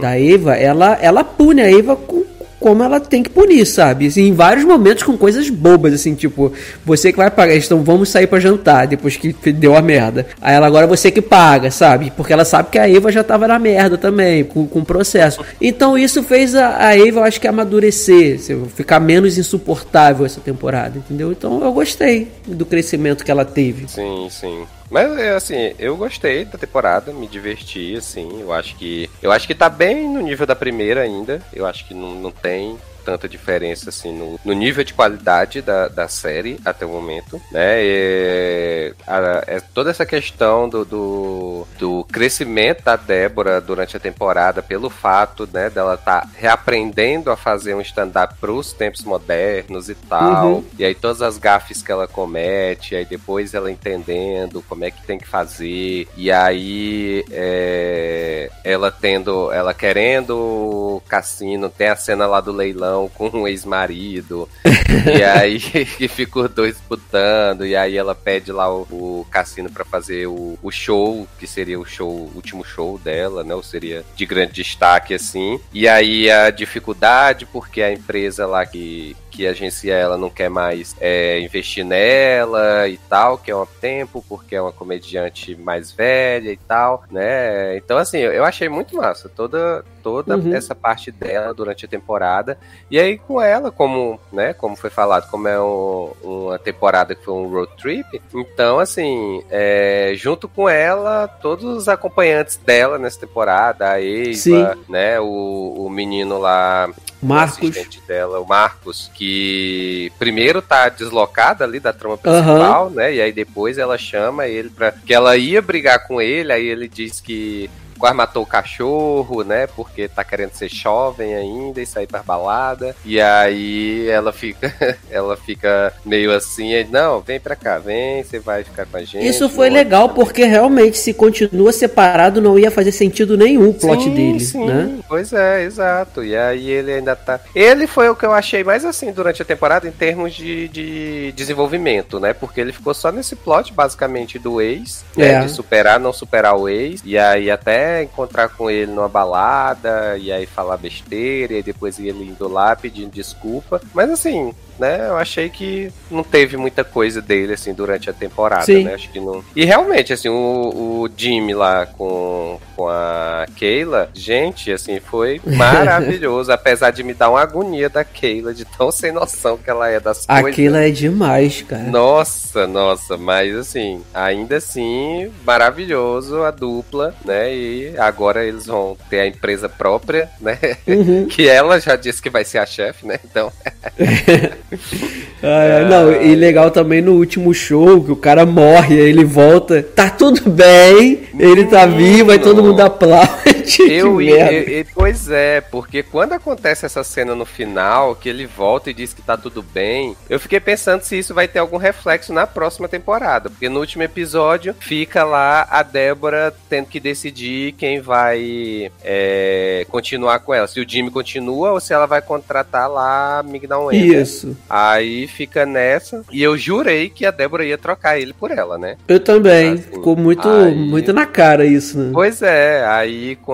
[0.00, 2.24] da Eva, ela, ela pune a Eva com,
[2.62, 4.06] como ela tem que punir, sabe?
[4.06, 6.52] Assim, em vários momentos com coisas bobas, assim, tipo,
[6.86, 10.26] você que vai pagar, então vamos sair pra jantar depois que deu a merda.
[10.40, 12.12] Aí ela agora você que paga, sabe?
[12.16, 15.44] Porque ela sabe que a Eva já tava na merda também, com, com o processo.
[15.60, 20.40] Então isso fez a, a Eva, eu acho que amadurecer, assim, ficar menos insuportável essa
[20.40, 21.32] temporada, entendeu?
[21.32, 23.88] Então eu gostei do crescimento que ela teve.
[23.88, 24.64] Sim, sim.
[24.92, 28.42] Mas é, assim, eu gostei da temporada, me diverti, assim.
[28.42, 29.08] Eu acho que.
[29.22, 31.40] Eu acho que tá bem no nível da primeira ainda.
[31.50, 35.88] Eu acho que não, não tem tanta diferença assim no, no nível de qualidade da,
[35.88, 37.82] da série até o momento, né?
[37.82, 44.62] E, a- é toda essa questão do, do, do crescimento da Débora durante a temporada
[44.62, 50.46] pelo fato, né, dela tá reaprendendo a fazer um stand-up pros tempos modernos e tal.
[50.46, 50.64] Uhum.
[50.78, 55.02] E aí todas as gafes que ela comete, aí depois ela entendendo como é que
[55.02, 56.06] tem que fazer.
[56.16, 62.91] E aí é, ela tendo, ela querendo o cassino, tem a cena lá do leilão
[63.08, 64.48] com o ex-marido.
[64.64, 67.66] e aí que fica os dois disputando.
[67.66, 71.78] E aí ela pede lá o, o cassino pra fazer o, o show, que seria
[71.78, 73.54] o show, o último show dela, né?
[73.54, 75.60] Ou seria de grande destaque, assim.
[75.72, 80.94] E aí a dificuldade, porque a empresa lá que, que agencia ela não quer mais
[81.00, 86.50] é, investir nela e tal, que é um tempo, porque é uma comediante mais velha
[86.50, 87.76] e tal, né?
[87.76, 90.54] Então, assim, eu achei muito massa toda, toda Uhum.
[90.54, 92.58] essa parte dela durante a temporada.
[92.90, 97.24] E aí, com ela, como, né, como foi falado, como é um- uma temporada que
[97.24, 103.20] foi um road trip, então, assim, é, junto com ela, todos os acompanhantes dela nessa
[103.20, 104.66] temporada, a Eva, Sim.
[104.88, 106.90] né, o, o menino lá,
[107.22, 107.58] o Marcos.
[107.70, 113.14] assistente dela, o Marcos, que primeiro tá deslocada ali da trama principal, né?
[113.14, 114.90] E aí depois ela chama ele pra.
[114.92, 117.70] que ela ia brigar com ele, aí ele diz que
[118.02, 119.68] quase matou o cachorro, né?
[119.68, 122.96] Porque tá querendo ser jovem ainda e sair pra balada.
[123.04, 124.74] E aí ela fica,
[125.08, 129.04] ela fica meio assim, aí, não, vem pra cá, vem, você vai ficar com a
[129.04, 129.24] gente.
[129.24, 134.02] Isso foi legal porque realmente se continua separado não ia fazer sentido nenhum o plot
[134.02, 134.98] Sim, dele, sim, né?
[135.08, 136.24] Pois é, exato.
[136.24, 137.38] E aí ele ainda tá.
[137.54, 141.32] Ele foi o que eu achei mais assim durante a temporada em termos de, de
[141.36, 142.32] desenvolvimento, né?
[142.32, 145.34] Porque ele ficou só nesse plot, basicamente, do ex, né?
[145.34, 145.40] É.
[145.42, 147.00] De superar, não superar o ex.
[147.04, 152.24] E aí até encontrar com ele numa balada, e aí falar besteira, e depois ele
[152.24, 153.80] indo lá pedindo desculpa.
[153.92, 154.54] Mas assim.
[154.78, 158.84] Né, eu achei que não teve muita coisa dele assim durante a temporada, Sim.
[158.84, 158.94] né?
[158.94, 159.44] Acho que não.
[159.54, 166.50] E realmente assim, o, o Jimmy lá com, com a Keila, gente, assim, foi maravilhoso,
[166.52, 170.00] apesar de me dar uma agonia da Keila, de tão sem noção que ela é
[170.00, 170.44] das coisas.
[170.44, 171.82] Aquilo é demais, cara.
[171.84, 177.54] Nossa, nossa, mas assim, ainda assim, maravilhoso a dupla, né?
[177.54, 180.58] E agora eles vão ter a empresa própria, né?
[180.86, 181.26] Uhum.
[181.30, 183.18] que ela já disse que vai ser a chefe, né?
[183.24, 183.52] Então,
[185.44, 189.24] Ah, é, não, e legal também no último show, que o cara morre, aí ele
[189.24, 193.51] volta, tá tudo bem, ele tá vivo, aí todo mundo aplaude.
[193.76, 198.90] que eu, eu- Pois é, porque quando acontece essa cena no final, que ele volta
[198.90, 202.32] e diz que tá tudo bem, eu fiquei pensando se isso vai ter algum reflexo
[202.32, 203.48] na próxima temporada.
[203.50, 210.40] Porque no último episódio fica lá a Débora tendo que decidir quem vai é, continuar
[210.40, 210.66] com ela.
[210.66, 213.90] Se o Jimmy continua ou se ela vai contratar lá a Mignon.
[213.92, 214.56] Isso.
[214.68, 216.22] Aí fica nessa.
[216.30, 218.96] E eu jurei que a Débora ia trocar ele por ela, né?
[219.08, 219.72] Eu também.
[219.74, 222.10] Assim, Ficou muito, aí- muito na cara isso, né?
[222.12, 223.51] Pois é, aí quando,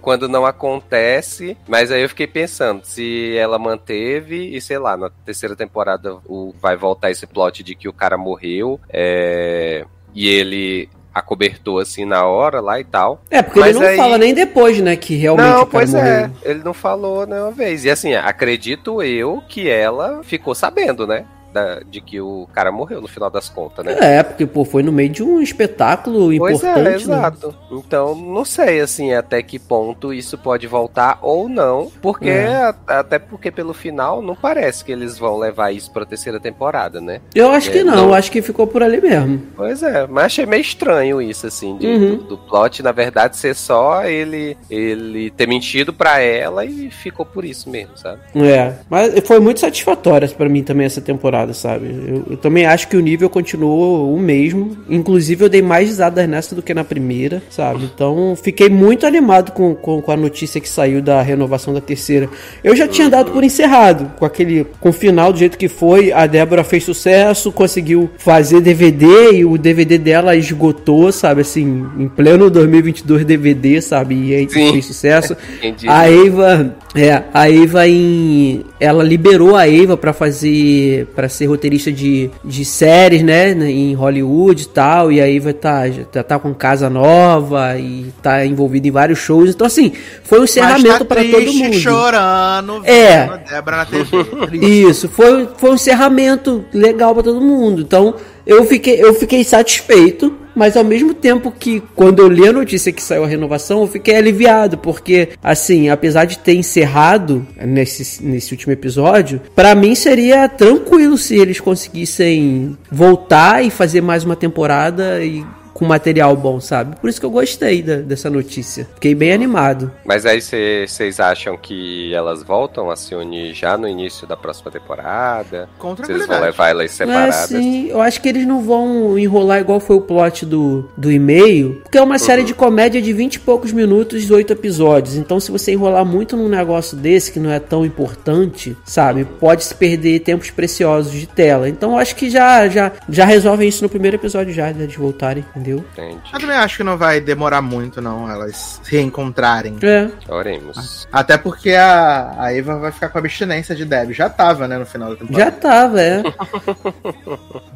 [0.00, 5.10] quando não acontece, mas aí eu fiquei pensando se ela manteve e sei lá, na
[5.24, 9.84] terceira temporada o, vai voltar esse plot de que o cara morreu é,
[10.14, 13.22] e ele acobertou assim na hora lá e tal.
[13.30, 15.70] É, porque Mas ele não aí- fala nem depois, né, que realmente não, o cara
[15.70, 16.10] pois morreu.
[16.10, 17.84] é, ele não falou nenhuma vez.
[17.84, 21.26] E assim, acredito eu que ela ficou sabendo, né?
[21.52, 23.96] Da- de que o cara morreu no final das contas, né?
[24.00, 26.94] É, porque, pô, foi no meio de um espetáculo Pois é, importante, né?
[27.16, 27.54] exato.
[27.70, 32.72] Então, não sei, assim, até que ponto isso pode voltar ou não, porque, É.
[32.86, 37.20] até porque pelo final, não parece que eles vão levar isso pra terceira temporada, né?
[37.34, 38.04] Eu acho que É, não, não.
[38.08, 39.42] eu acho que ficou por ali mesmo.
[39.56, 42.16] Pois é, mas achei meio estranho isso, assim, de- Uhum.
[42.18, 47.24] do, do plot, na verdade, ser só ele, ele ter mentido pra ela e ficou
[47.26, 48.20] por isso mesmo, sabe?
[48.36, 51.86] É, mas foi muito satisfatória pra mim também essa temporada, sabe?
[52.06, 54.76] Eu, eu também acho que o nível continuou o mesmo.
[54.88, 57.84] Inclusive, eu dei mais risadas nessa do que na primeira, sabe?
[57.84, 62.28] Então, fiquei muito animado com, com, com a notícia que saiu da renovação da terceira.
[62.62, 64.66] Eu já tinha dado por encerrado, com aquele.
[64.80, 66.12] com o final do jeito que foi.
[66.12, 71.40] A Débora fez sucesso, conseguiu fazer DVD e o DVD dela esgotou, sabe?
[71.40, 74.14] Assim, em pleno 2022 DVD, sabe?
[74.14, 74.72] E aí Sim.
[74.72, 75.36] fez sucesso.
[75.86, 81.90] A Eva, é, a Eva em ela liberou a Eva pra fazer pra ser roteirista
[81.90, 86.52] de, de séries, né, em Hollywood e tal, e a Eva tá já tá com
[86.54, 89.50] casa nova e tá envolvida em vários shows.
[89.50, 89.92] Então assim,
[90.22, 91.74] foi um encerramento Mas tá pra todo mundo.
[91.74, 93.38] chorando, É.
[93.48, 94.06] Débora na TV.
[94.66, 97.82] Isso, foi, foi um encerramento legal pra todo mundo.
[97.82, 98.14] Então,
[98.46, 102.92] eu fiquei, eu fiquei satisfeito, mas ao mesmo tempo que quando eu li a notícia
[102.92, 108.52] que saiu a renovação, eu fiquei aliviado, porque assim, apesar de ter encerrado nesse, nesse
[108.52, 115.22] último episódio, pra mim seria tranquilo se eles conseguissem voltar e fazer mais uma temporada
[115.24, 115.44] e
[115.82, 116.94] com material bom, sabe?
[116.96, 118.86] Por isso que eu gostei da- dessa notícia.
[118.94, 119.90] Fiquei bem animado.
[120.04, 124.70] Mas aí vocês acham que elas voltam a se unir já no início da próxima
[124.70, 125.68] temporada?
[125.78, 127.34] Com Vocês vão levar elas É, separadas?
[127.48, 131.80] sim, eu acho que eles não vão enrolar igual foi o plot do, do e-mail,
[131.82, 135.16] porque é uma série de comédia de 20 e poucos minutos e 8 episódios.
[135.16, 139.64] Então, se você enrolar muito num negócio desse, que não é tão importante, sabe, pode
[139.64, 141.68] se perder tempos preciosos de tela.
[141.68, 145.44] Então, eu acho que já, já, já resolvem isso no primeiro episódio, já, de voltarem,
[145.50, 145.71] entendeu?
[145.78, 146.20] Entendi.
[146.32, 149.76] Eu também acho que não vai demorar muito, não, elas se reencontrarem.
[149.82, 151.06] É, Oremos.
[151.12, 154.12] Até porque a, a Eva vai ficar com a abstinência de Deb.
[154.12, 155.44] Já tava, né, no final da temporada.
[155.44, 156.22] já tava, é.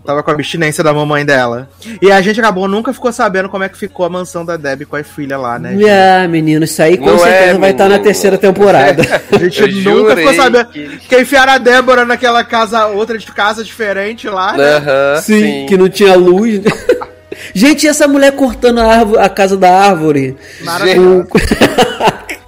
[0.06, 1.68] Tava com a abstinência da mamãe dela.
[2.00, 4.82] E a gente acabou, nunca ficou sabendo como é que ficou a mansão da Deb
[4.84, 5.72] com a filha lá, né?
[5.72, 5.88] gente?
[5.90, 8.04] Ah, menino, isso aí com Não certeza é, vai estar na menino.
[8.04, 9.02] terceira temporada.
[9.32, 10.66] A gente Eu nunca ficou sabendo.
[10.66, 14.76] que- Que enfiaram a Débora naquela casa, outra de casa diferente lá, né?
[14.76, 15.66] Aham, Sim, sim.
[15.68, 16.60] que não tinha luz.
[17.54, 20.36] Gente, e essa mulher cortando a, árvore- a casa da árvore?
[20.62, 21.26] Maravilhoso.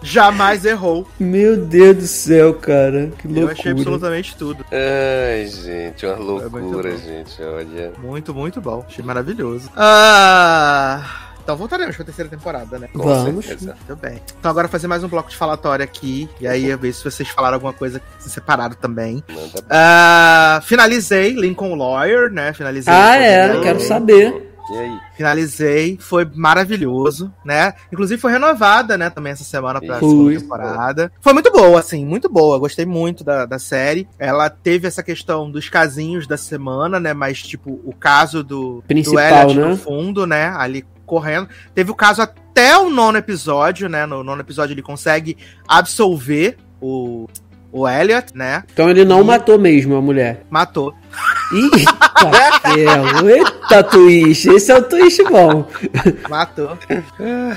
[0.03, 1.07] Jamais errou.
[1.19, 3.11] Meu Deus do céu, cara.
[3.19, 3.53] Que Eu loucura.
[3.53, 4.65] achei absolutamente tudo.
[4.73, 6.99] Ai, gente, uma muito loucura, bom.
[6.99, 7.93] gente, olha.
[8.03, 8.85] Muito, muito bom.
[8.89, 9.69] Achei maravilhoso.
[9.77, 11.03] Ah,
[11.43, 12.89] então voltaremos pra terceira temporada, né?
[12.93, 13.45] Com Vamos.
[13.45, 13.77] certeza.
[13.87, 14.21] Muito bem.
[14.39, 16.29] Então agora fazer mais um bloco de falatório aqui.
[16.41, 19.23] E aí eu ver se vocês falaram alguma coisa se separaram também.
[19.29, 22.53] Manda Ah, finalizei Lincoln Lawyer, né?
[22.55, 22.93] Finalizei.
[22.95, 24.48] Ah, é, quero saber.
[24.71, 25.01] E aí?
[25.15, 27.75] Finalizei, foi maravilhoso, né?
[27.93, 30.09] Inclusive foi renovada, né, também essa semana pra Foi.
[30.09, 31.13] segunda temporada.
[31.21, 32.59] Foi muito boa, assim, muito boa.
[32.59, 34.09] Gostei muito da, da série.
[34.19, 37.15] Ela teve essa questão dos casinhos da semana, né?
[37.15, 39.69] Mas, tipo, o caso do, Principal, do Elliot né?
[39.69, 40.49] no fundo, né?
[40.57, 41.49] Ali correndo.
[41.75, 44.05] Teve o caso até o nono episódio, né?
[44.07, 45.37] No nono episódio ele consegue
[45.67, 47.27] absolver o,
[47.73, 48.65] o Elliot, né?
[48.73, 50.45] Então ele não matou mesmo a mulher.
[50.51, 50.95] Matou.
[51.53, 51.93] Eita.
[53.25, 54.49] Eita, twist.
[54.49, 55.67] Esse é o twist bom.
[56.29, 56.79] Matou.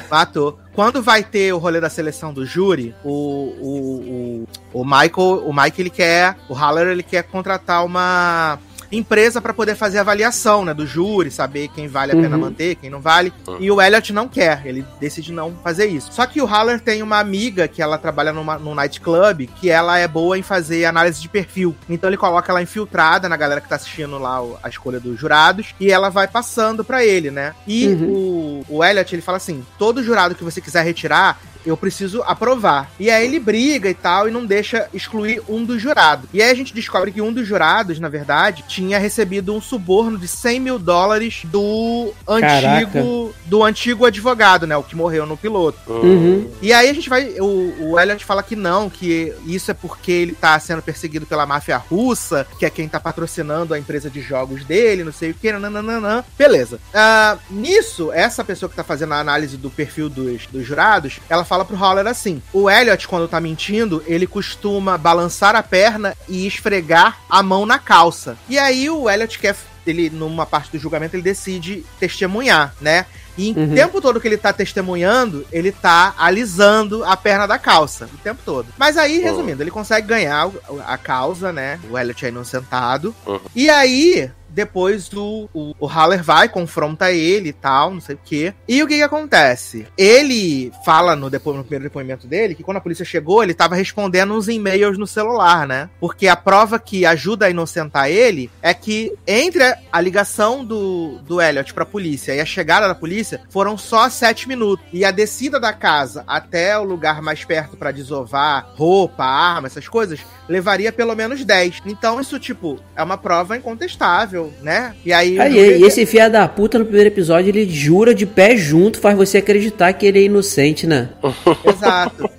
[0.09, 0.59] Matou.
[0.73, 5.53] Quando vai ter o rolê da seleção do júri, o, o, o, o Michael, o
[5.53, 8.57] Mike ele quer, o Haller ele quer contratar uma
[8.91, 12.41] empresa pra poder fazer avaliação, né, do júri, saber quem vale a pena Uhum.
[12.41, 13.31] manter, quem não vale.
[13.59, 16.11] E o Elliot não quer, ele decide não fazer isso.
[16.11, 19.97] Só que o Haller tem uma amiga que ela trabalha numa, num nightclub, que ela
[19.97, 21.75] é boa em fazer análise de perfil.
[21.89, 25.73] Então ele coloca ela infiltrada na galera que tá assistindo lá a escolha dos jurados,
[25.79, 27.53] e ela vai passando pra ele, né?
[27.67, 32.21] E o, o Elliot, ele fala assim, todo jurado que você quiser retirar, eu preciso
[32.23, 32.91] aprovar.
[32.99, 36.29] E aí ele briga e tal e não deixa excluir um dos jurados.
[36.33, 40.17] E aí a gente descobre que um dos jurados, na verdade, tinha recebido um suborno
[40.17, 44.75] de 100 mil dólares do antigo, do antigo advogado, né?
[44.77, 45.79] O que morreu no piloto.
[45.91, 46.49] Uhum.
[46.61, 47.35] E aí a gente vai.
[47.39, 51.45] O, o Elliot fala que não, que isso é porque ele tá sendo perseguido pela
[51.45, 55.33] máfia russa, que é quem tá patrocinando a empresa de jogos dele, não sei o
[55.33, 56.25] que, nananana.
[56.37, 56.79] Beleza.
[56.93, 61.43] Ah, nisso, essa pessoa que tá fazendo a análise do perfil dos, dos jurados, ela
[61.51, 66.47] fala pro Haller assim: o Elliot, quando tá mentindo, ele costuma balançar a perna e
[66.47, 68.37] esfregar a mão na calça.
[68.47, 69.53] E aí o Elliot quer.
[69.85, 73.05] Ele, numa parte do julgamento, ele decide testemunhar, né?
[73.37, 73.73] E em Uhum.
[73.73, 78.05] tempo todo que ele tá testemunhando, ele tá alisando a perna da calça.
[78.13, 78.67] O tempo todo.
[78.77, 81.79] Mas aí, resumindo, ele consegue ganhar o- a causa, né?
[81.89, 83.15] O Elliot é inocentado.
[83.25, 83.39] Uhum.
[83.55, 88.19] E aí, depois o, o, o Haller vai, confronta ele e tal, não sei o
[88.23, 88.53] quê.
[88.67, 89.87] E o que que acontece?
[89.97, 93.75] Ele fala no, depo- no primeiro depoimento dele que quando a polícia chegou, ele tava
[93.75, 95.89] respondendo uns e-mails no celular, né?
[95.99, 101.39] Porque a prova que ajuda a inocentar ele é que entre a- ligação do, do
[101.39, 104.85] Elliot pra polícia e a chegada da polícia foram só sete minutos.
[104.91, 109.87] E a descida da casa até o lugar mais perto pra desovar roupa, arma, essas
[109.87, 110.19] coisas,
[110.49, 111.81] levaria pelo menos 10.
[111.85, 114.93] Então isso, tipo, é uma prova incontestável, né?
[115.05, 115.39] E aí...
[115.39, 119.17] Aí, e esse fia da puta no primeiro episódio, ele jura de pé junto, faz
[119.17, 121.09] você acreditar que ele é inocente, né?
[121.65, 122.29] Exato.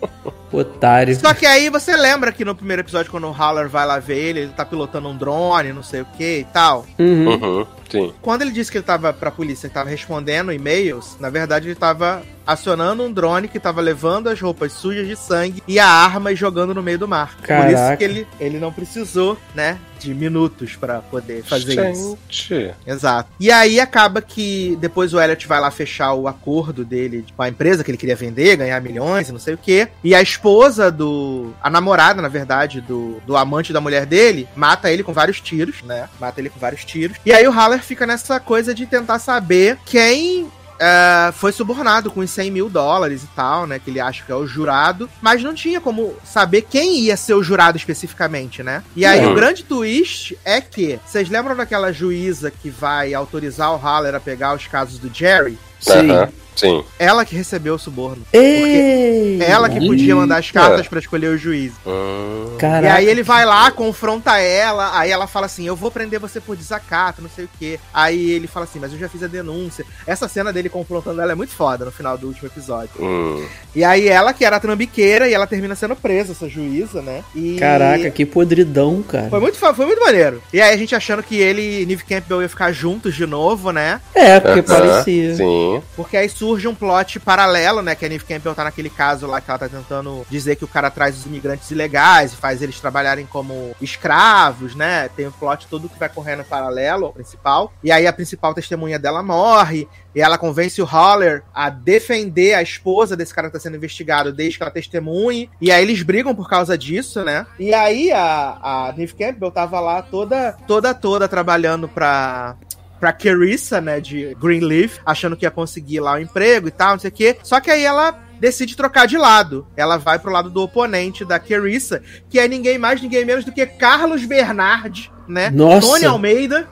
[0.53, 1.19] Otário.
[1.19, 4.19] Só que aí você lembra que no primeiro episódio, quando o Haller vai lá ver
[4.19, 6.85] ele, ele tá pilotando um drone, não sei o que e tal.
[6.99, 7.29] Uhum.
[7.29, 8.15] Uhum, sim.
[8.21, 11.75] Quando ele disse que ele tava pra polícia, que tava respondendo e-mails, na verdade ele
[11.75, 16.33] tava acionando um drone que tava levando as roupas sujas de sangue e a arma
[16.33, 17.37] e jogando no meio do mar.
[17.37, 17.97] Por isso Caraca.
[17.97, 22.19] que ele, ele não precisou, né, de minutos pra poder fazer isso.
[22.29, 22.75] Gente.
[22.87, 23.31] Exato.
[23.39, 27.49] E aí acaba que depois o Elliot vai lá fechar o acordo dele com a
[27.49, 29.89] empresa que ele queria vender, ganhar milhões e não sei o quê.
[30.03, 31.53] E a esposa do.
[31.63, 35.83] A namorada, na verdade, do, do amante da mulher dele, mata ele com vários tiros,
[35.83, 36.09] né?
[36.21, 37.17] Mata ele com vários tiros.
[37.25, 42.21] E aí o Haller fica nessa coisa de tentar saber quem é, foi subornado com
[42.21, 43.79] os 100 mil dólares e tal, né?
[43.79, 47.35] Que ele acha que é o jurado, mas não tinha como saber quem ia ser
[47.35, 48.83] o jurado especificamente, né?
[48.97, 49.33] E aí Uhum.
[49.33, 54.21] o grande twist é que, vocês lembram daquela juíza que vai autorizar o Haller a
[54.21, 55.57] pegar os casos do Jerry?
[55.81, 56.11] Sim.
[56.11, 56.85] Aham, Sim.
[56.99, 58.23] Ela que recebeu o suborno.
[58.33, 59.39] Ei!
[59.43, 61.73] Ela que podia mandar as cartas pra escolher o juiz.
[61.87, 62.87] Hum, Caraca.
[62.87, 66.41] E aí ele vai lá, confronta ela, aí ela fala assim, eu vou prender você
[66.41, 67.79] por desacato, não sei o quê.
[67.93, 69.85] Aí ele fala assim, mas eu já fiz a denúncia.
[70.07, 72.91] Essa cena dele confrontando ela é muito foda no final do último episódio.
[73.01, 73.45] hum.
[73.75, 77.25] E aí ela, que era trambiqueira, e ela termina sendo presa, essa juíza, né?
[77.35, 77.57] E...
[77.59, 79.31] Caraca, que podridão, cara.
[79.31, 80.43] Foi muito, foi muito maneiro.
[80.53, 83.71] E aí a gente achando que ele e Neve Campbell iam ficar juntos de novo,
[83.71, 84.01] né?
[84.15, 85.35] É, porque Aham, parecia.
[85.37, 85.83] Sim.
[85.97, 87.95] Porque aí surge um plot paralelo, né?
[87.95, 90.69] Que a Neve Campbell tá naquele caso lá que ela tá tentando dizer que o
[90.69, 95.09] cara traz os imigrantes ilegais e faz eles trabalharem como escravos, né?
[95.11, 97.73] Tem o plot todo que vai correndo paralelo ao principal.
[97.81, 99.87] E aí a principal testemunha dela morre.
[100.15, 104.33] E ela convence o Holler a defender a esposa desse cara que tá sendo investigado
[104.33, 105.49] desde que ela testemunhe.
[105.61, 107.47] E aí eles brigam por causa disso, né?
[107.57, 112.57] E aí a, a Neve Campbell tava lá toda, toda, toda trabalhando pra,
[113.03, 117.01] pra Carissa, né, de Greenleaf, achando que ia conseguir lá o emprego e tal, não
[117.01, 117.37] sei o quê.
[117.43, 119.67] Só que aí ela decide trocar de lado.
[119.77, 122.01] Ela vai pro lado do oponente da Carissa,
[122.31, 125.51] que é ninguém mais, ninguém menos do que Carlos Bernardi, né?
[125.51, 125.85] Nossa.
[125.85, 126.69] Tony Almeida.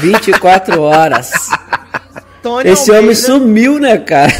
[0.00, 1.30] 24 horas.
[2.42, 3.20] Tony Esse homem Almeida.
[3.20, 4.32] sumiu, né, cara?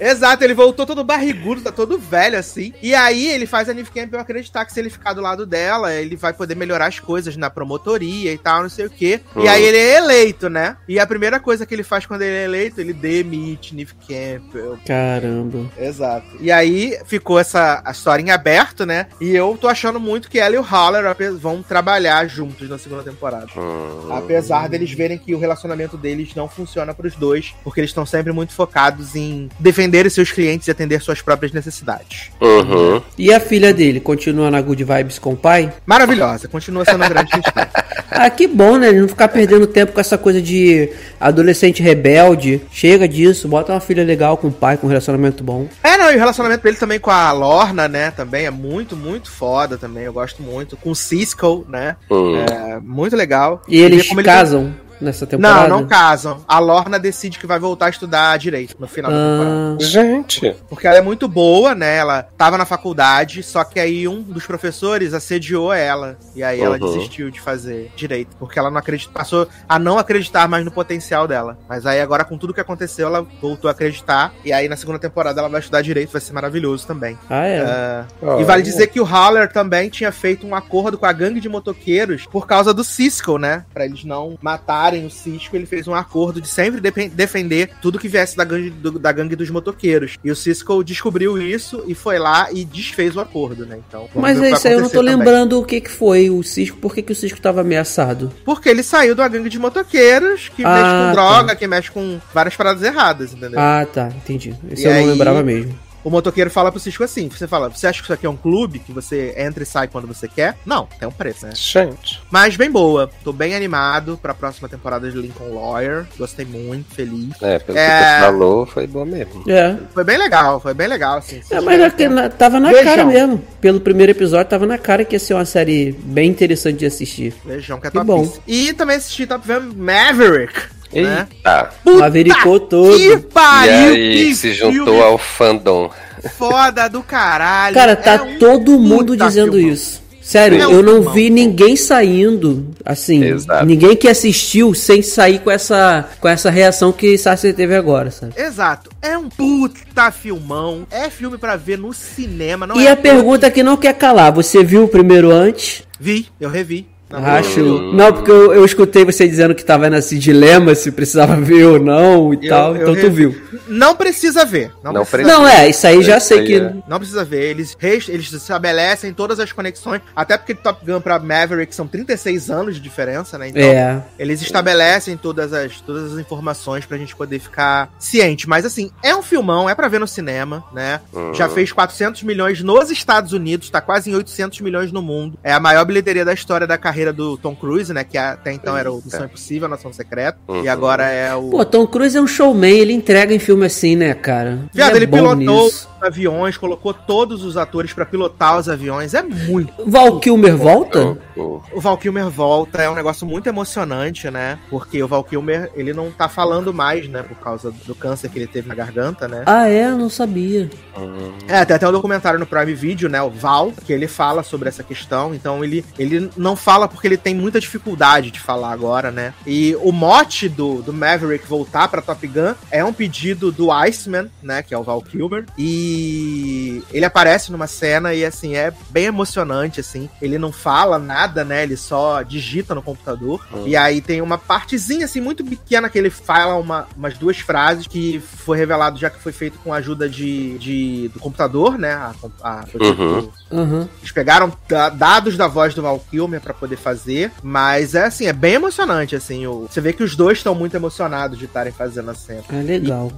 [0.00, 2.72] Exato, ele voltou todo barrigudo, tá todo velho assim.
[2.82, 5.92] E aí ele faz a Neve Campbell acreditar que se ele ficar do lado dela,
[5.92, 9.20] ele vai poder melhorar as coisas na promotoria e tal, não sei o quê.
[9.36, 9.48] E Hum.
[9.48, 10.76] aí ele é eleito, né?
[10.88, 14.78] E a primeira coisa que ele faz quando ele é eleito, ele demite Neve Campbell.
[14.86, 15.70] Caramba.
[15.78, 16.26] Exato.
[16.40, 19.06] E aí ficou essa a história em aberto, né?
[19.20, 21.04] E eu tô achando muito que ela e o Haller
[21.38, 23.46] vão trabalhar juntos na segunda temporada.
[23.56, 24.08] Hum.
[24.12, 28.32] Apesar deles verem que o relacionamento deles não funciona pros dois, porque eles estão sempre
[28.32, 32.30] muito focados em defender seus clientes e atender suas próprias necessidades.
[32.40, 33.02] Uhum.
[33.18, 35.72] E a filha dele continua na good vibes com o pai?
[35.86, 37.66] Maravilhosa, continua sendo uma grande questão.
[38.12, 38.88] Ah, que bom, né?
[38.88, 42.60] Ele não ficar perdendo tempo com essa coisa de adolescente rebelde.
[42.70, 45.68] Chega disso, bota uma filha legal com o pai, com um relacionamento bom.
[45.82, 49.30] É, não, e o relacionamento dele também com a Lorna, né, também é muito, muito
[49.30, 50.76] foda também, eu gosto muito.
[50.76, 52.36] Com o Cisco, né, Hum.
[52.44, 53.62] é muito legal.
[53.68, 55.68] E eles como ele casam nessa temporada?
[55.68, 56.44] Não, não casam.
[56.46, 59.76] A Lorna decide que vai voltar a estudar direito no final da temporada.
[59.80, 60.56] Ah, Gente.
[60.68, 61.96] Porque ela é muito boa, né?
[61.96, 66.16] Ela tava na faculdade, só que aí um dos professores assediou ela.
[66.34, 66.92] E aí ela Uhum.
[66.92, 68.36] desistiu de fazer direito.
[68.38, 71.58] Porque ela não acredita, passou a não acreditar mais no potencial dela.
[71.68, 74.32] Mas aí agora, com tudo que aconteceu, ela voltou a acreditar.
[74.44, 77.18] E aí na segunda temporada ela vai estudar direito, vai ser maravilhoso também.
[77.28, 77.56] ah, é.
[77.60, 78.40] É, Olha.
[78.42, 81.48] E vale dizer que o Haller também tinha feito um acordo com a gangue de
[81.48, 83.64] motoqueiros por causa do Cisco, né?
[83.72, 88.08] Pra eles não matarem o Cisco, ele fez um acordo de sempre defender tudo que
[88.08, 90.16] viesse da gangue, do- da gangue dos motoqueiros.
[90.22, 93.78] E o Cisco descobriu isso e foi lá e desfez o acordo, né?
[93.88, 94.08] Então.
[94.14, 95.16] Mas é isso aí, eu não tô também.
[95.16, 98.32] lembrando o que que foi o Cisco, por que que o Cisco tava ameaçado?
[98.44, 101.12] Porque ele saiu da gangue de motoqueiros que Ah, mexe com tá.
[101.12, 103.58] droga, que mexe com várias paradas erradas, entendeu?
[103.60, 104.54] Ah, tá, entendi.
[104.70, 105.78] Isso E eu não aí- lembrava mesmo.
[106.02, 108.36] O motoqueiro fala pro Cisco assim: você fala, você acha que isso aqui é um
[108.36, 110.56] clube que você entra e sai quando você quer?
[110.64, 111.52] Não, tem um preço, né?
[111.54, 112.20] Gente.
[112.30, 113.10] Mas bem boa.
[113.22, 116.06] Tô bem animado pra próxima temporada de Lincoln Lawyer.
[116.18, 117.30] Gostei muito, feliz.
[117.42, 117.86] É, pelo É.
[117.86, 119.44] que você falou, foi bom mesmo.
[119.48, 119.76] É.
[119.92, 121.40] Foi bem legal, foi bem legal, assim.
[121.50, 122.84] É, mas na, na- tava na Vejam.
[122.84, 123.44] cara mesmo.
[123.60, 127.34] Pelo primeiro episódio, tava na cara que ia ser uma série bem interessante de assistir.
[127.44, 128.06] Vejam que é top.
[128.06, 128.32] bom.
[128.46, 130.54] E também assisti Top Gun Maverick.
[130.92, 131.28] Né?
[131.36, 131.70] Eita.
[131.84, 132.96] Mavericou todo.
[132.96, 133.94] Que E pariu!
[133.94, 135.90] aí, que se filme juntou ao fandom.
[136.36, 137.74] foda do caralho.
[137.74, 139.72] Cara, tá É um todo mundo puta dizendo filmão.
[139.72, 140.00] isso.
[140.22, 141.12] Sério, É um eu não filmão.
[141.12, 143.66] vi ninguém saindo, assim, Exato.
[143.66, 148.34] ninguém que assistiu sem sair com essa, com essa reação que Sassi teve agora, sabe?
[148.36, 148.90] Exato.
[149.02, 150.86] É um puta filmão.
[150.90, 152.64] É filme pra ver no cinema.
[152.66, 155.82] Não e é a pergunta que não quer calar, você viu o primeiro antes?
[155.98, 156.86] Vi, eu revi.
[157.12, 157.92] Acho.
[157.92, 161.78] Não, porque eu, eu escutei você dizendo que tava nesse dilema se precisava ver ou
[161.80, 163.40] não e Eu- tal, eu então tu viu.
[163.68, 164.72] Não precisa ver.
[164.82, 165.32] Não, Não precisa.
[165.36, 166.54] Não, é, isso aí já Isso sei aí que.
[166.56, 166.74] é.
[166.88, 167.76] Não precisa ver, eles,
[168.08, 172.80] eles estabelecem todas as conexões, até porque Top Gun pra Maverick são 36 anos de
[172.80, 173.48] diferença, né?
[173.48, 174.02] Então, É.
[174.18, 178.48] eles estabelecem todas as, todas as informações pra gente poder ficar ciente.
[178.48, 181.00] Mas assim, é um filmão, é pra ver no cinema, né?
[181.12, 181.32] Uhum.
[181.34, 185.38] Já fez 400 milhões nos Estados Unidos, tá quase em 800 milhões no mundo.
[185.42, 188.04] É a maior bilheteria da história da carreira carreira do Tom Cruise, né?
[188.04, 190.38] Que até então era o Missão Impossível, Nação Secreta.
[190.46, 190.62] Uhum.
[190.64, 191.50] E agora é o.
[191.50, 194.60] Pô, Tom Cruise é um showman, ele entrega em filme assim, né, cara?
[194.72, 195.88] Viado, é ele pilotou nisso.
[195.98, 199.14] os aviões, colocou todos os atores pra pilotar os aviões.
[199.14, 199.72] É muito.
[199.86, 201.16] Val Kilmer volta?
[201.36, 204.58] O- O Val Kilmer volta, é um negócio muito emocionante, né?
[204.68, 207.22] Porque o Val Kilmer, ele não tá falando mais, né?
[207.22, 209.42] Por causa do câncer que ele teve na garganta, né?
[209.46, 209.86] Ah, é?
[209.86, 210.68] Eu não sabia.
[210.96, 213.22] o- É, tem até um documentário no Prime Video, né?
[213.22, 215.34] O Val, que ele fala sobre essa questão.
[215.34, 219.32] Então ele, ele não fala porque ele tem muita dificuldade de falar agora, né?
[219.46, 224.30] E o mote do, do Maverick voltar pra Top Gun é um pedido do Iceman,
[224.42, 224.62] né?
[224.62, 225.44] Que é o Val Kilmer.
[225.58, 230.08] E ele aparece numa cena e, assim, é bem emocionante, assim.
[230.20, 231.62] Ele não fala nada, né?
[231.62, 233.44] Ele só digita no computador.
[233.52, 233.64] Hum.
[233.66, 237.86] E aí tem uma partezinha, assim, muito pequena que ele fala uma, umas duas frases
[237.86, 241.92] que foi revelado já que foi feito com a ajuda de, de- do computador, né?
[241.94, 242.94] A, a- Uhum.
[243.28, 243.88] por- Aham.
[244.00, 248.26] eles pegaram da- dados da voz do Val Kilmer pra poder fazer, mas é assim,
[248.26, 249.46] é bem emocionante, assim.
[249.46, 252.42] o- você vê que os dois estão muito emocionados de estarem fazendo a cena.
[252.52, 253.12] É legal.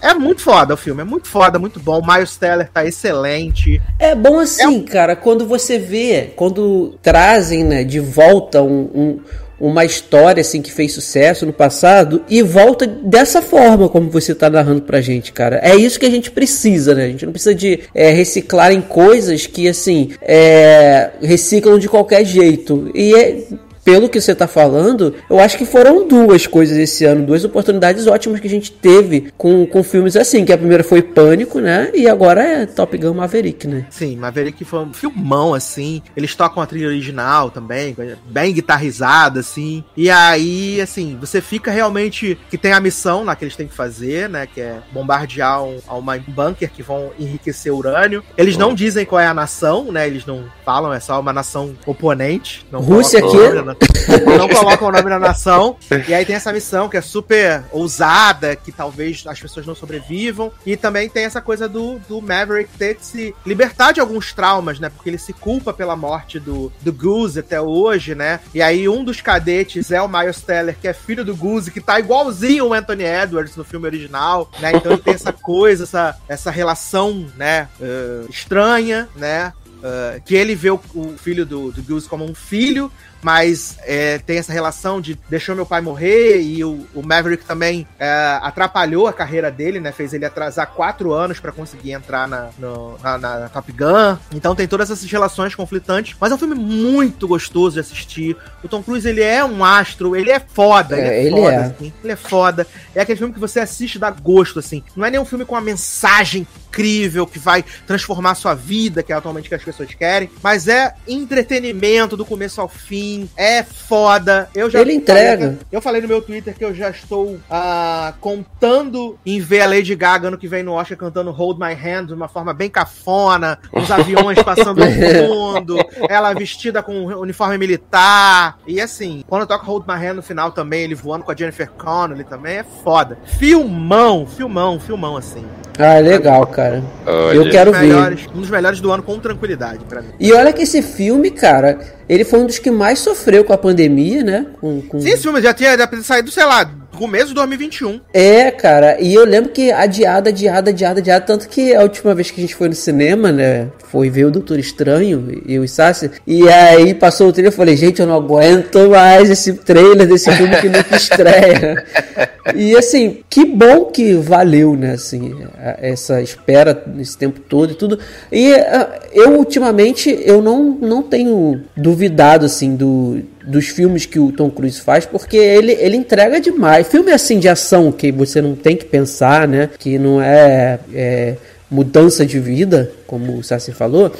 [0.00, 2.00] É muito foda o filme, é muito foda, muito bom.
[2.00, 3.80] O Miles Teller tá excelente.
[3.98, 9.20] É bom assim, cara, quando você vê, quando trazem, né, de volta um- um-
[9.62, 14.50] uma história assim que fez sucesso no passado e volta dessa forma como você tá
[14.50, 15.60] narrando pra gente, cara.
[15.62, 17.04] É isso que a gente precisa, né?
[17.04, 22.24] A gente não precisa de é, reciclar em coisas que, assim, é, reciclam de qualquer
[22.24, 22.90] jeito.
[22.92, 23.44] E é,
[23.84, 28.06] pelo que você tá falando, eu acho que foram duas coisas esse ano, duas oportunidades
[28.06, 31.90] ótimas que a gente teve com, com filmes assim, que a primeira foi Pânico, né?
[31.92, 33.86] E agora é Top Gun Maverick, né?
[33.90, 36.02] Sim, Maverick foi um filmão, assim.
[36.16, 37.96] Eles tocam a trilha original também,
[38.26, 39.84] bem guitarrizada, assim.
[39.96, 42.38] E aí, assim, você fica realmente.
[42.50, 44.46] Que tem a missão lá que eles têm que fazer, né?
[44.46, 48.22] Que é bombardear um, uma bunker que vão enriquecer urânio.
[48.36, 50.06] Eles não dizem qual é a nação, né?
[50.06, 52.64] Eles não falam, é só uma nação oponente.
[52.70, 55.76] Não Rússia colocam na- Não colocam o nome da nação.
[56.08, 60.50] E aí tem essa missão que é super ousada, que talvez as pessoas não sobrevivam.
[60.64, 64.78] E também tem essa coisa do, do Maverick ter que se libertar de alguns traumas,
[64.78, 64.88] né?
[64.88, 68.40] Porque ele se culpa pela morte do, do Goose até hoje, né?
[68.54, 71.80] E aí um dos cadetes é o Miles Teller, que é filho do Goose, que
[71.80, 74.72] tá igualzinho o Anthony Edwards no filme original, né?
[74.74, 77.68] Então ele tem essa coisa, essa, essa relação, né?
[77.80, 79.52] eh, estranha, né?
[79.82, 82.90] eh, que ele vê o, o filho do, do Goose como um filho,
[83.22, 87.86] mas é, tem essa relação de deixou meu pai morrer e o, o Maverick também
[87.98, 89.92] é, atrapalhou a carreira dele, né?
[89.92, 94.16] Fez ele atrasar quatro anos pra conseguir entrar na, no- na, na Top Gun.
[94.34, 98.36] Então tem todas essas relações conflitantes, mas é um filme muito gostoso de assistir.
[98.62, 101.52] O Tom Cruise, ele é um astro, ele é foda, ele É, é ele foda,
[101.54, 101.58] é.
[101.58, 101.92] assim.
[102.02, 102.66] Ele é foda.
[102.94, 104.82] É aquele filme que você assiste e dá gosto, assim.
[104.96, 109.12] Não é nenhum filme com uma mensagem incrível que vai transformar a sua vida, que
[109.12, 113.62] é atualmente o que as pessoas querem, mas é entretenimento do começo ao fim, é
[113.62, 114.48] foda.
[114.54, 115.58] Eu já Ele entrega.
[115.70, 119.94] Eu falei no meu Twitter que eu já estou ah, contando em ver a Lady
[119.94, 123.58] Gaga ano que vem no Oscar cantando Hold My Hand de uma forma bem cafona,
[123.72, 125.76] os aviões passando no fundo,
[126.08, 128.58] ela vestida com um uniforme militar.
[128.66, 131.70] E assim, quando toca Hold My Hand no final também, ele voando com a Jennifer
[131.70, 133.18] Connelly também, é foda.
[133.38, 135.44] Filmão, filmão, filmão assim.
[135.78, 136.82] Ah, legal, cara.
[137.06, 137.36] Olha.
[137.36, 137.88] Eu quero um dos ver.
[137.88, 140.08] melhores, um dos melhores do ano com tranquilidade pra mim.
[140.20, 141.78] E olha que esse filme, cara,
[142.08, 144.46] ele foi um dos que mais sofreu com a pandemia, né?
[144.60, 145.00] Com, com...
[145.00, 148.00] Sim, esse filme já tinha já tinha saído, sei lá, começo de 2021.
[148.12, 152.30] É, cara, e eu lembro que adiada, adiada, adiada, adiada, tanto que a última vez
[152.30, 156.10] que a gente foi no cinema, né, foi ver o Doutor Estranho, e o Sassi,
[156.26, 160.30] e aí passou o trailer, eu falei, gente, eu não aguento mais esse trailer desse
[160.32, 161.84] filme que nunca estreia.
[162.56, 165.36] E assim, que bom que valeu, né, assim,
[165.78, 167.98] essa espera nesse tempo todo e tudo.
[168.32, 174.32] E ah, eu, ultimamente, eu não, não tenho duvidado, assim, do, dos filmes que o
[174.32, 176.86] Tom Cruise faz, porque ele, ele entrega demais.
[176.86, 179.70] Filme assim de ação que você não tem que pensar, né?
[179.78, 181.36] Que não é, é
[181.70, 184.12] mudança de vida, como o Sassi falou,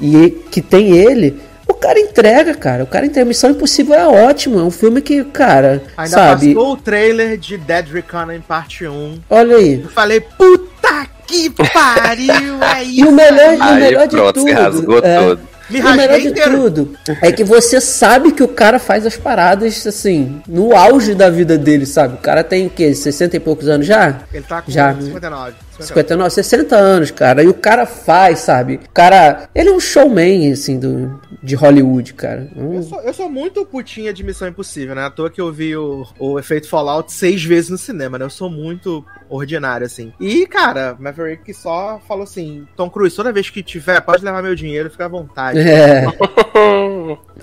[0.00, 1.40] e que tem ele.
[1.68, 2.84] O cara entrega, cara.
[2.84, 3.26] O cara entrega.
[3.26, 4.58] Missão Impossível é ótimo.
[4.58, 6.54] É um filme que, cara, Ainda sabe?
[6.54, 9.18] passou o trailer de Dead Reckoning parte 1.
[9.28, 9.82] Olha aí.
[9.82, 13.00] Eu falei, puta que pariu, é isso.
[13.00, 14.46] E o melhor, e o Aí melhor de pronto, tudo.
[14.46, 15.40] você rasgou é, todo.
[15.68, 16.56] Me o melhor de inteiro.
[16.58, 21.28] tudo é que você sabe que o cara faz as paradas assim, no auge da
[21.28, 22.14] vida dele, sabe?
[22.14, 22.94] O cara tem o quê?
[22.94, 24.20] 60 e poucos anos já?
[24.32, 24.94] Ele tá com Já.
[24.94, 25.65] 59.
[25.80, 27.42] 59, 60 anos, cara.
[27.42, 28.80] E o cara faz, sabe?
[28.84, 29.48] O cara.
[29.54, 32.48] Ele é um showman, assim, do, de Hollywood, cara.
[32.56, 35.02] Um- Eu sou, eu sou muito putinha de Missão Impossível, né?
[35.04, 38.24] À toa que eu vi o, o efeito Fallout seis vezes no cinema, né?
[38.24, 40.12] Eu sou muito ordinário, assim.
[40.20, 44.54] E, cara, Maverick só falou assim: Tom Cruise, toda vez que tiver, pode levar meu
[44.54, 45.58] dinheiro, fica à vontade.
[45.58, 46.04] É.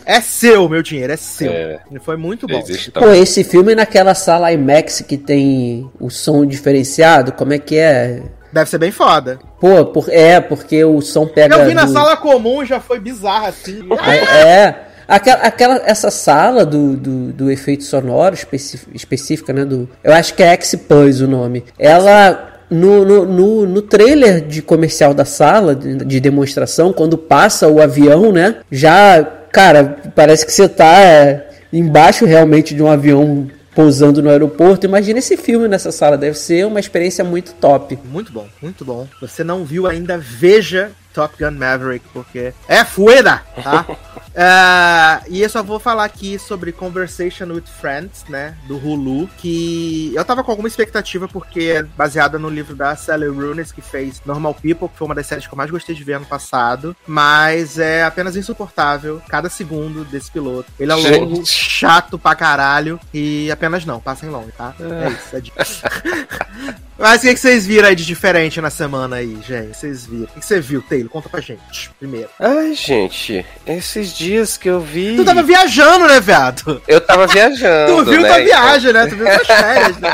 [0.05, 1.51] É seu, meu dinheiro, é seu.
[1.51, 1.79] É.
[2.01, 2.57] Foi muito bom.
[2.59, 7.77] Existe Pô, esse filme naquela sala IMAX que tem o som diferenciado, como é que
[7.77, 8.22] é?
[8.53, 9.39] Deve ser bem foda.
[9.59, 11.55] Pô, por- é, porque o som pega.
[11.55, 13.81] Eu vi na do- sala comum, já foi bizarro, assim.
[14.07, 14.75] É, é.
[15.07, 19.65] Aquela, aquela, essa sala do, do, do efeito sonoro especi- específica, né?
[19.65, 21.63] Do, eu acho que é X-Pus o nome.
[21.77, 22.49] Ela.
[22.69, 27.79] No, no, no, no trailer de comercial da sala, de, de demonstração, quando passa o
[27.79, 28.55] avião, né?
[28.71, 34.85] Já, cara, parece que você tá é, embaixo realmente de um avião pousando no aeroporto.
[34.85, 37.97] Imagina esse filme nessa sala, deve ser uma experiência muito top.
[38.05, 39.07] Muito bom, muito bom.
[39.21, 43.85] Você não viu ainda, veja Top Gun Maverick, porque é fueda, tá?
[44.35, 50.11] É, e eu só vou falar aqui sobre Conversation with Friends, né, do Hulu, que
[50.15, 54.21] eu tava com alguma expectativa porque é baseada no livro da Sally Rooney, que fez
[54.25, 56.95] Normal People, que foi uma das séries que eu mais gostei de ver ano passado,
[57.07, 60.71] mas é apenas insuportável cada segundo desse piloto.
[60.79, 61.19] Ele é Gente.
[61.19, 64.73] longo, chato pra caralho e apenas não, passem longe, tá?
[64.79, 65.63] É isso, é dica.
[66.97, 69.75] Mas o que, que vocês viram aí de diferente na semana aí, gente?
[69.75, 70.25] Vocês viram?
[70.25, 71.09] O que, que você viu, Taylor?
[71.09, 72.29] Conta pra gente, primeiro.
[72.39, 75.15] Ai, gente, esses dias que eu vi.
[75.15, 76.81] Tu tava viajando, né, viado?
[76.87, 77.95] Eu tava viajando.
[78.05, 78.27] Tu viu né?
[78.29, 79.07] tua viagem, né?
[79.07, 80.11] Tu viu tuas férias, né?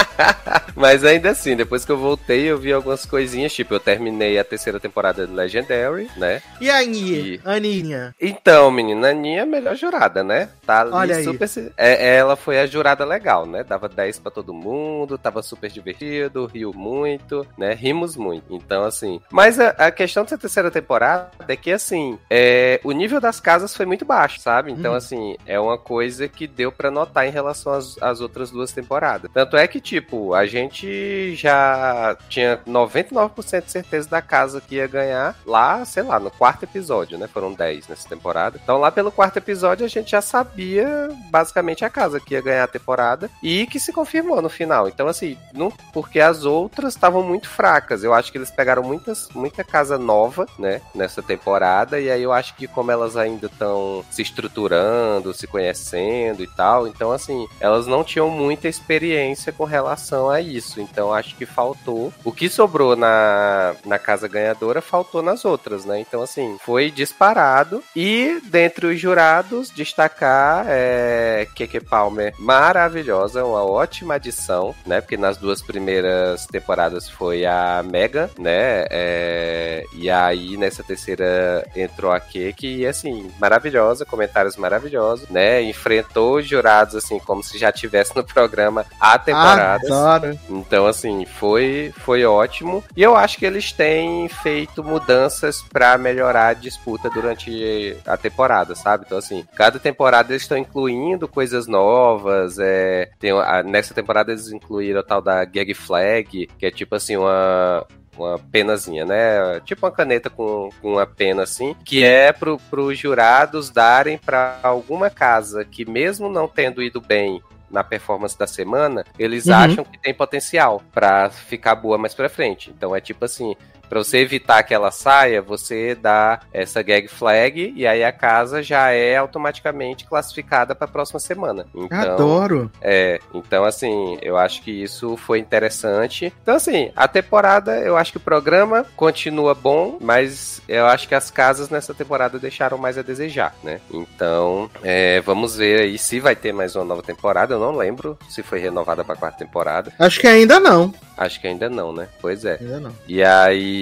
[0.75, 3.53] Mas ainda assim, depois que eu voltei, eu vi algumas coisinhas.
[3.53, 6.41] Tipo, eu terminei a terceira temporada de Legendary, né?
[6.61, 7.19] E a Aninha?
[7.19, 8.15] E- Aninha?
[8.21, 10.49] Então, menina, a Aninha é a melhor jurada, né?
[10.65, 11.23] Tá Olha aí.
[11.23, 11.47] super.
[11.47, 13.63] se- É, ela foi a jurada legal, né?
[13.63, 17.73] Dava 10 pra todo mundo, tava super divertido, riu muito, né?
[17.73, 18.45] Rimos muito.
[18.53, 19.19] Então, assim.
[19.31, 23.75] Mas a, a questão dessa terceira temporada é que, assim, é, o nível das casas
[23.75, 24.71] foi muito baixo, sabe?
[24.71, 24.95] Então, Hum.
[24.95, 29.29] assim, é uma coisa que deu pra notar em relação às, às outras duas temporadas.
[29.33, 34.87] Tanto é que, tipo, a gente já tinha 99% de certeza da casa que ia
[34.87, 37.27] ganhar lá, sei lá, no quarto episódio, né?
[37.27, 38.59] Foram 10 nessa temporada.
[38.61, 42.63] Então, lá pelo quarto episódio, a gente já sabia basicamente a casa que ia ganhar
[42.63, 44.87] a temporada e que se confirmou no final.
[44.87, 46.58] Então, assim, não, porque as outras
[46.95, 48.03] estavam muito fracas.
[48.03, 50.81] Eu acho que eles pegaram muitas, muita casa nova, né?
[50.93, 51.99] Nessa temporada.
[51.99, 56.87] E aí eu acho que, como elas ainda estão se estruturando, se conhecendo e tal,
[56.87, 60.81] então, assim, elas não tinham muita experiência com relação a isso.
[60.81, 62.13] Então, acho que faltou.
[62.23, 65.99] O que sobrou na, na casa ganhadora faltou nas outras, né?
[65.99, 67.83] Então, assim, foi disparado.
[67.95, 75.01] E, dentre os jurados, destacar é, Keke Palmer, maravilhosa, uma ótima adição, né?
[75.01, 78.85] Porque nas duas primeiras temporadas foi a Megan, né?
[78.89, 85.61] É, e aí, nessa terceira, entrou a Keke e, assim, maravilhosa, comentários maravilhosos, né?
[85.61, 89.89] Enfrentou os jurados, assim, como se já tivesse no programa há temporadas.
[89.91, 90.39] Adoro.
[90.49, 92.83] Então, assim, foi, foi ótimo.
[92.95, 98.75] E eu acho que eles têm feito mudanças pra melhorar a disputa durante a temporada,
[98.75, 99.03] sabe?
[99.05, 102.57] Então, assim, cada temporada eles estão incluindo coisas novas.
[102.59, 106.95] É, tem, a- nessa temporada eles incluíram a tal da Gag Flag, que é tipo
[106.95, 107.85] assim, uma.
[108.17, 109.61] Uma penazinha, né?
[109.63, 114.59] Tipo uma caneta com, com uma pena assim, que é pro, pros jurados darem pra
[114.61, 117.41] alguma casa que, mesmo não tendo ido bem
[117.71, 119.53] na performance da semana, eles Uhum.
[119.53, 122.73] acham que tem potencial pra ficar boa mais pra frente.
[122.75, 123.55] Então é tipo assim,
[123.89, 128.61] Pra você evitar que ela saia, você dá essa gag flag e aí a casa
[128.61, 131.65] já é automaticamente classificada pra próxima semana.
[131.73, 132.71] Então, Adoro.
[132.81, 136.31] é, então assim, eu acho que isso foi interessante.
[136.41, 141.15] Então assim, a temporada, eu acho que o programa continua bom, mas eu acho que
[141.15, 143.79] as casas nessa temporada deixaram mais a desejar, né?
[143.91, 147.55] Então, é, vamos ver aí se vai ter mais uma nova temporada.
[147.55, 149.91] Eu não lembro se foi renovada pra quarta temporada.
[149.97, 150.93] Acho que ainda não.
[151.17, 152.07] Acho que ainda não, né?
[152.21, 152.57] Pois é.
[152.61, 152.91] Ainda não.
[153.07, 153.78] E aí,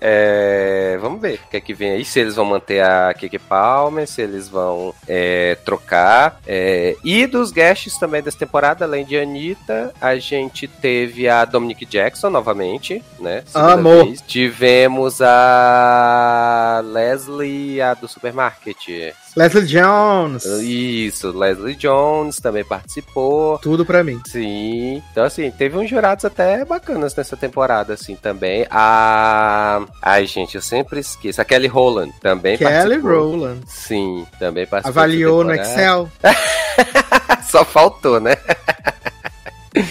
[0.00, 2.04] é, vamos ver o que é que vem aí.
[2.04, 6.40] Se eles vão manter a Kiki Palmer, se eles vão é, trocar.
[6.46, 11.84] É, e dos guests também dessa temporada, além de Anitta, a gente teve a Dominic
[11.86, 13.44] Jackson novamente, né?
[13.54, 14.06] Amor.
[14.06, 14.22] vez.
[14.26, 19.14] Tivemos a Leslie, a do supermarket.
[19.36, 20.44] Leslie Jones.
[20.44, 23.58] Isso, Leslie Jones também participou.
[23.58, 24.18] Tudo pra mim.
[24.26, 25.02] Sim.
[25.12, 28.66] Então, assim, teve uns jurados até bacanas nessa temporada, assim, também.
[28.70, 29.84] A.
[30.00, 31.40] Ai, gente, eu sempre esqueço.
[31.40, 33.10] A Kelly Rowland também Kelly participou.
[33.10, 33.60] Rowland.
[33.66, 35.02] Sim, também participou.
[35.02, 35.52] Avaliou no.
[35.52, 36.10] Excel.
[37.46, 38.36] Só faltou, né?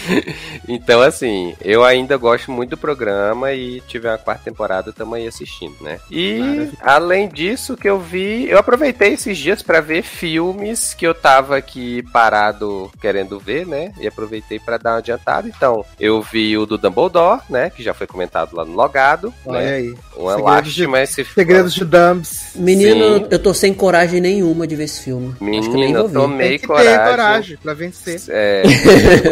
[0.68, 5.76] Então, assim, eu ainda gosto muito do programa e tive a quarta temporada também assistindo,
[5.82, 6.00] né?
[6.10, 6.72] E Maravilha.
[6.82, 11.56] além disso que eu vi, eu aproveitei esses dias pra ver filmes que eu tava
[11.58, 13.92] aqui parado querendo ver, né?
[14.00, 15.48] E aproveitei pra dar uma adiantada.
[15.48, 17.70] Então, eu vi o do Dumbledore, né?
[17.70, 19.34] Que já foi comentado lá no logado.
[19.46, 19.74] Olha né?
[19.76, 19.96] aí.
[20.16, 22.52] Uma Segredos de- lástima esse Segredos de Dumps.
[22.56, 23.28] Menino, Sim.
[23.30, 25.30] eu tô sem coragem nenhuma de ver esse filme.
[25.30, 26.14] Acho que nem Menino, vou eu ver.
[26.20, 26.98] tomei Tem que coragem.
[26.98, 28.22] ter coragem pra vencer.
[28.30, 29.30] É, tive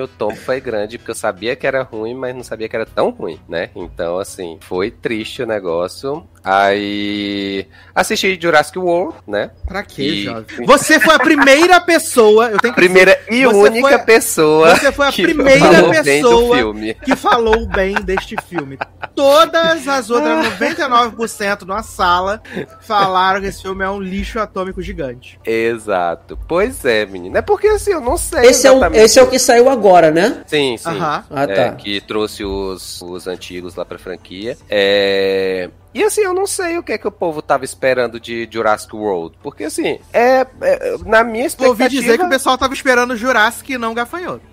[0.00, 2.86] o tom foi grande, porque eu sabia que era ruim, mas não sabia que era
[2.86, 3.70] tão ruim, né?
[3.74, 6.26] Então, assim, foi triste o negócio.
[6.44, 9.50] Aí assisti Jurassic World, né?
[9.66, 10.44] Pra quê, E- jovem?
[10.66, 14.92] Você foi a primeira pessoa, eu tenho que Primeira e Você única foi- pessoa Você
[14.92, 16.94] foi a que primeira falou bem do pessoa filme.
[16.94, 18.78] que falou bem deste filme.
[19.14, 22.40] Todas as outras 99% na sala
[22.80, 25.40] falaram que esse filme é um lixo atômico gigante.
[25.44, 26.38] Exato.
[26.46, 27.38] Pois é, menina.
[27.38, 28.46] É porque assim, eu não sei.
[28.46, 30.42] Esse é, o, esse é o que saiu agora, né?
[30.46, 30.88] Sim, sim.
[30.90, 31.24] Aham.
[31.30, 31.72] Ah, É, tá.
[31.76, 34.56] que trouxe os, os antigos lá pra franquia.
[34.68, 38.48] É, E assim, eu não sei o que é que o povo tava esperando de
[38.50, 39.36] Jurassic World.
[39.42, 41.84] Porque assim, é, é- na minha expectativa...
[41.84, 44.42] Ouvi dizer que o pessoal tava esperando Jurassic e não gafanhoto.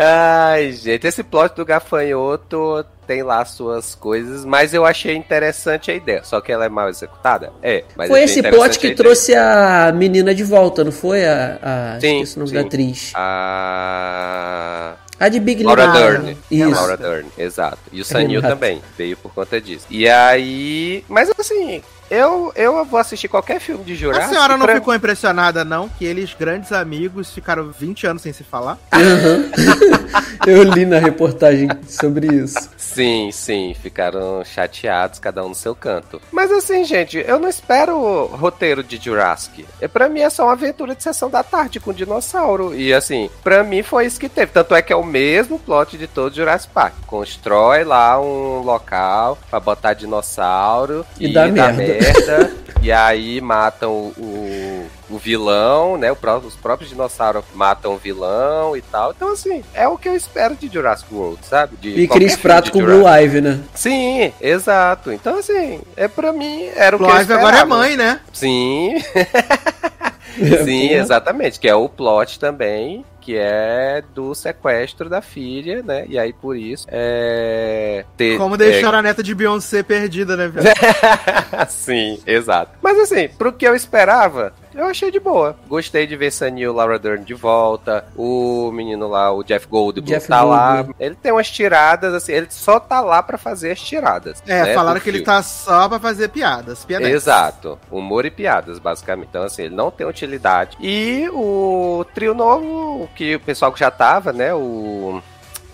[0.00, 5.94] Ai, gente, esse plot do gafanhoto tem lá suas coisas, mas eu achei interessante a
[5.94, 6.22] ideia.
[6.22, 7.52] Só que ela é mal executada?
[7.60, 7.82] É.
[7.96, 11.24] Mas Foi esse plot que a trouxe a menina de volta, não foi?
[11.24, 12.54] A, a Sim, esqueci o nome sim.
[12.54, 13.12] da atriz.
[13.16, 14.94] A.
[15.18, 16.36] A de Big Laura Little Dern.
[16.48, 16.70] Isso.
[16.70, 17.78] Laura Dern, exato.
[17.90, 19.84] E o Sanil também, veio por conta disso.
[19.90, 21.04] E aí.
[21.08, 24.26] Mas assim, eu, eu vou assistir qualquer filme de Jurassic.
[24.26, 25.88] A senhora não pra- ficou impressionada, não?
[25.88, 28.78] Que eles, grandes amigos, ficaram 20 anos sem se falar?
[28.92, 29.50] Aham.
[30.46, 32.70] Eu li na reportagem sobre isso.
[32.76, 36.22] Sim, sim, ficaram chateados, cada um no seu canto.
[36.32, 39.66] Mas assim, gente, eu não espero roteiro de Jurassic.
[39.80, 42.74] É, pra mim é só uma aventura de sessão da tarde com dinossauro.
[42.74, 44.52] E assim, pra mim foi isso que teve.
[44.52, 46.94] Tanto é que é o mesmo plot de todo Jurassic Park.
[47.06, 51.72] Constrói lá um local pra botar dinossauro E dá merda.
[51.74, 51.97] merda,
[52.82, 56.10] e aí matam o, o, o vilão, né?
[56.12, 59.10] O pró- os próprios dinossauros matam o vilão e tal.
[59.10, 61.76] Então, assim, é o que eu espero de Jurassic World, sabe?
[61.76, 63.02] De E Chris Prato com Jurassic.
[63.02, 63.60] Blue Ivy, né?
[63.74, 65.10] Sim, exato.
[65.12, 67.48] Então, assim, é pra mim, era o que eu esperava.
[67.48, 68.20] agora é mãe, né?
[68.32, 68.94] Sim.
[70.64, 71.58] Sim, exatamente.
[71.58, 76.06] Que é o plot também, que é do sequestro da filha, né?
[76.08, 78.02] E aí, por isso, é...
[78.16, 80.66] ter- Como é, deixar a neta de Beyoncé perdida, né, velho?
[81.68, 82.70] Sim, exato.
[82.80, 85.56] Mas assim, pro que eu esperava, eu achei de boa.
[85.68, 88.04] Gostei de ver Sanil Laura Dern de volta.
[88.16, 90.86] O menino lá, o Jeff Goldblum, Jeff tá lá.
[90.98, 94.42] Ele tem umas tiradas, assim, ele só tá lá pra fazer as tiradas.
[94.46, 95.26] É, né, falaram que ele filme.
[95.26, 96.84] tá só pra fazer piadas.
[96.84, 97.08] piadas.
[97.08, 97.78] Exato.
[97.90, 99.28] Humor e piadas, basicamente.
[99.28, 100.76] Então, assim, ele não tem utilidade.
[100.80, 104.54] E o trio novo, que o pessoal que já tava, né?
[104.54, 105.22] O.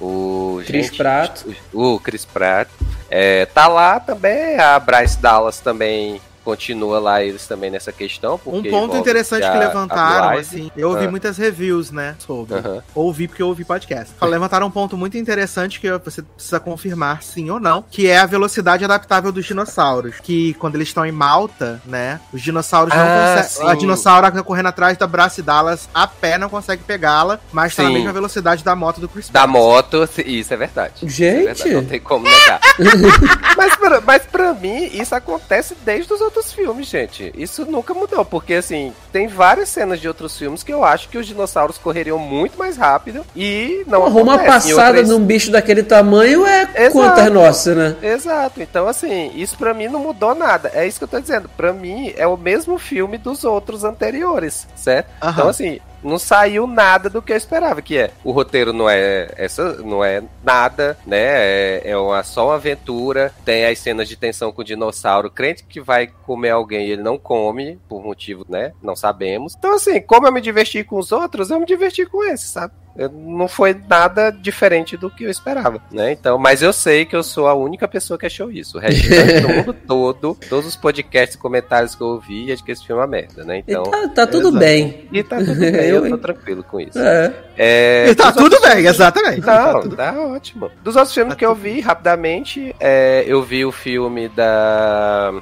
[0.00, 0.60] O.
[0.66, 1.42] Chris Pratt.
[1.72, 2.68] O, o Chris Pratt.
[3.10, 4.58] É, tá lá também.
[4.58, 8.40] A Bryce Dallas também continua lá, eles também nessa questão.
[8.46, 11.10] Um ponto interessante a- que a levantaram, assim, eu ouvi Ah.
[11.10, 12.54] muitas reviews, né, sobre.
[12.56, 12.82] Aham.
[12.94, 14.12] Ouvi porque eu ouvi podcast.
[14.22, 18.26] Levantaram um ponto muito interessante que você precisa confirmar sim ou não, que é a
[18.26, 20.16] velocidade adaptável dos dinossauros.
[20.22, 23.70] Que quando eles estão em Malta, né, os dinossauros não Ah, conseguem.
[23.70, 27.82] A dinossauro que tá correndo atrás da Bracidalas a pé não consegue pegá-la, mas tá
[27.82, 27.94] na Sim.
[27.94, 30.92] mesma velocidade da moto do Chris Da moto, isso é verdade.
[31.04, 31.44] É Gente.
[31.44, 32.60] verdade, não tem como negar.
[33.56, 37.32] mas, pra, mas pra mim, isso acontece desde os outros filmes, gente.
[37.36, 41.18] Isso nunca mudou, porque assim, tem várias cenas de outros filmes que eu acho que
[41.18, 45.82] os dinossauros correriam muito mais rápido e não Porra, uma passada outras- num bicho daquele
[45.82, 46.92] tamanho é Exato.
[46.92, 47.96] quantas nossa, né?
[48.02, 50.70] Exato, então assim, isso pra mim não mudou nada.
[50.74, 51.48] É isso que eu tô dizendo.
[51.56, 55.08] Pra mim é o mesmo filme dos outros anteriores, certo?
[55.22, 55.32] Aham.
[55.32, 59.32] Então assim, não saiu nada do que eu esperava, que é o roteiro não é
[59.36, 61.16] essa, não é nada, né?
[61.18, 63.32] É, é uma, só uma aventura.
[63.44, 67.02] Tem as cenas de tensão com o dinossauro, crente que vai comer alguém, e ele
[67.02, 68.72] não come por motivo, né?
[68.82, 69.54] Não sabemos.
[69.58, 72.74] Então assim, como eu me diverti com os outros, eu me diverti com esse, sabe?
[73.12, 76.12] Não foi nada diferente do que eu esperava, né?
[76.12, 78.78] Então, mas eu sei que eu sou a única pessoa que achou isso.
[78.78, 82.62] O restante do mundo todo, todos os podcasts e comentários que eu ouvi, é de
[82.62, 83.58] que esse filme é uma merda, né?
[83.58, 85.08] E Então, tá, tá tudo bem.
[85.12, 86.98] e tá tudo bem, eu, Eu, tô tranquilo com isso.
[86.98, 87.34] É.
[87.56, 89.40] É, E tá tudo bem, exatamente.
[89.42, 90.70] Tá não, tudo- tá ótimo.
[90.82, 95.32] Dos outros filmes Tá que eu vi, rapidamente, é, eu vi o filme da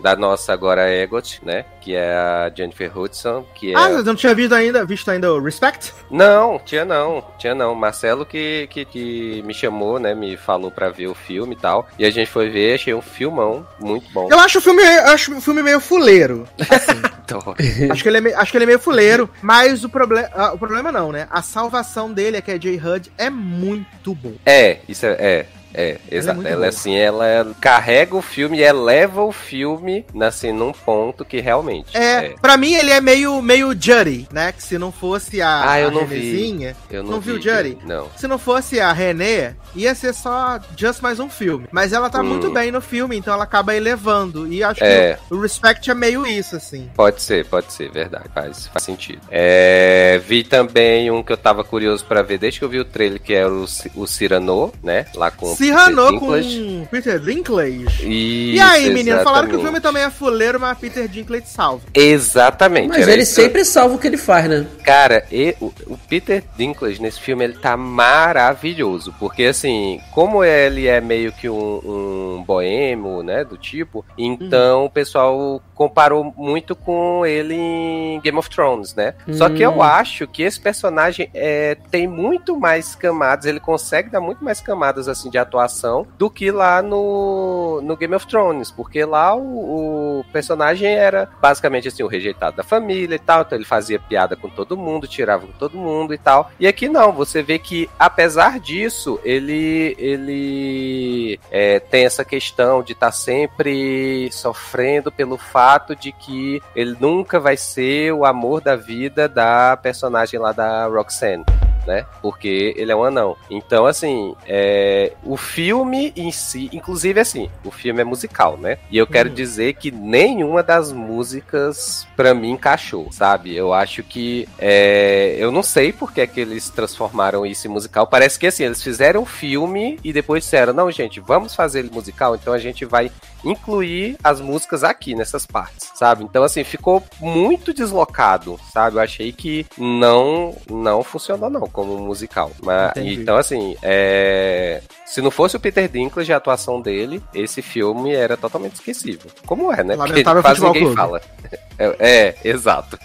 [0.00, 1.64] da nossa agora Egot, né?
[1.80, 3.76] Que é a Jennifer Hudson, que é...
[3.76, 5.92] Ah, não tinha visto ainda, visto ainda o Respect?
[6.10, 7.74] Não, tinha não, tinha não.
[7.74, 10.14] Marcelo que, que, que me chamou, né?
[10.14, 11.88] Me falou pra ver o filme e tal.
[11.98, 14.28] E a gente foi ver, achei um filmão muito bom.
[14.30, 16.46] Eu acho o filme, acho o filme meio fuleiro.
[16.58, 17.02] Assim.
[17.90, 20.52] Acho que, ele é meio, acho que ele é meio fuleiro, mas o, proble ah,
[20.52, 21.26] o problema não, né?
[21.30, 24.34] A salvação dele, que é Jay Hud, é muito bom.
[24.46, 25.16] É, isso é.
[25.18, 25.46] é.
[25.80, 26.36] É, exato.
[26.36, 26.68] muito ela boa.
[26.68, 32.34] assim, ela carrega o filme e eleva o filme assim num ponto que realmente É,
[32.42, 34.50] pra mim ele é meio, meio Judy, né?
[34.50, 36.74] Que se não fosse a, Ah, eu a não vi.
[36.90, 37.78] Eu não, não vi, viu Judy?
[37.84, 38.08] Não.
[38.16, 41.68] Se não fosse a René, ia ser só just mais um filme.
[41.70, 42.24] Mas ela tá Hum.
[42.24, 44.52] muito bem no filme, então ela acaba elevando.
[44.52, 45.18] E acho É.
[45.28, 46.90] que o Respect é meio isso, assim.
[46.96, 49.20] Pode ser, pode ser, verdade, faz, faz sentido.
[49.30, 52.84] É, vi também um que eu tava curioso pra ver desde que eu vi o
[52.84, 55.06] trailer, que era o, Ci- o Cyrano, né?
[55.14, 56.86] Lá com o Cyrano Peter com.
[56.90, 57.84] Peter Dinklage.
[57.84, 61.82] Isso, E aí, menino, falaram que o filme também é fuleiro, mas Peter Dinklage salva.
[61.94, 62.88] Exatamente.
[62.88, 64.66] Mas ele isso sempre salva o que ele faz, né?
[64.84, 70.86] Cara, e, o, o Peter Dinklage nesse filme ele tá maravilhoso, porque assim, como ele
[70.86, 77.24] é meio que um, um boêmio, né, do tipo, então o pessoal comparou muito com
[77.24, 79.14] ele em Game of Thrones, né?
[79.32, 79.82] Só que eu Hum.
[79.82, 85.06] acho que esse personagem é, tem muito mais camadas, ele consegue dar muito mais camadas
[85.08, 90.24] assim de atuação do que lá no, no Game of Thrones, porque lá o, o
[90.32, 94.48] personagem era basicamente assim o rejeitado da família e tal, então ele fazia piada com
[94.48, 96.50] todo mundo, tirava com todo mundo e tal.
[96.60, 102.92] E aqui não, você vê que apesar disso, ele ele é, tem essa questão de
[102.92, 109.28] estar sempre sofrendo pelo fato de que ele nunca vai ser o amor da vida
[109.28, 111.44] da personagem lá da Roxanne.
[111.88, 112.04] Né?
[112.20, 113.34] Porque ele é um anão.
[113.48, 118.76] Então, assim, é, o filme em si, inclusive assim, o filme é musical, né?
[118.90, 119.34] E eu quero Uhum.
[119.34, 123.56] dizer que nenhuma das músicas pra mim encaixou, sabe?
[123.56, 127.70] Eu acho que é, eu não sei por que, é que eles transformaram isso em
[127.70, 128.06] musical.
[128.06, 131.90] Parece que assim, eles fizeram o filme e depois disseram, não, gente, vamos fazer ele
[131.90, 133.10] musical, então a gente vai
[133.44, 136.24] incluir as músicas aqui nessas partes, sabe?
[136.24, 138.96] Então assim, ficou muito deslocado, sabe?
[138.96, 142.50] Eu achei que não não funcionou não como musical.
[142.62, 143.14] Mas Entendi.
[143.20, 148.14] então assim, é, se não fosse o Peter Dinklage e a atuação dele, esse filme
[148.14, 149.30] era totalmente esquecível.
[149.46, 149.96] Como é, né?
[149.96, 150.96] Porque Lamentável quase Futebol ninguém Clube.
[150.96, 151.20] fala.
[151.80, 152.98] É, é, exato.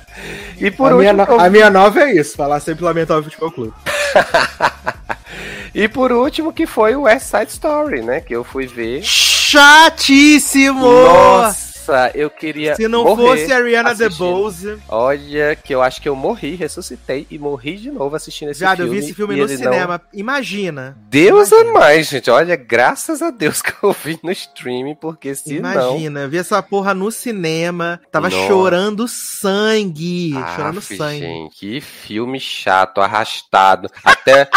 [0.60, 3.50] e por a, minha, último, no- a minha nova é isso, falar sempre lamentável futebol
[3.50, 3.72] clube.
[5.74, 8.20] e por último que foi o West Side Story, né?
[8.20, 9.02] Que eu fui ver.
[9.50, 10.80] Chatíssimo!
[10.86, 12.76] Nossa, eu queria.
[12.76, 14.08] Se não morrer fosse a assistindo.
[14.10, 14.78] DeBose.
[14.88, 18.82] Olha, que eu acho que eu morri, ressuscitei e morri de novo assistindo esse Viado,
[18.82, 19.00] eu filme.
[19.00, 20.00] vi esse filme no ele não- cinema.
[20.14, 20.96] Imagina.
[21.08, 21.78] Deus é Imagina.
[21.80, 22.30] mais, gente.
[22.30, 25.72] Olha, graças a Deus que eu vi no streaming, porque se não.
[25.72, 28.46] Imagina, eu vi essa porra no cinema, tava Nossa.
[28.46, 31.18] chorando sangue, chorando Aff, sangue.
[31.18, 33.90] Gente, que filme chato, arrastado.
[34.04, 34.48] Até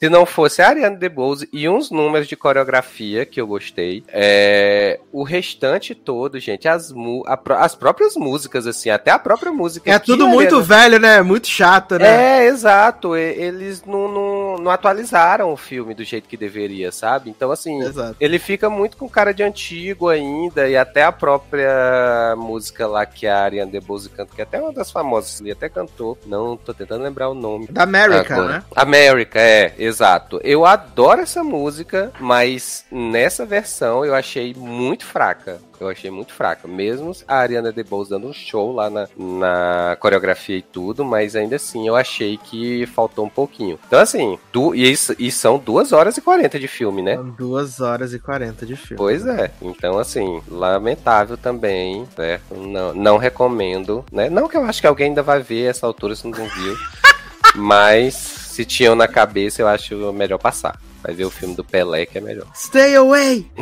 [0.00, 4.98] se não fosse a Ariana DeBose e uns números de coreografia que eu gostei, é,
[5.12, 9.90] o restante todo, gente, as, mu- a as próprias músicas, assim, até a própria música.
[9.90, 11.22] É tudo muito Ariana- velho, né?
[11.22, 12.44] Muito chato, né?
[12.44, 13.14] É, exato.
[13.16, 17.30] Eles não, não, não atualizaram o filme do jeito que deveria, sabe?
[17.30, 18.16] Então, assim, Exato.
[18.18, 23.26] ele fica muito com cara de antigo ainda, e até a própria música lá que
[23.26, 26.72] a Ariana DeBose canta, que é até uma das famosas, ele até cantou, não tô
[26.74, 27.66] tentando lembrar o nome.
[27.70, 28.52] Da America, Agora.
[28.54, 28.62] né?
[28.74, 30.40] America, é, exato.
[30.42, 35.60] Eu adoro essa música, mas nessa versão eu achei muito fraca.
[35.80, 36.68] Eu achei muito fraca.
[36.68, 41.56] Mesmo a Ariana DeBose dando um show lá na, na coreografia e tudo, mas ainda
[41.56, 43.78] assim eu achei que faltou um pouquinho.
[43.86, 47.16] Então, assim, du e, e são 2 horas e 40 de filme, né?
[47.16, 48.96] São duas horas e 40 de filme.
[48.96, 49.50] Pois é.
[49.60, 52.54] Então, assim, lamentável também, certo?
[52.54, 54.30] Não, não recomendo, né?
[54.30, 56.76] Não que eu acho que alguém ainda vai ver essa altura se não viu.
[57.54, 60.78] mas se tinham na cabeça, eu acho melhor passar.
[61.02, 62.46] Vai ver o filme do Pelé, que é melhor.
[62.54, 63.46] Stay away!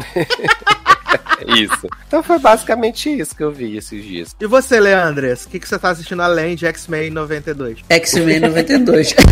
[1.46, 1.88] Isso.
[2.06, 4.36] Então foi basicamente isso que eu vi esses dias.
[4.40, 5.44] E você, Leandres?
[5.44, 7.78] O que, que você tá assistindo além de X-Men 92?
[7.88, 9.14] X-Men 92.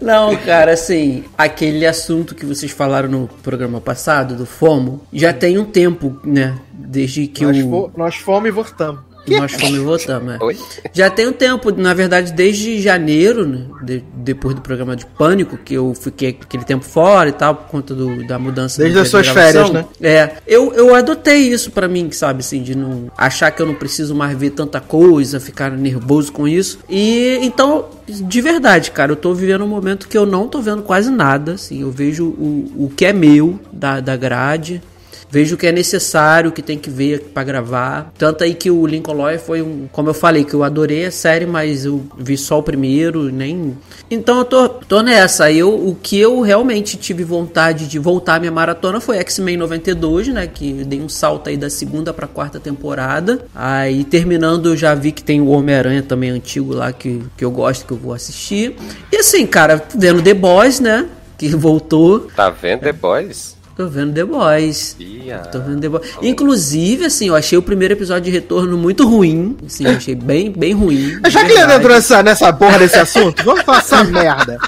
[0.00, 5.58] Não, cara, assim, aquele assunto que vocês falaram no programa passado, do FOMO, já tem
[5.58, 6.56] um tempo, né?
[6.72, 7.68] Desde que nós, o.
[7.68, 9.00] fo- nós fomos e voltamos.
[9.36, 10.38] Nós fomos e votamos, é.
[10.44, 10.56] Oi?
[10.92, 13.64] Já tem um tempo, na verdade, desde janeiro, né?
[13.82, 17.66] de- depois do programa de Pânico, que eu fiquei aquele tempo fora e tal, por
[17.68, 19.66] conta do, da mudança Desde as suas gravação.
[19.66, 19.84] férias, né?
[20.00, 23.74] É, eu, eu adotei isso pra mim, sabe, assim, de não achar que eu não
[23.74, 26.78] preciso mais ver tanta coisa, ficar nervoso com isso.
[26.88, 30.82] E então, de verdade, cara, eu tô vivendo um momento que eu não tô vendo
[30.82, 34.82] quase nada, assim, eu vejo o, o que é meu da, da grade.
[35.30, 38.12] Vejo que é necessário, que tem que ver pra gravar.
[38.16, 39.88] Tanto aí que o Lincoln Lawyer foi um.
[39.92, 43.76] Como eu falei, que eu adorei a série, mas eu vi só o primeiro, nem.
[44.10, 45.50] Então eu tô, tô nessa.
[45.52, 50.28] Eu, o que eu realmente tive vontade de voltar à minha maratona foi X-Men 92,
[50.28, 50.46] né?
[50.46, 53.44] Que dei um salto aí da segunda pra quarta temporada.
[53.54, 57.50] Aí terminando, eu já vi que tem o Homem-Aranha também antigo lá que, que eu
[57.50, 58.76] gosto, que eu vou assistir.
[59.12, 61.08] E assim, cara, vendo The Boys, né?
[61.36, 62.20] Que voltou.
[62.34, 63.57] Tá vendo The Boys?
[63.78, 64.96] Tô vendo The Boys.
[64.98, 65.38] Ia.
[65.38, 66.10] Tô vendo The Boys.
[66.20, 69.56] Inclusive, assim, eu achei o primeiro episódio de retorno muito ruim.
[69.64, 71.20] Assim, eu achei bem, bem ruim.
[71.30, 74.58] Já que ele entrou nessa, nessa porra desse assunto, vamos falar essa merda.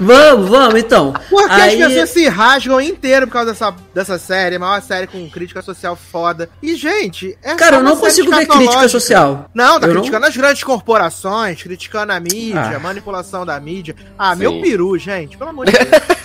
[0.00, 1.12] Vamos, vamos, então.
[1.28, 5.08] Porque Aí- as pessoas se rasgam inteiro por causa dessa, dessa série, a maior série
[5.08, 6.48] com crítica social foda.
[6.62, 9.50] E, gente, é Cara, só eu não consigo ver crítica social.
[9.52, 12.76] Não, tá Eu não- criticando as grandes corporações, criticando a mídia, Ah.
[12.76, 13.96] a manipulação da mídia.
[14.16, 14.38] Ah, Sim.
[14.40, 16.17] meu peru, gente, pelo amor de Deus.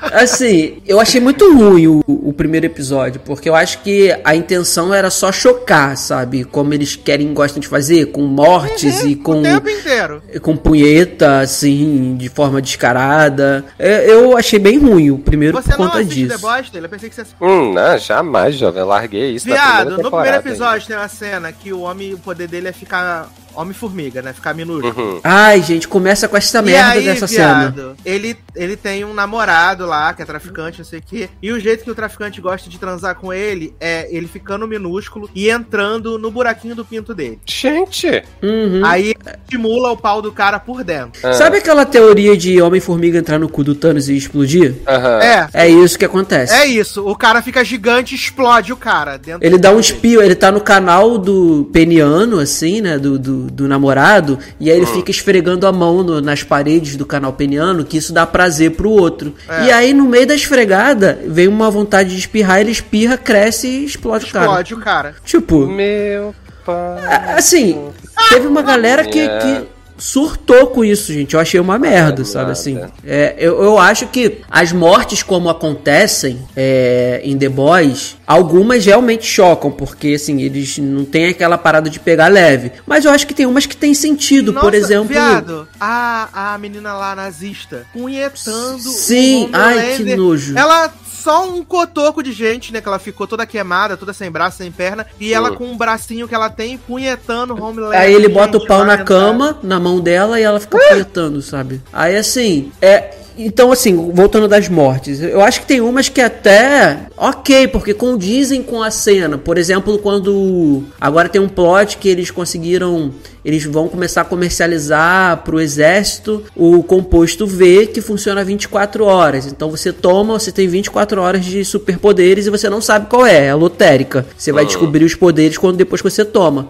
[0.00, 4.92] Assim, eu achei muito ruim o, o primeiro episódio, porque eu acho que a intenção
[4.94, 6.44] era só chocar, sabe?
[6.44, 10.22] Como eles querem, gostam de fazer, com mortes e com, o tempo inteiro.
[10.40, 13.64] com punheta, assim, de forma descarada.
[13.78, 16.46] É, Eu achei bem ruim o primeiro Você por não conta assiste The disso.
[16.46, 16.86] Boys, Taylor?
[16.86, 18.80] Eu pensei que você Hum, não, jamais, jovem.
[18.80, 22.14] Eu larguei isso na Viado, primeira no primeiro episódio tem uma cena que o homem,
[22.14, 23.28] o poder dele é ficar
[23.60, 24.32] homem-formiga, né?
[24.32, 25.14] Ficar minúsculo.
[25.14, 25.20] Uhum.
[25.24, 27.70] Ai, gente, começa com essa E merda aí, dessa cena.
[27.70, 31.28] viado, ele, ele tem um namorado lá, que é traficante, não sei o quê.
[31.42, 35.28] E o jeito que o traficante gosta de transar com ele é ele ficando minúsculo
[35.34, 37.38] e entrando no buraquinho do pinto dele.
[37.46, 38.22] Gente!
[38.42, 38.84] Uhum.
[38.84, 39.14] Aí
[39.44, 41.20] estimula o pau do cara por dentro.
[41.26, 44.76] Ah, Sabe aquela teoria de Homem-Formiga entrar no cu do Thanos e explodir?
[44.86, 45.18] aham.
[45.20, 46.52] É, É isso que acontece.
[46.54, 47.06] é isso.
[47.06, 49.16] O cara fica gigante e explode o cara.
[49.18, 52.98] Dentro Ele do dá um espio, ele tá no canal do peniano, assim, né?
[52.98, 57.04] Do, do, do namorado, e aí ele fica esfregando a mão no- nas paredes do
[57.06, 59.34] canal peniano, que isso dá prazer pro outro.
[59.48, 59.64] É.
[59.66, 63.84] E aí, no meio da esfregada, vem uma vontade de espirrar, ele espirra, cresce e
[63.84, 64.44] explode, o cara.
[64.46, 65.14] Explode o cara.
[65.24, 66.34] Tipo, Meu
[66.64, 67.04] pai.
[67.06, 67.88] a- assim,
[68.28, 69.38] teve uma galera que, É.
[69.38, 69.68] que
[69.98, 71.34] surtou com isso, gente.
[71.34, 72.52] Eu achei uma merda, É sabe nada.
[72.52, 72.80] assim.
[73.04, 79.26] É, eu, eu acho que as mortes como acontecem é, em The Boys, algumas realmente
[79.26, 82.72] chocam, porque assim, eles não têm aquela parada de pegar leve.
[82.86, 85.08] Mas eu acho que tem umas que tem sentido, por Nossa, exemplo.
[85.08, 88.78] Viado, a, a menina lá nazista punhetando.
[88.90, 89.96] Sim, o ai, Homelander.
[90.06, 90.56] que nojo.
[90.58, 92.80] Ela só um cotoco de gente, né?
[92.80, 95.06] Que ela ficou toda queimada, toda sem braço, sem perna.
[95.18, 97.98] E ela com um bracinho que ela tem punhetando o Homelander.
[97.98, 101.82] Aí ele bota o pau na cama, na mão dela, e ela fica punhetando, sabe?
[101.92, 103.14] Aí assim, é.
[103.40, 108.64] Então, assim, voltando das mortes, eu acho que tem umas que até ok, porque condizem
[108.64, 109.38] com a cena.
[109.38, 110.82] Por exemplo, quando.
[111.00, 113.12] Agora tem um plot que eles conseguiram.
[113.44, 119.46] Eles vão começar a comercializar pro exército o composto V que funciona 24 horas.
[119.46, 123.46] Então você toma, você tem 24 horas de superpoderes e você não sabe qual é,
[123.46, 124.26] é a lotérica.
[124.36, 126.68] Você vai descobrir os poderes quando depois que você toma.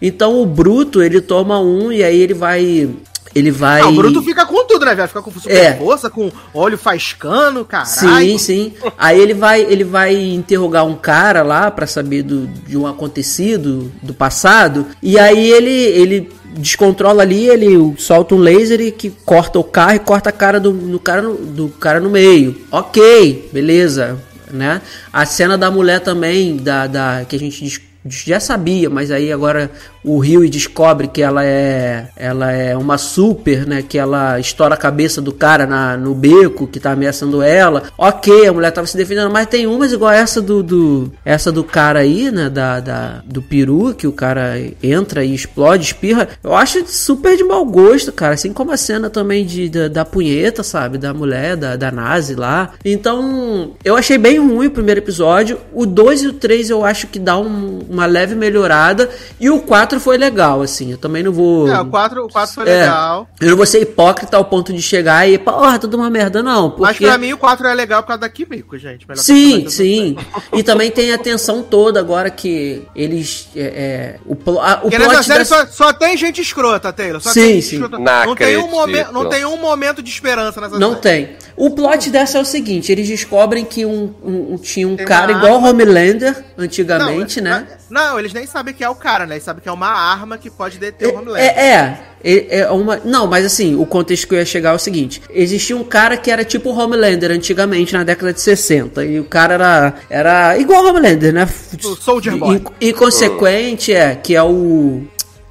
[0.00, 2.88] Então o Bruto, ele toma um e aí ele vai.
[3.34, 3.82] Ele vai.
[3.82, 5.06] O Bruto fica com tudo, né, velho?
[5.08, 5.74] Fica com super É.
[5.76, 7.88] força, com olho faiscano, caralho.
[7.88, 8.72] Sim, sim.
[8.98, 13.92] Aí ele vai, ele vai interrogar um cara lá pra saber do, de um acontecido
[14.02, 14.86] do passado.
[15.00, 19.94] E aí ele, ele descontrola ali, ele solta um laser e que corta o carro
[19.94, 22.60] e corta a cara do, do cara, no, do cara no meio.
[22.72, 24.18] Ok, beleza,
[24.50, 24.82] né?
[25.12, 27.64] A cena da mulher também, da, da que a gente
[28.04, 29.70] já sabia, mas aí agora
[30.02, 33.82] o Rio descobre que ela é ela é uma super, né?
[33.86, 37.84] Que ela estoura a cabeça do cara na, no beco que tá ameaçando ela.
[37.98, 41.62] Ok, a mulher tava se defendendo, mas tem umas igual essa do, do essa do
[41.62, 42.48] cara aí, né?
[42.48, 46.28] Da, da do peru que o cara entra e explode, espirra.
[46.42, 48.34] Eu acho super de mau gosto, cara.
[48.34, 50.96] Assim como a cena também de, da, da punheta, sabe?
[50.96, 52.72] Da mulher, da, da Nazi lá.
[52.84, 55.58] Então, eu achei bem ruim o primeiro episódio.
[55.72, 59.10] O 2 e o 3 eu acho que dá um- uma leve melhorada.
[59.40, 60.92] E o 4 foi legal, assim.
[60.92, 61.68] Eu também não vou.
[61.68, 63.28] É, o 4, o 4 foi É, legal.
[63.40, 66.74] Eu não vou ser hipócrita ao ponto de chegar e, porra, tudo uma merda, não.
[66.78, 67.04] Mas Porque...
[67.06, 69.06] pra mim o 4 é legal por causa da Kimiko, gente.
[69.08, 70.16] Melhor Sim, sim.
[70.52, 73.48] E também tem a tensão toda agora que eles.
[73.56, 77.20] É, é, o, plo- a- o plot série dessa- só, só tem gente escrota, Taylor.
[77.20, 77.74] Só Sim, tem gente sim.
[77.76, 77.98] escrota.
[77.98, 81.00] Não Não tem, um não tem um momento de esperança nessa Não série.
[81.26, 81.36] tem.
[81.60, 85.04] O plot dessa é o seguinte: eles descobrem que um, um- um- tinha um Tem
[85.04, 85.68] cara igual arma.
[85.68, 87.66] Homelander antigamente, não, né?
[87.90, 89.34] Não, eles nem sabem que é o cara, né?
[89.34, 91.42] Eles sabem que é uma arma que pode deter o Homelander.
[91.44, 92.96] É, é, é, é uma.
[93.04, 96.16] Não, mas assim, o contexto que eu ia chegar é o seguinte: existia um cara
[96.16, 99.04] que era tipo Homelander antigamente, na década de 60.
[99.04, 101.46] E o cara era, era igual Homelander, né?
[101.84, 102.62] O Soldier Boy.
[102.80, 105.02] E, e consequente, é, que é o.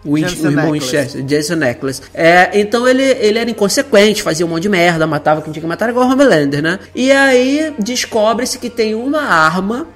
[0.05, 0.71] O, Jensen o irmão.
[0.71, 2.01] Winchester, Jason Ackles.
[2.13, 5.67] É, então ele, ele era inconsequente, fazia um monte de merda, matava quem tinha que
[5.67, 6.80] matar, igual o Homelander, né?
[6.95, 9.88] E aí descobre-se que tem uma arma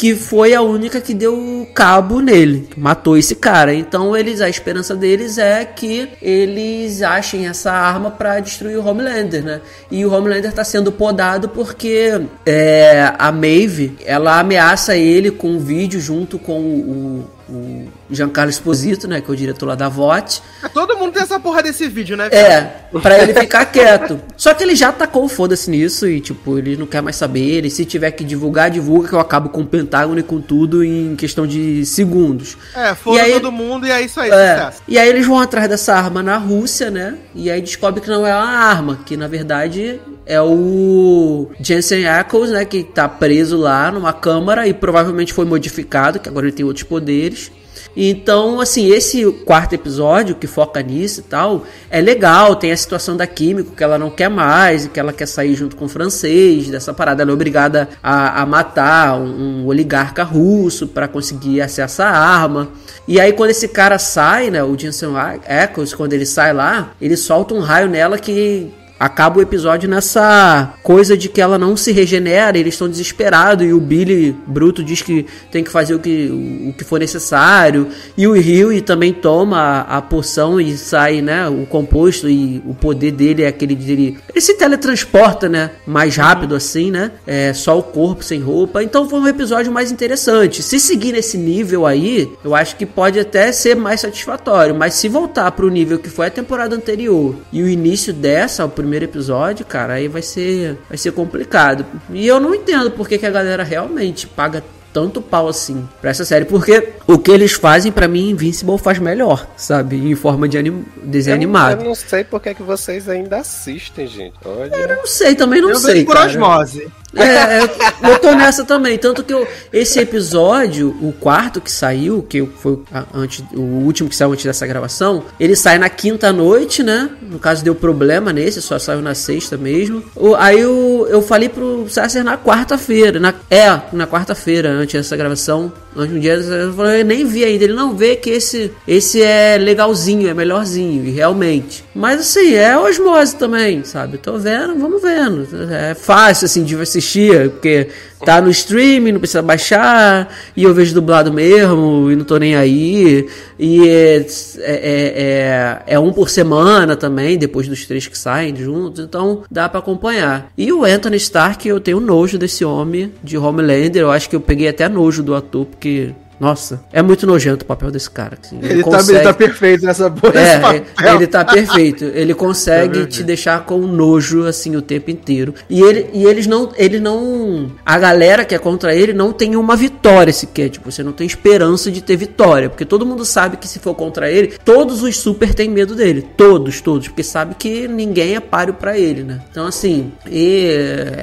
[0.00, 3.74] que foi a única que deu cabo nele, que matou esse cara.
[3.74, 9.44] Então eles a esperança deles é que eles achem essa arma para destruir o Homelander,
[9.44, 9.60] né?
[9.90, 15.58] E o Homelander tá sendo podado porque é, a Maeve, ela ameaça ele com um
[15.58, 20.42] vídeo junto com o, o Giancarlo Esposito, né, que é o diretor lá da VOT.
[20.72, 22.28] Todo mundo tem essa porra desse vídeo, né?
[22.30, 22.60] É,
[23.02, 24.20] pra ele ficar quieto.
[24.36, 27.40] Só que ele já tacou o foda-se nisso e, tipo, ele não quer mais saber.
[27.40, 30.84] Ele, se tiver que divulgar, divulga, que eu acabo com o Pentágono e com tudo
[30.84, 32.56] em questão de segundos.
[32.74, 35.38] É, foda E aí- todo mundo e é isso aí, É, e aí eles vão
[35.40, 37.16] atrás dessa arma na Rússia, né?
[37.34, 42.50] E aí descobre que não é uma arma, que na verdade é o Jensen Ackles,
[42.50, 42.64] né?
[42.64, 46.84] Que tá preso lá numa câmara e provavelmente foi modificado, que agora ele tem outros
[46.84, 47.50] poderes.
[47.96, 53.16] Então, assim, esse quarto episódio que foca nisso e tal, é legal, tem a situação
[53.16, 55.88] da Químico que ela não quer mais e que ela quer sair junto com o
[55.88, 61.60] francês, dessa parada, ela é obrigada a, a matar um, um oligarca russo para conseguir
[61.60, 62.68] acesso à arma.
[63.08, 67.16] E aí quando esse cara sai, né, o Jensen Ackles, quando ele sai lá, ele
[67.16, 71.90] solta um raio nela que acaba o episódio nessa coisa de que ela não se
[71.90, 76.68] regenera, eles estão desesperados e o Billy Bruto diz que tem que fazer o que,
[76.68, 81.48] o que for necessário e o Rio também toma a, a poção e sai, né,
[81.48, 86.54] o composto e o poder dele é aquele dele, ele se teletransporta, né, mais rápido
[86.54, 90.62] assim, né, é só o corpo sem roupa, então foi um episódio mais interessante.
[90.62, 95.08] Se seguir nesse nível aí, eu acho que pode até ser mais satisfatório, mas se
[95.08, 99.64] voltar pro nível que foi a temporada anterior e o início dessa, o primeiro episódio,
[99.64, 101.84] cara, aí vai ser vai ser complicado.
[102.12, 104.62] E eu não entendo por que, a galera realmente paga
[104.92, 108.98] tanto pau assim pra essa série, porque o que eles fazem pra mim Invincible faz
[108.98, 110.84] melhor, sabe, em forma de anim...
[111.02, 111.80] desenho Eu, animado.
[111.80, 114.34] eu não sei por que é que vocês ainda assistem, gente.
[114.44, 114.74] Olha.
[114.74, 116.26] Eu não sei, também não Eu sei, vejo por cara.
[116.26, 116.88] osmose.
[117.14, 118.96] É, eu, eu tô nessa também.
[118.96, 124.08] Tanto que eu, esse episódio, o quarto que saiu, que foi a- antes, o último
[124.08, 127.10] que saiu antes dessa gravação, ele sai na quinta noite, né?
[127.22, 130.02] No caso, deu problema nesse, só saiu na sexta mesmo.
[130.14, 133.18] O- aí eu, eu falei pro Sasser na quarta-feira.
[133.18, 135.72] Na, é, na quarta-feira, antes dessa gravação.
[135.96, 137.64] Antes um dia, eu falei, eu nem vi ainda.
[137.64, 141.84] Ele não vê que esse, esse é legalzinho, é melhorzinho, e realmente.
[141.92, 144.16] Mas assim, é osmose também, sabe?
[144.16, 145.48] Tô vendo, vamos vendo.
[145.72, 147.88] É fácil, assim, de assistir, porque
[148.24, 152.54] tá no streaming, não precisa baixar, e eu vejo dublado mesmo, e não tô nem
[152.54, 153.26] aí.
[153.58, 154.26] E é,
[154.58, 159.68] é, é, é um por semana também, depois dos três que saem juntos, então dá
[159.68, 160.52] pra acompanhar.
[160.56, 164.40] E o Anthony Stark, eu tenho nojo desse homem de Homelander, eu acho que eu
[164.40, 166.12] peguei até nojo do ator, porque.
[166.40, 168.38] Nossa, é muito nojento o papel desse cara.
[168.42, 168.58] assim.
[168.62, 170.32] Ele, tá, ele tá perfeito nessa porra.
[170.34, 171.14] nesse É, papel.
[171.16, 172.04] ele tá perfeito.
[172.06, 175.54] Ele consegue É te deixar com nojo assim o tempo inteiro.
[175.68, 179.54] E ele e eles não, ele não, a galera que é contra ele não tem
[179.54, 183.58] uma vitória sequer, tipo, você não tem esperança de ter vitória, porque todo mundo sabe
[183.58, 187.54] que se for contra ele, todos os super têm medo dele, todos, todos, porque sabe
[187.58, 189.40] que ninguém é páreo pra ele, né?
[189.50, 190.70] Então assim, e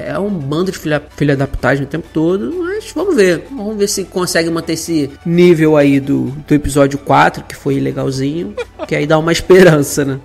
[0.06, 3.44] é um bando de filha, filha da putagem o tempo todo, mas vamos ver.
[3.50, 8.54] Vamos ver se consegue manter esse nível aí do, do episódio 4, que foi legalzinho,
[8.86, 10.18] que aí dá uma esperança, né?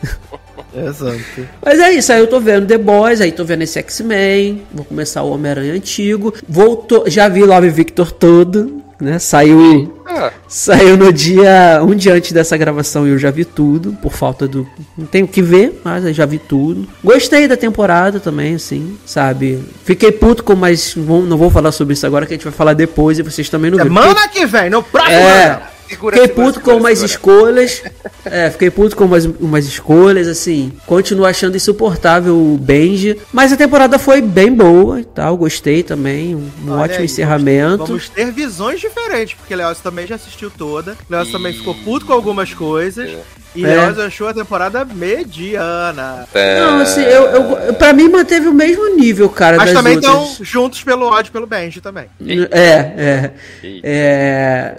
[0.75, 1.47] Exato.
[1.63, 4.83] Mas é isso, aí eu tô vendo The Boys, aí tô vendo esse X-Men, vou
[4.83, 9.19] começar o Homem-Aranha antigo, voltou, já vi Love Victor todo, né?
[9.19, 11.79] Saiu Ah, Saiu no dia.
[11.83, 14.67] Um dia antes dessa gravação e eu já vi tudo, por falta do.
[14.97, 16.87] Não tenho o que ver, mas eu já vi tudo.
[17.03, 19.63] Gostei da temporada também, assim, sabe?
[19.83, 22.73] Fiquei puto com, mas não vou falar sobre isso agora, que a gente vai falar
[22.73, 23.93] depois e vocês também não viram.
[23.93, 25.61] Semana que vem, no próximo É,
[25.95, 27.05] fiquei puto segura, com umas segura.
[27.05, 27.83] escolhas.
[28.25, 30.71] É, fiquei puto com umas, umas escolhas, assim.
[30.85, 33.19] Continuo achando insuportável o Benji.
[33.31, 35.35] Mas a temporada foi bem boa e tal.
[35.37, 36.35] Gostei também.
[36.35, 37.85] Um, um Olha ótimo aí, encerramento.
[37.85, 40.97] Vamos, vamos ter visões diferentes, porque Leoz também já assistiu toda.
[41.09, 43.11] Leoz também ficou puto com algumas coisas.
[43.55, 43.67] E É.
[43.67, 46.27] Leoz achou a temporada mediana.
[46.33, 49.57] É, Não, assim, eu, eu, pra mim manteve o mesmo nível, cara.
[49.57, 50.13] Mas das também outras.
[50.31, 52.05] estão juntos pelo ódio pelo Benji também.
[52.51, 53.31] É, é.
[53.83, 54.75] é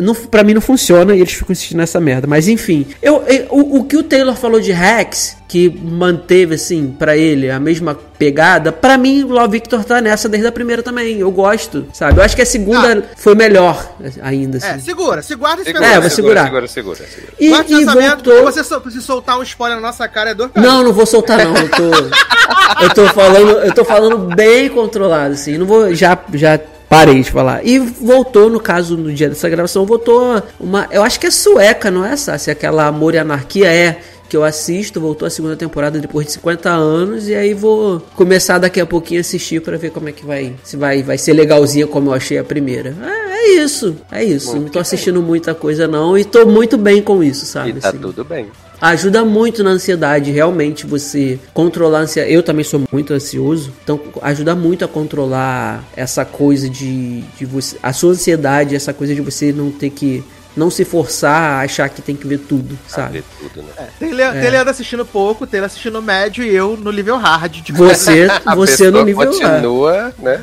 [0.00, 2.26] não, pra mim não funciona e eles ficam insistindo nessa merda.
[2.26, 6.88] Mas enfim, eu, eu- o, o que o Taylor falou de Rex, que manteve, assim,
[6.98, 10.82] pra ele a mesma pegada, pra mim o Love Victor tá nessa desde a primeira
[10.82, 11.20] também.
[11.20, 12.18] Eu gosto, sabe?
[12.18, 14.66] Eu acho que a segunda foi melhor ainda, assim.
[14.66, 16.44] É, segura, se guarda esse Segura, É, vou segurar.
[16.46, 17.32] Segura, segura, segura.
[17.38, 18.42] E, e voltou.
[18.42, 20.50] você sol- se soltar um spoiler na nossa cara é dor.
[20.56, 21.54] Não, não vou soltar não.
[21.56, 25.56] Eu tô, eu tô falando, eu tô falando bem controlado assim.
[25.56, 26.58] Não vou já já
[26.88, 27.64] parei de falar.
[27.64, 31.92] E voltou no caso no dia dessa gravação, voltou uma, eu acho que é sueca,
[31.92, 32.36] não é essa?
[32.38, 36.32] Se aquela Amor e Anarquia é que eu assisto, voltou a segunda temporada depois de
[36.32, 40.12] 50 anos e aí vou começar daqui a pouquinho a assistir pra ver como é
[40.12, 42.94] que vai, se vai vai ser legalzinha como eu achei a primeira.
[43.02, 44.52] É, é isso, é isso.
[44.52, 47.70] Muito não tô assistindo muita coisa não e tô muito bem com isso, sabe?
[47.70, 47.98] E tá assim.
[47.98, 48.48] tudo bem.
[48.80, 52.34] Ajuda muito na ansiedade, realmente você controlar a ansiedade.
[52.34, 57.76] Eu também sou muito ansioso, então ajuda muito a controlar essa coisa de, de você.
[57.82, 60.22] A sua ansiedade, essa coisa de você não ter que.
[60.56, 63.18] Não se forçar a achar que tem que ver tudo, sabe?
[63.18, 63.88] ver tudo, né?
[63.98, 67.60] Tem, Le tem Leandro assistindo pouco, tem ele assistindo médio e eu no nível hard.
[67.60, 70.40] De Você, você no nível continua, né?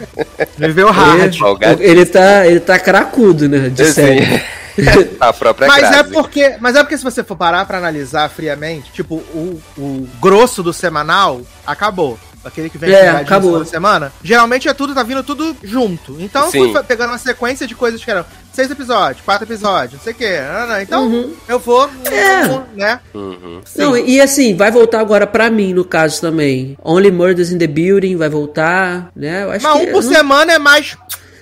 [0.58, 1.22] nível hard.
[1.24, 1.90] Ele, Folgadíssimo.
[1.90, 3.70] ele tá, ele tá cracudo, né?
[3.70, 4.20] De série.
[4.24, 4.42] Assim,
[5.20, 6.12] a própria Mas é Grazi.
[6.12, 10.64] porque, mas é porque se você for parar pra analisar friamente, tipo, o, o grosso
[10.64, 12.18] do semanal acabou.
[12.44, 13.60] Aquele que vem É, acabou.
[13.60, 14.12] na semana.
[14.24, 16.16] Geralmente é tudo, tá vindo tudo junto.
[16.20, 16.74] Então eu fui Sim.
[16.74, 20.16] fa- pegando uma sequência de coisas que eram seis episódios, quatro episódios, não sei o
[20.16, 20.38] quê.
[20.82, 21.34] Então Uhum.
[21.48, 22.48] eu vou, É.
[22.76, 23.00] né?
[23.14, 23.62] Uhum.
[23.76, 26.76] Não, e e assim, vai voltar agora pra mim, no caso também.
[26.84, 29.44] Only Murders in the Building vai voltar, né?
[29.44, 30.98] Eu acho Mas que um por não- semana é mais,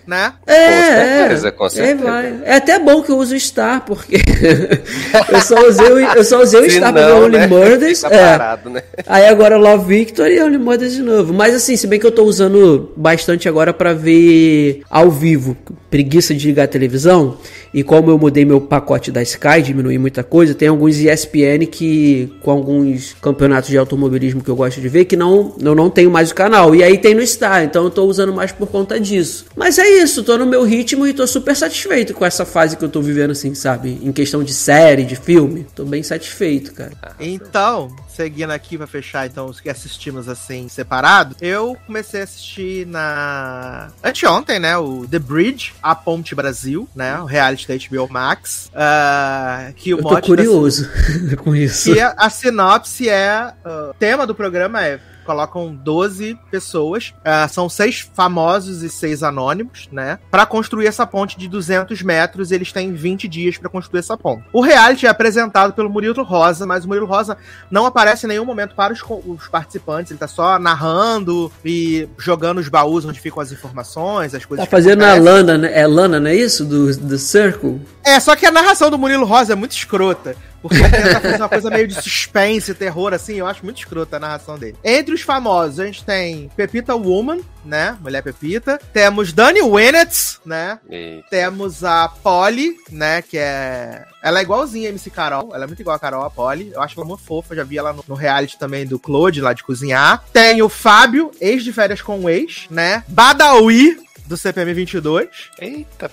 [0.09, 0.33] né?
[0.47, 1.51] É, Com certeza, é.
[1.51, 2.03] com É, certeza.
[2.03, 2.33] vai.
[2.43, 4.15] É até bom que eu uso o Star, porque
[5.31, 7.47] eu só usei o, eu só usei o Star pra ver não, Only né?
[7.47, 8.03] Murders.
[8.03, 8.37] Fica É.
[8.37, 8.81] parado, né?
[9.07, 11.33] Aí agora Love Victory e Only Murders de novo.
[11.33, 15.55] Mas assim, se bem que eu tô usando bastante agora pra ver ao vivo.
[15.89, 17.37] Preguiça de ligar a televisão.
[17.73, 22.31] E como eu mudei meu pacote da Sky, diminui muita coisa, tem alguns ESPN que,
[22.41, 26.09] com alguns campeonatos de automobilismo que eu gosto de ver, que não, eu não tenho
[26.09, 26.75] mais o canal.
[26.75, 29.45] E aí tem no Star, então eu tô usando mais por conta disso.
[29.55, 32.83] Mas é isso, tô no meu ritmo e tô super satisfeito com essa fase que
[32.83, 33.99] eu tô vivendo, assim, sabe?
[34.01, 35.65] Em questão de série, de filme.
[35.75, 36.91] Tô bem satisfeito, cara.
[37.19, 37.89] Então,
[38.19, 43.87] seguindo aqui pra fechar então os que assistimos assim separado, eu comecei a assistir na
[44.03, 49.71] anteontem, né, o The Bridge, a Ponte Brasil, né, o reality da HBO Max, ah,
[49.73, 50.89] que o Eu tô mote da- curioso
[51.45, 51.93] com isso.
[51.93, 53.53] que a, a sinopse é.
[53.63, 54.99] ah, o tema do programa é.
[55.29, 60.17] Colocam 12 pessoas, ah, são seis famosos e seis anônimos, né?
[60.31, 64.43] Pra construir essa ponte de 200 metros, eles têm 20 dias pra construir essa ponte.
[64.51, 67.37] O reality é apresentado pelo Murilo Rosa, mas o Murilo Rosa
[67.69, 72.57] não aparece em nenhum momento para os, os participantes, ele tá só narrando e jogando
[72.57, 75.13] os baús onde ficam as informações, as coisas Tá fazendo a.
[75.13, 75.79] Lana, né?
[75.79, 76.65] É Lana, não é isso?
[76.65, 77.79] Do, do Circle?
[78.03, 80.35] É, só que a narração do Murilo Rosa é muito escrota.
[80.61, 84.17] Porque ele tenta fazer uma coisa meio de suspense, terror, assim, eu acho muito escrota
[84.17, 84.75] a narração dele.
[84.83, 87.97] Entre os famosos, a gente tem Pepita Woman, né?
[88.01, 88.79] Mulher Pepita.
[88.93, 90.79] Temos Dani Winnett, né?
[90.89, 93.21] E- Temos a Polly, né?
[93.21, 94.03] Que é.
[94.21, 95.51] Ela é igualzinha a MC Carol.
[95.53, 96.71] Ela é muito igual a Carol, a Polly.
[96.73, 97.55] Eu acho ela muito fofa.
[97.55, 100.23] Já vi ela no, no reality também do Claude, lá de cozinhar.
[100.33, 103.03] Tem o Fábio, ex de férias com o ex, né?
[103.07, 103.97] Badawi,
[104.29, 105.27] do CPM 22.
[105.59, 106.11] Eita,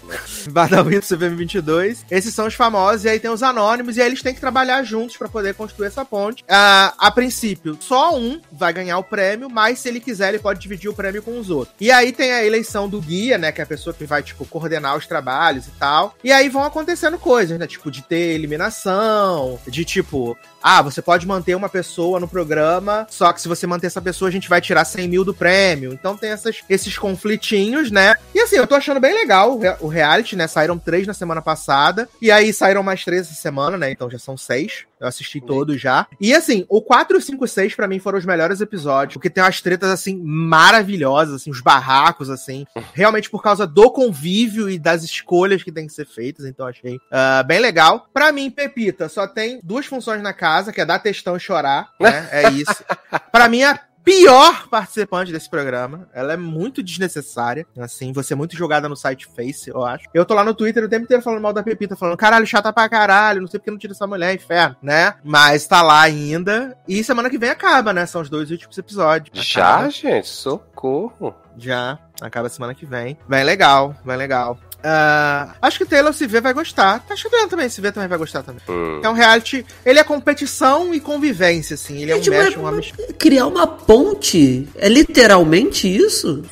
[0.51, 2.07] Badawi do CPM 22.
[2.11, 4.83] Esses são os famosos, e aí tem os anônimos, e aí eles têm que trabalhar
[4.83, 6.43] juntos pra poder construir essa ponte.
[6.49, 10.59] Ah, a princípio, só um vai ganhar o prêmio, mas se ele quiser, ele pode
[10.59, 11.77] dividir o prêmio com os outros.
[11.79, 13.53] E aí tem a eleição do guia, né?
[13.53, 16.17] Que é a pessoa que vai, tipo, coordenar os trabalhos e tal.
[16.25, 17.67] E aí vão acontecendo coisas, né?
[17.67, 20.35] Tipo, de ter eliminação, de tipo,
[20.69, 24.29] ah, você pode manter uma pessoa no programa, só que se você manter essa pessoa,
[24.29, 25.93] a gente vai tirar 100 mil do prêmio.
[25.93, 28.17] Então tem essas, esses conflitinhos, né?
[28.35, 30.49] E assim, eu tô achando bem legal o, re- o reality, né?
[30.49, 33.93] Saíram três na semana passada, e aí saíram mais três essa semana, né?
[33.93, 34.85] Então já são seis.
[34.99, 36.07] Eu assisti todos já.
[36.19, 39.61] E assim, o 4, 5, 6 pra mim foram os melhores episódios, porque tem umas
[39.61, 45.63] tretas assim maravilhosas, assim, os barracos assim, realmente por causa do convívio e das escolhas
[45.63, 48.09] que tem que ser feitas, então achei ah, bem legal.
[48.13, 51.91] Pra mim, Pepita só tem duas funções na casa, que é dar textão e chorar,
[52.01, 52.29] né?
[52.31, 52.85] É isso.
[53.33, 56.09] Pra mim, a pior participante desse programa.
[56.15, 57.67] Ela é muito desnecessária.
[57.77, 60.05] Assim, você é muito jogada no site Face, eu acho.
[60.15, 62.73] Eu tô lá no Twitter o tempo inteiro falando mal da Pepita, falando, caralho, chata
[62.73, 65.15] pra caralho, não sei porque não tira essa mulher, inferno, né?
[65.25, 66.79] Mas tá lá ainda.
[66.87, 68.07] E semana que vem acaba, né?
[68.07, 69.45] São os dois últimos episódios.
[69.45, 69.91] Já, Acaba.
[69.91, 71.35] gente, socorro.
[71.59, 71.99] Já.
[72.21, 73.19] Acaba semana que vem.
[73.29, 74.57] Bem legal, bem legal.
[74.89, 77.05] Ah, acho que o Taylor se vê vai gostar.
[77.11, 78.63] Acho que o Taylor também se vê também vai gostar também.
[78.69, 79.01] Hum.
[79.03, 79.67] É um reality.
[79.85, 82.03] Ele é competição e convivência, assim.
[82.03, 84.69] Ele é um Gente, mesh, mas- um amish- Criar uma ponte?
[84.77, 86.45] É literalmente isso?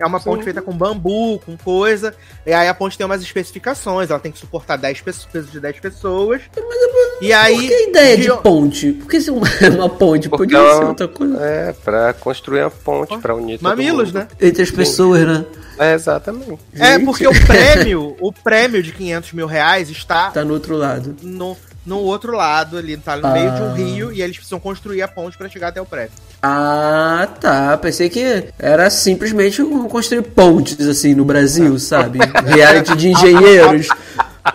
[0.00, 2.14] É uma ponte feita com bambu, com coisa.
[2.46, 4.08] E aí a ponte tem umas especificações.
[4.10, 6.40] Ela tem que suportar 10 pessoas, peso de 10 pessoas.
[7.20, 7.54] E aí.
[7.56, 8.92] Por que a ideia de de- ponte?
[8.92, 9.46] Por que ser uma,
[9.76, 10.28] uma ponte?
[10.28, 11.38] Porque Podia ela- ser outra coisa.
[11.44, 14.20] É, pra construir uma ponte, pra unir todo Mamilos, mundo.
[14.20, 14.28] né?
[14.40, 15.44] Entre as pessoas, né?
[15.78, 16.58] É, exatamente.
[16.74, 17.04] É, Gente.
[17.04, 21.14] porque o prêmio, o prêmio de 500 mil reais está Tá no outro lado.
[21.22, 21.56] no,
[21.86, 23.74] no outro lado ali, tá no meio de um Ah.
[23.74, 26.12] rio e eles precisam construir a ponte pra chegar até o prédio.
[26.42, 27.76] Ah, tá.
[27.78, 32.18] Pensei que era simplesmente construir pontes, assim, no Brasil, sabe?
[32.46, 33.88] Reality de engenheiros.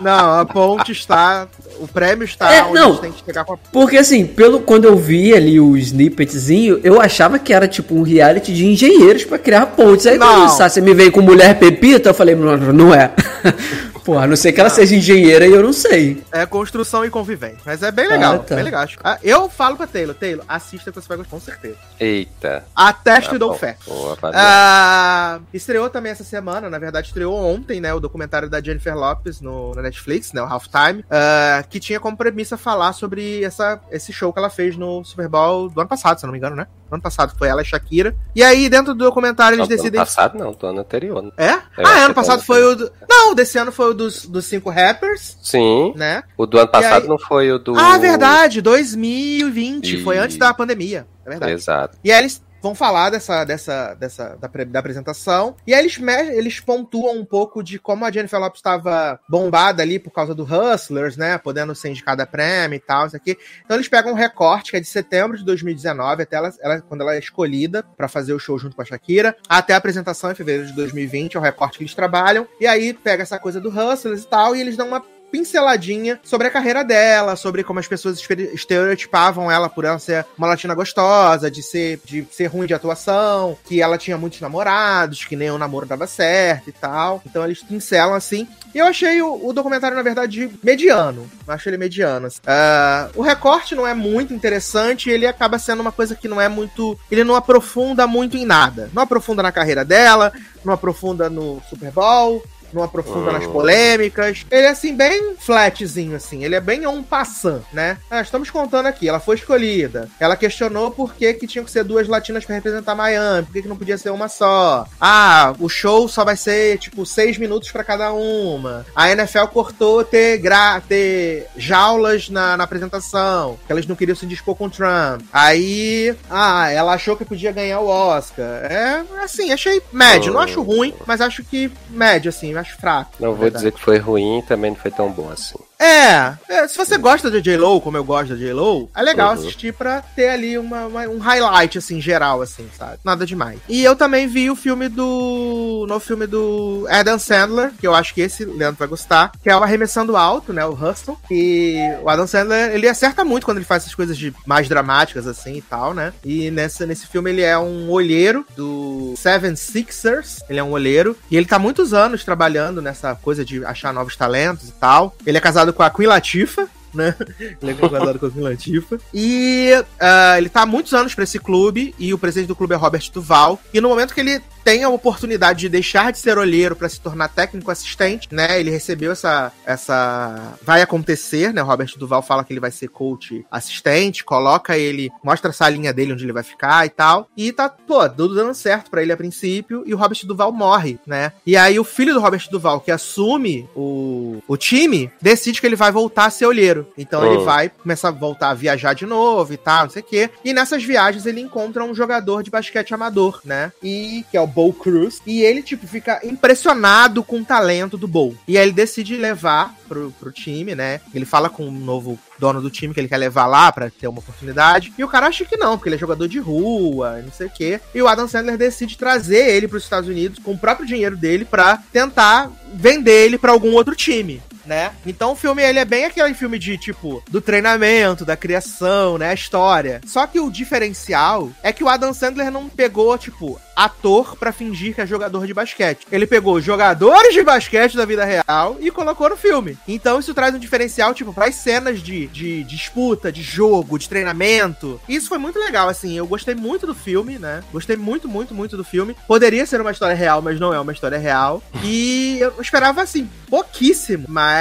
[0.00, 1.46] Não, a ponte está
[1.78, 2.88] o prêmio está É, não.
[2.88, 3.56] a gente tem que chegar com a...
[3.70, 8.02] Porque assim, pelo quando eu vi ali o snippetzinho, eu achava que era tipo um
[8.02, 10.06] reality de engenheiros pra criar pontes.
[10.06, 10.26] Aí Não.
[10.26, 13.10] quando o Sassi me veio com mulher pepita, eu falei, não, não é.
[14.06, 16.22] Porra, a não ser que ela seja engenheira e eu não sei.
[16.30, 17.58] É construção e convivência.
[17.66, 18.54] Mas é bem legal, Ah, tá.
[18.54, 18.82] bem legal.
[18.82, 18.96] acho.
[19.02, 21.76] Ah, Eu falo pra Taylor, Taylor, assista que você vai gostar, com certeza.
[21.98, 22.64] Eita.
[22.74, 23.58] Atesto Tá e dou bom.
[23.58, 23.76] fé.
[24.12, 24.42] Avaliar.
[24.44, 29.40] Ah, estreou também essa semana, na verdade estreou ontem, né, o documentário da Jennifer Lopez
[29.40, 34.12] no, na Netflix, né, o Halftime, ah, que tinha como premissa falar sobre essa, esse
[34.12, 36.54] show que ela fez no Super Bowl do ano passado, se eu não me engano,
[36.54, 36.66] né?
[36.88, 38.14] Do ano passado foi ela e Shakira.
[38.32, 40.00] E aí, dentro do documentário, eles Não, do ano decidem...
[40.00, 41.20] passado não, do ano anterior.
[41.20, 41.30] né?
[41.36, 41.52] É?
[41.76, 42.76] Eu ah, é, ano passado foi foi o...
[42.76, 42.92] Do...
[43.08, 45.92] Não, desse ano foi o dos, dos cinco rappers, Sim.
[45.96, 46.22] né?
[46.36, 47.76] O do ano passado aí- não foi o do.
[47.76, 51.52] Ah, verdade, 2020, foi E- antes da pandemia, é verdade.
[51.52, 51.98] Exato.
[52.04, 55.56] E aí eles vão falar dessa, dessa, dessa da, da apresentação.
[55.66, 55.98] E aí eles,
[56.32, 60.44] eles pontuam um pouco de como a Jennifer Lopes estava bombada ali por causa do
[60.44, 61.38] Hustlers, né?
[61.38, 63.36] Podendo ser indicada a prêmio e tal, isso aqui.
[63.64, 67.00] Então eles pegam um recorte que é de setembro de 2019, até ela, ela- quando
[67.02, 70.34] ela é escolhida pra fazer o show junto com a Shakira, até a apresentação em
[70.34, 72.46] fevereiro de 2020, é o recorte que eles trabalham.
[72.60, 76.46] E aí pega essa coisa do Hustlers e tal, e eles dão uma pinceladinha sobre
[76.46, 80.74] a carreira dela, sobre como as pessoas estere- estereotipavam ela por ela ser uma latina
[80.74, 85.50] gostosa, de ser, de ser ruim de atuação, que ela tinha muitos namorados, que nem
[85.50, 87.22] o namoro dava certo e tal.
[87.26, 88.46] Então eles pincelam assim.
[88.74, 91.28] E eu achei o, o documentário, na verdade, mediano.
[91.46, 92.28] Eu achei ele mediano.
[92.46, 96.48] Ah, o recorte não é muito interessante, ele acaba sendo uma coisa que não é
[96.48, 96.98] muito.
[97.10, 98.90] Ele não aprofunda muito em nada.
[98.92, 100.32] Não aprofunda na carreira dela,
[100.64, 103.52] não aprofunda no Super Bowl, não aprofunda nas Hum.
[103.52, 104.44] polêmicas.
[104.50, 106.44] Ele é assim, bem flatzinho, assim.
[106.44, 107.98] Ele é bem on passant, né?
[108.10, 110.08] Ah, estamos contando aqui, ela foi escolhida.
[110.18, 113.62] Ela questionou por que, que tinham que ser duas latinas pra representar Miami, por que,
[113.62, 114.86] que não podia ser uma só.
[115.00, 118.84] Ah, o show só vai ser, tipo, seis minutos pra cada uma.
[118.94, 124.26] A NFL cortou ter, gra ter jaulas na, na apresentação, que elas não queriam se
[124.26, 125.22] dispor com o Trump.
[125.32, 128.46] Aí, ah, ela achou que podia ganhar o Oscar.
[128.70, 130.32] É, assim, achei médio.
[130.32, 133.12] Não acho ruim, mas acho que médio, assim, acho fraco.
[133.20, 133.64] Não vou verdade.
[133.64, 135.58] dizer que foi ruim, também não foi tão bom assim.
[135.78, 139.40] É, é, se você gosta da J-Lo, como eu gosto da J-Lo, é legal Uhum.
[139.40, 142.98] assistir pra ter ali uma, uma- um highlight, assim, geral, assim, sabe?
[143.04, 143.58] Nada demais.
[143.68, 145.84] E eu também vi o filme do...
[145.88, 149.56] no filme do Adam Sandler, que eu acho que esse Leandro vai gostar, que é
[149.56, 151.18] o Arremessando Alto, né, o Hustle.
[151.30, 155.26] E o Adam Sandler, ele acerta muito quando ele faz essas coisas de mais dramáticas,
[155.26, 156.12] assim, e tal, né?
[156.24, 161.16] E nessa, nesse filme ele é um olheiro do Seven Sixers, ele é um olheiro,
[161.30, 165.14] e ele tá muitos anos trabalhando nessa coisa de achar novos talentos e tal.
[165.26, 167.14] Ele é casado com a Queen Latifah, né?
[167.40, 168.98] Ele é casado com a Latifah.
[169.12, 169.70] E
[170.00, 172.76] ah, ele tá há muitos anos pra esse clube, e o presidente do clube é
[172.76, 173.60] Robert Duval.
[173.72, 177.00] E no momento que ele tem a oportunidade de deixar de ser olheiro pra se
[177.00, 178.58] tornar técnico assistente, né?
[178.58, 181.62] Ele recebeu essa essa vai acontecer, né?
[181.62, 185.92] O Robert Duval fala que ele vai ser coach assistente, coloca ele, mostra a salinha
[185.92, 187.28] dele onde ele vai ficar e tal.
[187.36, 190.98] E tá, pô, tudo dando certo pra ele a princípio, e o Robert Duval morre,
[191.06, 191.30] né?
[191.46, 195.76] E aí o filho do Robert Duval, que assume o, o time, decide que ele
[195.76, 196.85] vai voltar a ser olheiro.
[196.96, 197.44] Então ele Hum.
[197.44, 200.30] vai começar a voltar a viajar de novo e tal, não sei o quê.
[200.44, 203.72] E nessas viagens ele encontra um jogador de basquete amador, né?
[203.82, 205.20] E que é o Bo Cruz.
[205.26, 208.34] E ele, tipo, fica impressionado com o talento do Bo.
[208.48, 211.00] E aí ele decide levar pro, pro time, né?
[211.14, 214.08] Ele fala com o novo dono do time que ele quer levar lá pra ter
[214.08, 214.92] uma oportunidade.
[214.98, 217.50] E o cara acha que não, porque ele é jogador de rua, não sei o
[217.50, 217.80] quê.
[217.94, 221.44] E o Adam Sandler decide trazer ele pros Estados Unidos com o próprio dinheiro dele
[221.44, 224.42] pra tentar vender ele pra algum outro time.
[224.66, 224.92] Né?
[225.06, 229.30] Então o filme ele é bem aquele filme de tipo do treinamento, da criação, né,
[229.30, 230.00] a história.
[230.06, 234.94] Só que o diferencial é que o Adam Sandler não pegou tipo ator pra fingir
[234.94, 236.06] que é jogador de basquete.
[236.10, 239.76] Ele pegou jogadores de basquete da vida real e colocou no filme.
[239.86, 244.08] Então isso traz um diferencial tipo para as cenas de, de disputa, de jogo, de
[244.08, 245.00] treinamento.
[245.08, 246.16] Isso foi muito legal assim.
[246.16, 247.62] Eu gostei muito do filme, né?
[247.72, 249.14] Gostei muito, muito, muito do filme.
[249.28, 251.62] Poderia ser uma história real, mas não é uma história real.
[251.84, 254.55] E eu esperava assim pouquíssimo, mas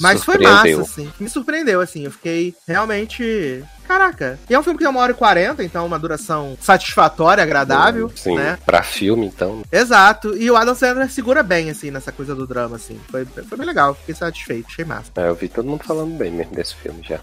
[0.00, 0.78] mas foi Surpreendeu.
[0.78, 1.12] massa assim.
[1.18, 2.04] Me surpreendeu assim.
[2.04, 4.38] Eu fiquei realmente Caraca.
[4.48, 8.08] E é um filme que tem uma hora e quarenta, então uma duração satisfatória, agradável,
[8.14, 8.56] Sim, né?
[8.64, 9.64] pra filme, então.
[9.72, 10.36] Exato.
[10.36, 13.00] E o Adam Sandler segura bem, assim, nessa coisa do drama, assim.
[13.10, 13.94] Foi, foi bem legal.
[13.94, 14.68] Fiquei satisfeito.
[14.68, 15.10] Achei massa.
[15.16, 17.18] é, eu vi todo mundo falando bem mesmo desse filme já.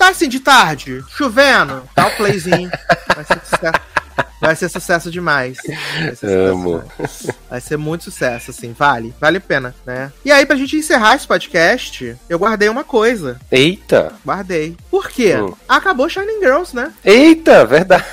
[0.00, 2.70] Tá assim, de tarde, chovendo, dá o playzinho.
[3.14, 3.80] Vai ser sucesso.
[4.40, 5.58] Vai ser sucesso demais.
[5.66, 6.82] Vai ser, sucesso Amo.
[6.96, 7.26] demais.
[7.48, 9.14] Vai ser muito sucesso, assim, vale.
[9.20, 10.10] Vale a pena, né?
[10.24, 13.38] E aí, pra gente encerrar esse podcast, eu guardei uma coisa.
[13.50, 14.12] Eita!
[14.24, 14.76] Guardei.
[14.90, 15.36] Por quê?
[15.36, 15.52] Hum.
[15.68, 16.92] Acabou Shining Girls, né?
[17.04, 18.04] Eita, verdade.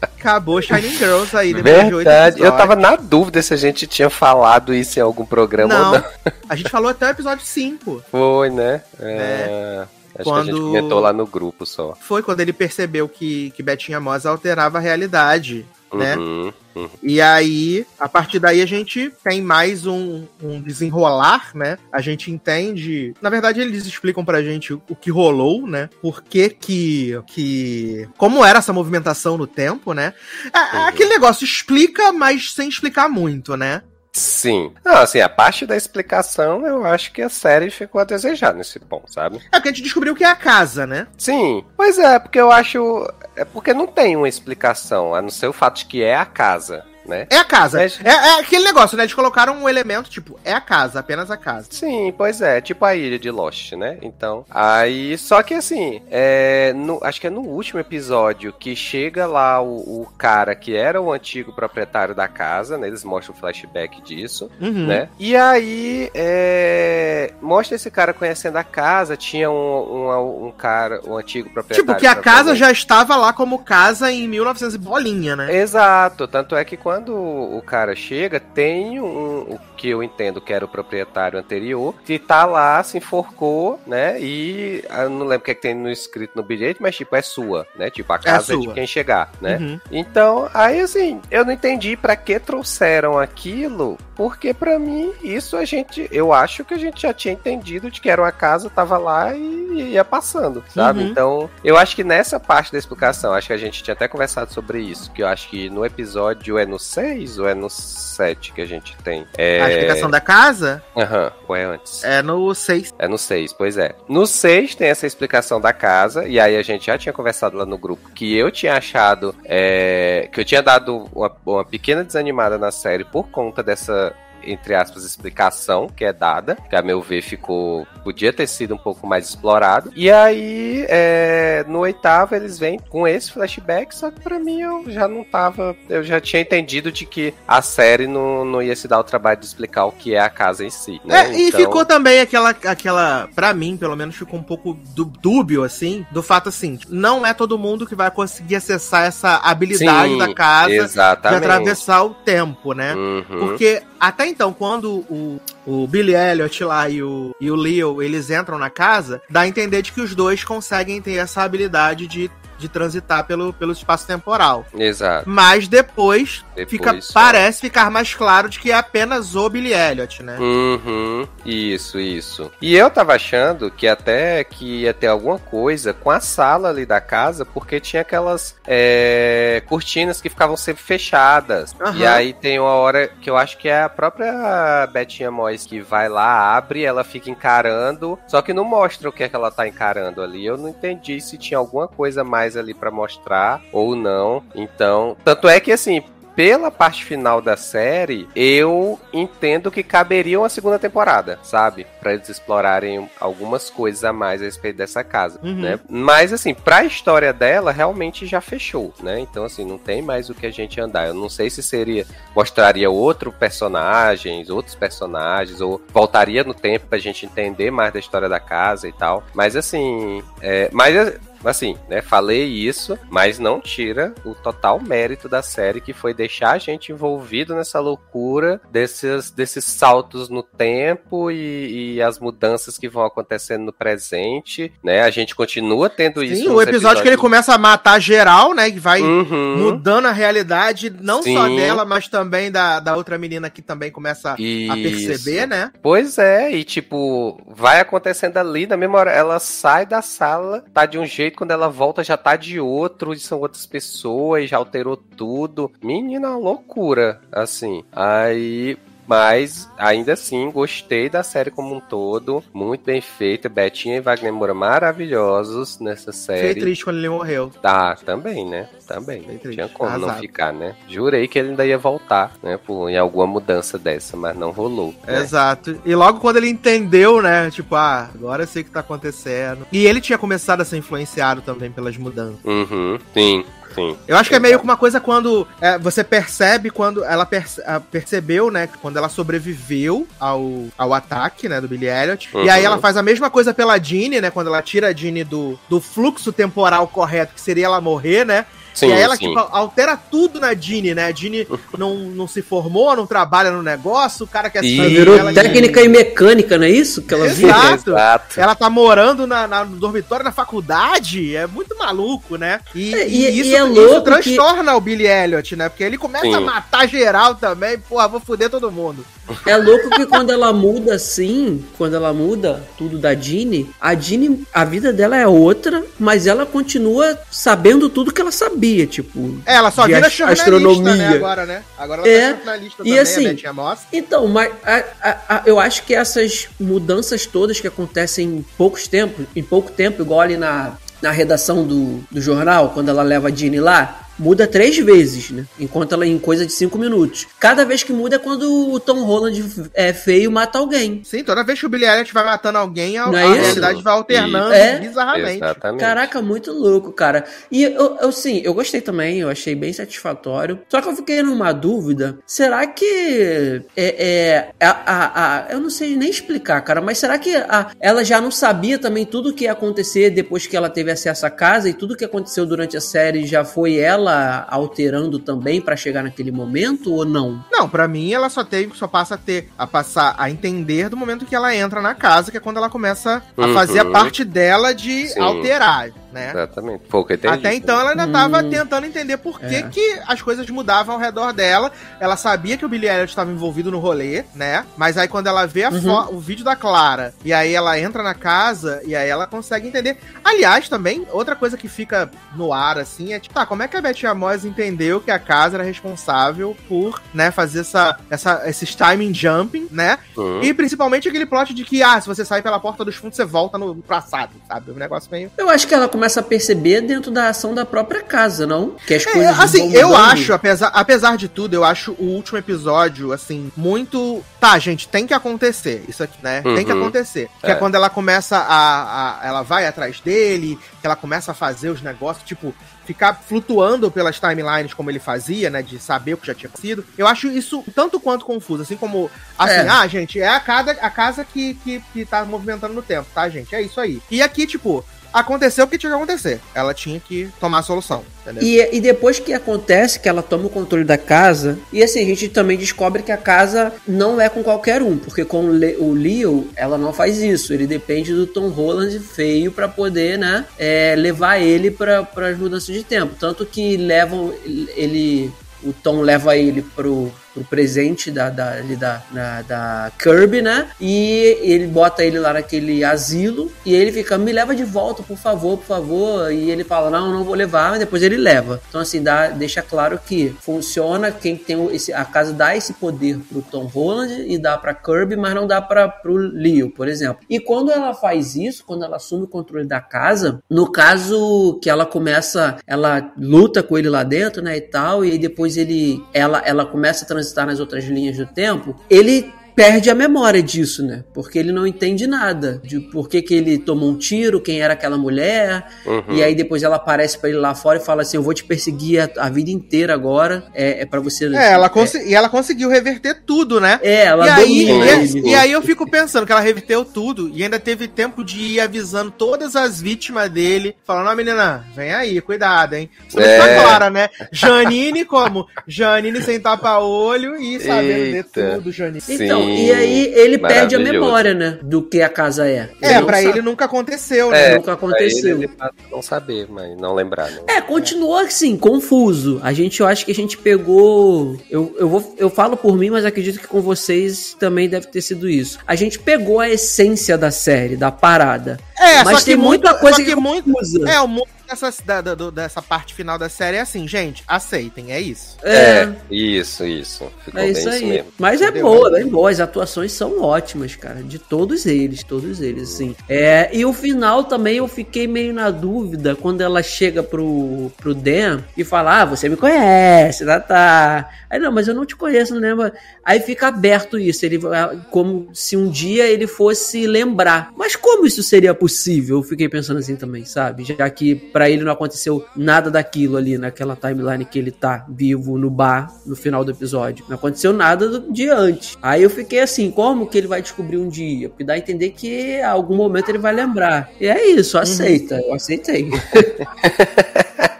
[0.00, 2.40] Acabou Shining Girls aí depois de oito Verdade.
[2.40, 5.92] Eu tava na dúvida se a gente tinha falado isso em algum programa ou Não,
[5.94, 6.04] não.
[6.48, 8.04] a gente falou até o episódio 5.
[8.10, 8.82] Foi, né?
[9.00, 9.84] É,
[10.18, 11.94] Acho que a gente Quando- comentou lá no grupo só.
[12.00, 16.16] Foi quando ele percebeu que, que Betinha Mosa alterava a realidade, né?
[16.16, 16.88] Uhum, uhum.
[17.02, 21.78] E aí, a partir daí, a gente tem mais um, um desenrolar, né?
[21.90, 23.14] A gente entende.
[23.20, 25.88] Na verdade, eles explicam pra gente o, o que rolou, né?
[26.00, 28.08] Por que que, que.
[28.16, 30.14] Como era essa movimentação no tempo, né?
[30.52, 30.86] É, é Uhum.
[30.88, 33.82] aquele negócio, explica, mas sem explicar muito, né?
[34.12, 34.74] Sim.
[34.84, 38.78] Não, assim, a parte da explicação, eu acho que a série ficou a desejar nesse
[38.78, 39.38] ponto, sabe?
[39.50, 41.06] É porque a gente descobriu que é a casa, né?
[41.16, 41.64] Sim.
[41.76, 43.08] Pois é, porque eu acho.
[43.34, 46.26] É porque não tem uma explicação, a não ser o fato de que é a
[46.26, 47.26] casa, né?
[47.30, 47.78] É a casa.
[47.78, 49.02] Mas- É, é aquele negócio, né?
[49.04, 51.66] Eles colocaram um elemento, tipo, é a casa, apenas a casa.
[51.70, 53.98] Sim, pois é, tipo a ilha de Lost, né?
[54.02, 59.26] Então, aí, só que assim, é, no- acho que é no último episódio que chega
[59.26, 62.86] lá o, o cara que era o antigo proprietário da casa, né?
[62.86, 64.86] Eles mostram o flashback disso, Uhum.
[64.86, 65.08] né?
[65.18, 71.16] E aí, é, mostra esse cara conhecendo a casa, tinha um, um, um cara, um
[71.16, 71.86] antigo proprietário.
[71.86, 75.54] Tipo, que a casa já estava lá como casa em 1900 e bolinha, né?
[75.56, 80.52] Exato, tanto é que quando o cara chega, tem um, o que eu entendo que
[80.52, 84.20] era o proprietário anterior, que tá lá, se enforcou, né?
[84.20, 87.14] E eu não lembro o que, é que tem no escrito no bilhete, mas tipo,
[87.16, 87.90] é sua, né?
[87.90, 88.74] Tipo, a casa é, de sua.
[88.74, 89.58] quem chegar, né?
[89.58, 89.80] Uhum.
[89.90, 95.64] Então, aí assim, eu não entendi pra que trouxeram aquilo, porque pra mim isso a
[95.64, 98.98] gente, eu acho que a gente já tinha entendido de que era uma casa, tava
[98.98, 101.00] lá e ia passando, sabe?
[101.00, 101.06] Uhum.
[101.08, 104.52] Então, eu acho que nessa parte da explicação, acho que a gente tinha até conversado
[104.52, 108.52] sobre isso, que eu acho que no episódio é no 6 ou é no 7
[108.52, 109.26] que a gente tem.
[109.36, 109.60] É...
[109.62, 112.04] A explicação da casa Aham, ou é antes?
[112.04, 112.94] é no 6.
[112.98, 113.94] É no 6, pois é.
[114.08, 117.66] No 6 tem essa explicação da casa, e aí a gente já tinha conversado lá
[117.66, 122.58] no grupo que eu tinha achado é, que eu tinha dado uma, uma pequena desanimada
[122.58, 124.14] na série por conta dessa.
[124.44, 127.86] Entre aspas, explicação que é dada, que a meu ver ficou.
[128.02, 129.92] podia ter sido um pouco mais explorado.
[129.94, 134.84] E aí, é, no oitavo, eles vêm com esse flashback, só que pra mim eu
[134.88, 135.76] já não tava.
[135.88, 139.38] Eu já tinha entendido de que a série não, não ia se dar o trabalho
[139.38, 141.00] de explicar o que é a casa em si.
[141.04, 141.26] Né?
[141.28, 145.12] É, e Então- ficou também aquela, aquela, pra mim, pelo menos, ficou um pouco dú-
[145.20, 150.12] dúbio, assim, do fato assim, não é todo mundo que vai conseguir acessar essa habilidade
[150.12, 151.38] Sim, da casa de Exatamente.
[151.44, 152.94] atravessar o tempo, né?
[152.94, 153.24] Uhum.
[153.38, 158.30] Porque até então, quando o, o Billy Elliot lá e o, e o Leo, eles
[158.30, 162.28] entram na casa, dá a entender de que os dois conseguem ter essa habilidade de,
[162.62, 164.64] de transitar pelo, pelo espaço temporal.
[164.74, 165.28] Exato.
[165.28, 167.12] Mas depois, Depois fica, só.
[167.12, 170.38] parece ficar mais claro de que é apenas o Billy Elliot, né?
[170.38, 172.50] Uhum, isso, isso.
[172.60, 176.86] E eu tava achando que até que ia ter alguma coisa com a sala ali
[176.86, 181.74] da casa, porque tinha aquelas é, cortinas que ficavam sempre fechadas.
[181.80, 181.96] Aham.
[181.98, 185.80] E aí tem uma hora que eu acho que é a própria Betinha Mois que
[185.80, 189.50] vai lá, abre, ela fica encarando, só que não mostra o que é que ela
[189.50, 190.44] tá encarando ali.
[190.44, 194.42] Eu não entendi se tinha alguma coisa mais ali pra mostrar ou não.
[194.54, 196.02] Então, tanto é que assim,
[196.34, 201.86] pela parte final da série, eu entendo que caberia uma segunda temporada, sabe?
[202.00, 205.60] Pra eles explorarem algumas coisas a mais a respeito dessa casa, Uhum.
[205.60, 205.78] né?
[205.90, 209.20] Mas assim, pra história dela, realmente já fechou, né?
[209.20, 211.06] Então assim, não tem mais o que a gente andar.
[211.06, 216.98] Eu não sei se seria mostraria outro personagens, outros personagens ou voltaria no tempo pra
[216.98, 219.22] gente entender mais da história da casa e tal.
[219.34, 220.96] Mas assim, é, mas
[221.44, 226.52] assim, né, falei isso, mas não tira o total mérito da série que foi deixar
[226.52, 232.88] a gente envolvido nessa loucura desses, desses saltos no tempo e, e as mudanças que
[232.88, 235.02] vão acontecendo no presente, né?
[235.02, 236.42] A gente continua tendo isso.
[236.42, 238.70] Sim, o episódio que ele episódios- começa a matar geral, né?
[238.70, 239.56] Que vai Uhum.
[239.58, 241.56] mudando a realidade, não só Sim.
[241.56, 244.82] dela, mas também da, da outra menina que também começa a Isso.
[244.82, 245.72] perceber, né?
[245.82, 250.86] Pois é, e tipo, vai acontecendo ali, na mesma hora, ela sai da sala, tá
[250.86, 254.96] de um jeito, quando ela volta já tá de outro, são outras pessoas, já alterou
[254.96, 255.70] tudo.
[255.82, 257.84] Menina, loucura, assim.
[257.92, 258.76] Aí.
[259.06, 262.42] Mas, ainda assim, gostei da série como um todo.
[262.52, 263.48] Muito bem feita.
[263.48, 266.60] Betinha e Wagner Moura maravilhosos nessa Fiquei série.
[266.60, 267.50] triste quando ele morreu.
[267.60, 268.68] Tá, também, né?
[268.86, 269.20] Também.
[269.22, 270.20] Fiquei Não tinha como não arrasado.
[270.20, 270.74] ficar, né?
[270.88, 272.58] Jurei que ele ainda ia voltar, né?
[272.64, 274.94] Por, em alguma mudança dessa, mas não rolou.
[275.06, 275.20] né?
[275.20, 275.80] Exato.
[275.84, 277.50] E logo quando ele entendeu, né?
[277.50, 279.66] Tipo, ah, agora eu sei o que tá acontecendo.
[279.72, 282.38] E ele tinha começado a ser influenciado também pelas mudanças.
[282.44, 283.96] Uhum, sim, sim.
[284.06, 287.62] Eu acho que é meio que uma coisa quando é, você percebe quando ela perce-
[287.66, 288.68] ah, percebeu, né?
[288.80, 291.60] Quando ela sobreviveu ao, ao ataque, né?
[291.60, 292.28] Do Billy Elliot.
[292.34, 292.44] Uhum.
[292.44, 294.30] E aí ela faz a mesma coisa pela Jeanne, né?
[294.30, 298.46] Quando ela tira a Jeanne do, do fluxo temporal correto, que seria ela morrer, né?
[298.74, 299.28] Sim, e aí ela, sim.
[299.28, 301.06] tipo, altera tudo na Dini, né?
[301.06, 301.46] A Dini
[301.78, 305.16] não, não se formou, não trabalha no negócio, o cara quer E- Ela saber virou
[305.16, 307.02] dela de- técnica e mecânica, não é isso?
[307.02, 307.90] Que ela Exato.
[307.90, 308.40] Exato.
[308.40, 312.60] Ela tá morando na, na- no dormitório na faculdade, é muito maluco, né?
[312.74, 315.68] E, É, e e- isso, e é isso louco transtorna o Billy Elliot, né?
[315.68, 316.34] Porque ele começa Sim.
[316.34, 319.04] a matar geral também, porra, vou foder todo mundo.
[319.46, 324.44] É louco que quando ela muda assim, quando ela muda tudo da Jeannie, a Jeannie,
[324.52, 329.38] a vida dela é outra, mas ela continua sabendo tudo que ela sabia, tipo.
[329.46, 330.94] É, ela só vira ast- jornalista, astronomia.
[330.96, 331.62] né, agora, né?
[331.78, 333.46] Agora ela É, tá jornalista e também, assim, a Betty.
[333.92, 338.86] Então, mas a- a- a- eu acho que essas mudanças todas que acontecem em poucos
[338.86, 343.28] tempos, em pouco tempo, igual ali na, na redação do, do jornal, quando ela leva
[343.28, 345.44] a Jeannie lá, muda três vezes, né?
[345.58, 347.26] Enquanto ela em coisa de cinco minutos.
[347.40, 351.02] Cada vez que muda é quando o Tom Holland é feio mata alguém.
[351.04, 353.92] Sim, toda vez que o Billy Elliot vai matando alguém, a, é a realidade vai
[353.94, 354.78] alternando É.
[354.78, 355.36] bizarramente.
[355.38, 355.80] Exatamente.
[355.80, 357.24] Caraca, muito louco, cara.
[357.50, 360.60] E eu, eu sim, eu gostei também, eu achei bem satisfatório.
[360.68, 365.70] Só que eu fiquei numa dúvida: será que é, é a, a, a- eu não
[365.70, 369.34] sei nem explicar, cara, mas será que a, ela já não sabia também tudo o
[369.34, 372.76] que ia acontecer depois que ela teve acesso à casa e tudo que aconteceu durante
[372.76, 374.11] a série já foi ela
[374.48, 377.44] alterando também pra chegar naquele momento ou não?
[377.50, 380.96] Não, pra mim ela só teve, só passa a ter, a passar a entender do
[380.96, 383.54] momento que ela entra na casa, que é quando ela começa a Uhum.
[383.54, 385.20] fazer a parte dela de Sim.
[385.20, 386.30] alterar, né?
[386.30, 386.84] Exatamente.
[386.88, 387.34] Foi o que eu entendi.
[387.34, 388.50] Até então ela ainda tava Hum.
[388.50, 389.62] tentando entender por que, É.
[389.62, 391.72] que as coisas mudavam ao redor dela.
[392.00, 394.64] Ela sabia que o Billy Elliot estava envolvido no rolê, né?
[394.76, 396.16] Mas aí quando ela vê a Uhum.
[396.16, 399.98] o vídeo da Clara e aí ela entra na casa e aí ela consegue entender.
[400.24, 403.76] Aliás, também, outra coisa que fica no ar, assim, é tipo, tá, como é que
[403.76, 408.74] a Betty Amos entendeu que a casa era responsável por, né, fazer essa, essa, esses
[408.74, 409.98] timing jumping, né?
[410.16, 410.40] Hum.
[410.42, 413.24] E principalmente aquele plot de que, ah, se você sair pela porta dos fundos, você
[413.24, 414.70] volta no passado, sabe?
[414.70, 415.30] Um negócio meio.
[415.36, 418.70] Eu acho que ela começa a perceber dentro da ação da própria casa, não?
[418.86, 422.06] Que as É, coisas assim, vão eu acho, apesar, apesar de tudo, eu acho o
[422.06, 424.20] último episódio, assim, muito.
[424.40, 425.84] Tá, gente, tem que acontecer.
[425.86, 426.42] Isso aqui, né?
[426.42, 426.80] Tem que Uhum.
[426.80, 427.30] acontecer.
[427.40, 427.50] Que é.
[427.52, 427.54] É.
[427.54, 429.26] quando ela começa a, a.
[429.28, 432.52] Ela vai atrás dele, que ela começa a fazer os negócios, tipo,
[432.84, 435.62] ficar flutuando pelas timelines como ele fazia, né?
[435.62, 436.84] De saber o que já tinha sido.
[436.98, 438.62] Eu acho isso tanto quanto confuso.
[438.64, 439.08] Assim como.
[439.38, 439.68] Assim, É.
[439.68, 443.28] ah, gente, é a casa, a casa que, que, que tá movimentando no tempo, tá,
[443.28, 443.54] gente?
[443.54, 444.02] É isso aí.
[444.10, 444.84] E aqui, tipo.
[445.12, 446.40] Aconteceu o que tinha que acontecer.
[446.54, 448.42] Ela tinha que tomar a solução, entendeu?
[448.42, 452.04] E, e depois que acontece que ela toma o controle da casa, e assim, a
[452.04, 455.92] gente também descobre que a casa não é com qualquer um, porque com o, o
[455.92, 457.52] Leo, ela não faz isso.
[457.52, 462.74] Ele depende do Tom Holland feio pra poder, né, é, levar ele para as mudanças
[462.74, 463.14] de tempo.
[463.18, 465.32] Tanto que levam ele.
[465.62, 470.68] O Tom leva ele pro, pro presente da, da, da, na- da Kirby, né?
[470.80, 475.16] E ele bota ele lá naquele asilo e ele fica, me leva de volta, por
[475.16, 476.32] favor, por favor.
[476.32, 478.60] E ele fala, não, não vou levar, mas depois ele leva.
[478.68, 481.92] Então, assim, dá, deixa claro que funciona quem tem esse.
[481.92, 485.60] A casa dá esse poder pro Tom Holland e dá pra Kirby, mas não dá
[485.60, 487.18] para pro Leo, por exemplo.
[487.28, 491.70] E quando ela faz isso, quando ela assume o controle da casa, no caso que
[491.70, 496.42] ela começa, ela luta com ele lá dentro, né, e tal, e depois ele, ela,
[496.44, 501.04] ela começa a transitar nas outras linhas do tempo, ele perde a memória disso, né?
[501.14, 504.72] Porque ele não entende nada de por que, que ele tomou um tiro, quem era
[504.74, 506.02] aquela mulher, Uhum.
[506.16, 508.44] e aí depois ela aparece pra ele lá fora e fala assim: Eu vou te
[508.44, 510.44] perseguir a, a vida inteira agora.
[510.54, 511.26] É, é para você.
[511.34, 513.78] É, ela consi- e ela conseguiu reverter tudo, né?
[513.82, 515.28] É, ela e, aí, e, ele.
[515.30, 518.60] e aí eu fico pensando que ela reverteu tudo e ainda teve tempo de ir
[518.60, 522.88] avisando todas as vítimas dele, falando, ó menina, vem aí, cuidado, hein?
[523.08, 523.38] Isso É.
[523.38, 524.08] tá clara, né?
[524.32, 525.46] Janine como?
[525.66, 528.50] Janine sem tapa-olho e sabendo de Eita.
[528.56, 529.02] tudo, Janine.
[529.08, 531.58] Então, E aí ele perde a memória, né?
[531.62, 532.70] Do que a casa é.
[532.80, 533.28] É, não pra sabe.
[533.28, 534.52] ele nunca aconteceu, né?
[534.52, 535.36] É, nunca aconteceu.
[535.38, 537.30] Pra ele, ele não saber, mas não lembrar.
[537.30, 537.44] Não.
[537.48, 539.40] É, continua assim, confuso.
[539.42, 541.36] A gente, eu acho que a gente pegou.
[541.50, 545.00] Eu, eu, vou, eu falo por mim, mas acredito que com vocês também deve ter
[545.02, 545.58] sido isso.
[545.66, 548.58] A gente pegou a essência da série, da parada.
[548.78, 550.90] É, mas só que tem muita muito- coisa só que, que muito- confusa.
[550.90, 551.28] É, o mundo
[551.60, 555.36] dessa, da- do- dessa parte final da série é assim, gente, aceitem, é isso.
[555.42, 557.10] É, isso, isso.
[557.24, 557.84] Ficou É bem isso aí.
[557.84, 558.12] mesmo.
[558.18, 558.62] Mas é Entendeu?
[558.64, 559.30] boa, bem boa.
[559.30, 561.02] As atuações são ótimas, cara.
[561.02, 562.94] De todos eles, todos eles, assim.
[563.08, 567.94] É, e o final também eu fiquei meio na dúvida quando ela chega pro, pro
[567.94, 571.10] Dan e fala: Ah, você me conhece, tá, tá.
[571.30, 572.70] Aí não, mas eu não te conheço, não lembro.
[573.04, 574.24] Aí fica aberto isso.
[574.26, 577.52] Ele vai- como se um dia ele fosse lembrar.
[577.56, 579.16] Mas como isso seria possível?
[579.18, 580.64] Eu fiquei pensando assim também, sabe?
[580.64, 585.38] Já que pra ele não aconteceu nada daquilo ali naquela timeline que ele tá vivo
[585.38, 587.04] no bar no final do episódio.
[587.08, 588.76] Não aconteceu nada do dia antes.
[588.82, 591.28] Aí eu fiquei assim, como que ele vai descobrir um dia?
[591.28, 593.90] Porque dá a entender que a algum momento ele vai lembrar.
[594.00, 595.20] E é isso, aceita.
[595.20, 595.90] Eu aceitei.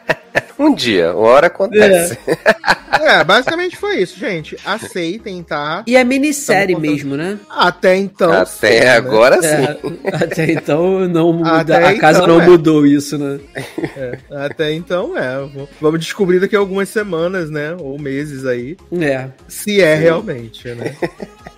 [0.73, 2.19] Um dia, uma hora acontece.
[3.01, 4.57] É, basicamente foi isso, gente.
[4.65, 5.83] Aceitem, tá?
[5.86, 7.39] E é minissérie mesmo, né?
[7.51, 8.33] Até então.
[8.33, 8.91] Até sim, né?
[8.91, 9.49] agora sim.
[9.49, 12.47] É, até então não muda, Até a casa então, não é.
[12.47, 13.41] mudou isso, né?
[14.31, 15.36] Até então, é.
[15.81, 17.76] Vamos descobrir daqui a algumas semanas, né?
[17.78, 18.76] Ou meses aí.
[19.01, 19.28] É.
[19.49, 20.97] Se é realmente, né?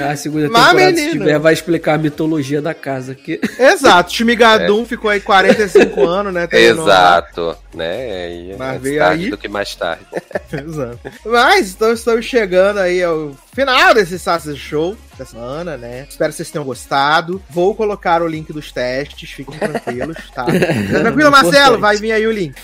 [0.00, 1.20] A segunda Mas, temporada, se menino.
[1.24, 3.40] tiver, vai explicar a mitologia da casa aqui.
[3.58, 4.12] Exato.
[4.12, 6.46] Shmigadum ficou aí 45 anos, né?
[6.52, 8.30] Exato, né?
[8.32, 10.04] E Mas veio tarde aí- do que mais tarde.
[10.52, 10.98] Exato.
[11.24, 16.06] Mas então estamos chegando aí ao final desse Sassi Show da semana, né?
[16.08, 17.42] Espero que vocês tenham gostado.
[17.50, 20.44] Vou colocar o link dos testes, fiquem tranquilos, tá?
[20.90, 22.54] Tranquilo, Marcelo, vai vir aí o link.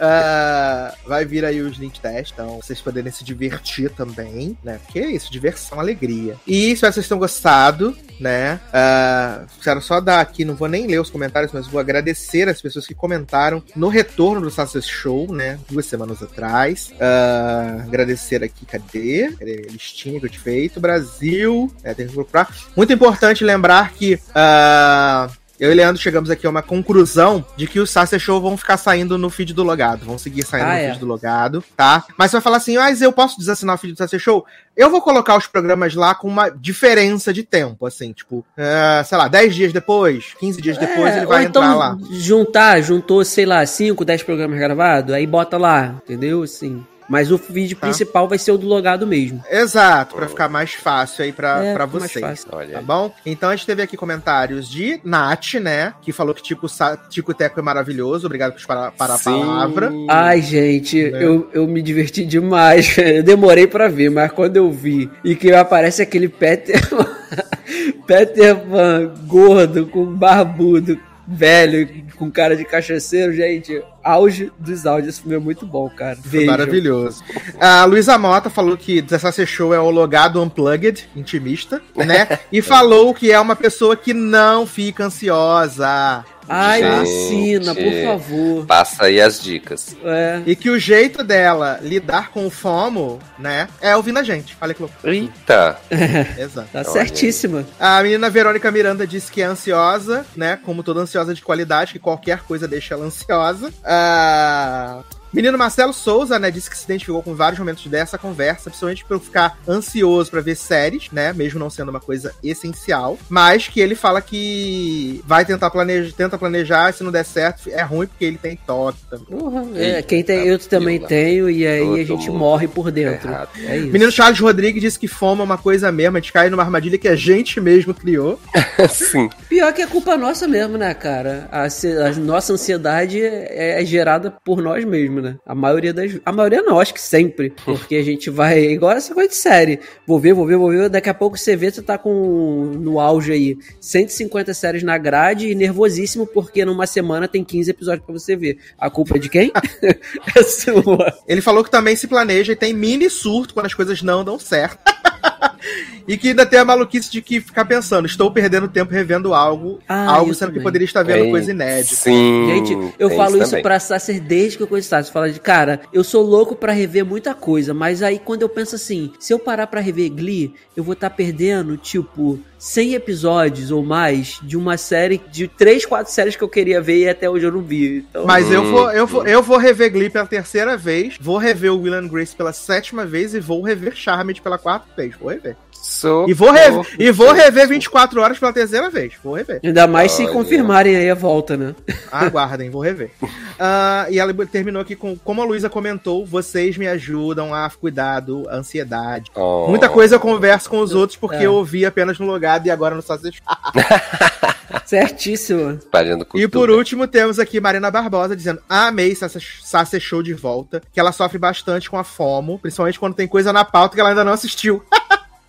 [0.00, 4.78] Ah, vai vir aí os link testes, então vocês poderem se divertir também, né?
[4.84, 6.36] Porque é isso, diversão, alegria.
[6.46, 8.60] E espero que vocês tenham gostado, né?
[8.72, 12.60] Ah, quero só dar aqui, não vou nem ler os comentários, mas vou agradecer as
[12.60, 15.58] pessoas que comentaram no retorno do Sassi Show, né?
[15.70, 16.92] Duas semanas atrás.
[17.00, 19.34] Ah, agradecer aqui, cadê?
[19.38, 20.80] Cadê a listinha que eu tinha feito?
[20.80, 21.72] Brasil.
[21.82, 22.54] É, tem que procurar.
[22.76, 24.18] Muito importante lembrar que.
[24.34, 25.30] ah,
[25.60, 28.76] eu e Leandro chegamos aqui a uma conclusão de que os Sasser Show vão ficar
[28.76, 30.04] saindo no feed do logado.
[30.04, 30.86] Vão seguir saindo Ah, no é.
[30.88, 32.04] feed do logado, tá?
[32.18, 34.44] Mas você vai falar assim, mas eu posso desassinar o feed do Sasser Show?
[34.76, 39.18] Eu vou colocar os programas lá com uma diferença de tempo, assim, tipo, é, sei
[39.18, 41.98] lá, 10 dias depois, 15 dias depois É, ele vai então entrar lá.
[42.10, 46.42] juntar, juntou, sei lá, 5, 10 programas gravados, aí bota lá, entendeu?
[46.42, 46.84] Assim.
[47.12, 47.82] Mas o vídeo Tá.
[47.86, 49.44] principal vai ser o do logado mesmo.
[49.50, 52.24] Exato, pra ficar mais fácil aí pra, É, pra vocês.
[52.24, 52.48] fácil.
[52.72, 53.12] Tá bom?
[53.26, 55.92] Então a gente teve aqui comentários de Nath, né?
[56.00, 58.24] Que falou que Tico, Sa- Tico Teco é maravilhoso.
[58.24, 59.24] Obrigado por parar, parar a Sim.
[59.40, 59.92] palavra.
[60.08, 61.22] Ai, gente, Né?
[61.22, 62.96] eu, eu me diverti demais.
[62.96, 66.80] Eu demorei pra ver, mas quando eu vi e que aparece aquele Peter
[68.06, 75.14] Peter Pan gordo, com barbudo, velho, com cara de cachaceiro, gente, auge dos áudios.
[75.14, 76.16] Esse filme é muito bom, cara.
[76.16, 77.22] Foi maravilhoso.
[77.60, 82.38] A Luísa Mota falou que Desastre Show é o logado unplugged, intimista, né?
[82.52, 86.24] E falou que é uma pessoa que não fica ansiosa.
[86.48, 86.92] Ai, Gente.
[86.92, 88.66] me ensina, por favor.
[88.66, 89.96] Passa aí as dicas.
[90.04, 90.42] É.
[90.46, 94.56] E que o jeito dela lidar com o FOMO, né, é ouvindo a gente.
[94.60, 94.94] Olha que louco.
[95.04, 95.78] Eita!
[96.38, 96.68] Exato.
[96.72, 97.64] Tá certíssima.
[97.78, 100.58] A menina Verônica Miranda disse que é ansiosa, né?
[100.64, 103.72] Como toda ansiosa de qualidade, que qualquer coisa deixa ela ansiosa.
[103.84, 105.00] Ah,
[105.32, 109.18] Menino Marcelo Souza, né, disse que se identificou com vários momentos dessa conversa, principalmente por
[109.20, 113.94] ficar ansioso pra ver séries, né, mesmo não sendo uma coisa essencial, mas que ele
[113.94, 118.24] fala que vai tentar planejar, tenta planejar, e se não der certo, é ruim porque
[118.24, 119.26] ele tem toque também.
[119.26, 121.08] Porra, é, quem tem, eu também fila.
[121.08, 123.28] tenho, e aí a Todo gente mundo morre por dentro.
[123.28, 123.48] errado.
[123.66, 123.92] É isso.
[123.92, 126.98] Menino Charles Rodrigues disse que fome é uma coisa mesmo, a gente cai numa armadilha
[126.98, 128.38] que a gente mesmo criou.
[128.90, 129.30] Sim.
[129.48, 131.48] Pior que é culpa nossa mesmo, né, cara?
[131.50, 135.38] A, a nossa ansiedade é, é gerada por nós mesmos, né?
[135.46, 136.20] A maioria das.
[136.24, 137.54] A maioria não, acho que sempre.
[137.64, 138.58] Porque a gente vai.
[138.58, 139.80] Igual essa coisa de série.
[140.06, 140.88] Vou ver, vou ver, vou ver.
[140.88, 142.72] Daqui a pouco você vê, você tá com.
[142.78, 143.58] No auge aí.
[143.80, 148.58] 150 séries na grade e nervosíssimo porque numa semana tem 15 episódios pra você ver.
[148.78, 149.52] A culpa é de quem?
[150.36, 151.16] é sua.
[151.26, 154.38] Ele falou que também se planeja e tem mini surto quando as coisas não dão
[154.38, 154.78] certo.
[156.06, 159.78] e que ainda tem a maluquice de que ficar pensando, estou perdendo tempo revendo algo,
[159.88, 160.62] Ah, algo sendo que também.
[160.62, 161.94] poderia estar vendo Tem- coisa inédita.
[161.94, 162.46] Sim.
[162.48, 163.62] Gente, eu falo isso também.
[163.62, 165.12] pra Sasser desde que eu conheço Sasser.
[165.12, 168.74] Fala de, cara, eu sou louco pra rever muita coisa, mas aí quando eu penso
[168.74, 173.82] assim, se eu parar pra rever Glee, eu vou estar perdendo, tipo, 100 episódios ou
[173.84, 177.44] mais de uma série, de 3, 4 séries que eu queria ver e até hoje
[177.44, 178.04] eu não vi.
[178.08, 181.38] Então, Mas eu Hum, vou, eu, vou, eu vou rever Glee pela terceira vez, vou
[181.38, 185.16] rever o Will and Grace pela sétima vez e vou rever Charmed pela quarta vez.
[185.20, 185.56] Vou rever.
[185.72, 186.30] Socorro.
[186.30, 189.14] E vou, rever, e vou rever 24 horas pela terceira vez.
[189.24, 189.58] Vou rever.
[189.64, 191.74] ainda mais se confirmarem aí a volta, né?
[192.12, 193.10] Aguardem, vou rever.
[193.64, 198.18] Ah, e ela terminou aqui com, como a Luísa comentou, vocês me ajudam a cuidar
[198.18, 199.30] da ansiedade.
[199.36, 199.66] Oh.
[199.68, 201.46] Muita coisa eu converso com os outros porque É.
[201.46, 202.26] eu ouvi apenas no
[202.66, 203.40] e agora no Sausage
[204.86, 205.72] Certíssimo.
[205.72, 210.98] Espalhando E por último, temos aqui Marina Barbosa dizendo: Amei Sasha Show de volta, que
[210.98, 214.24] ela sofre bastante com a FOMO, principalmente quando tem coisa na pauta que ela ainda
[214.24, 214.82] não assistiu.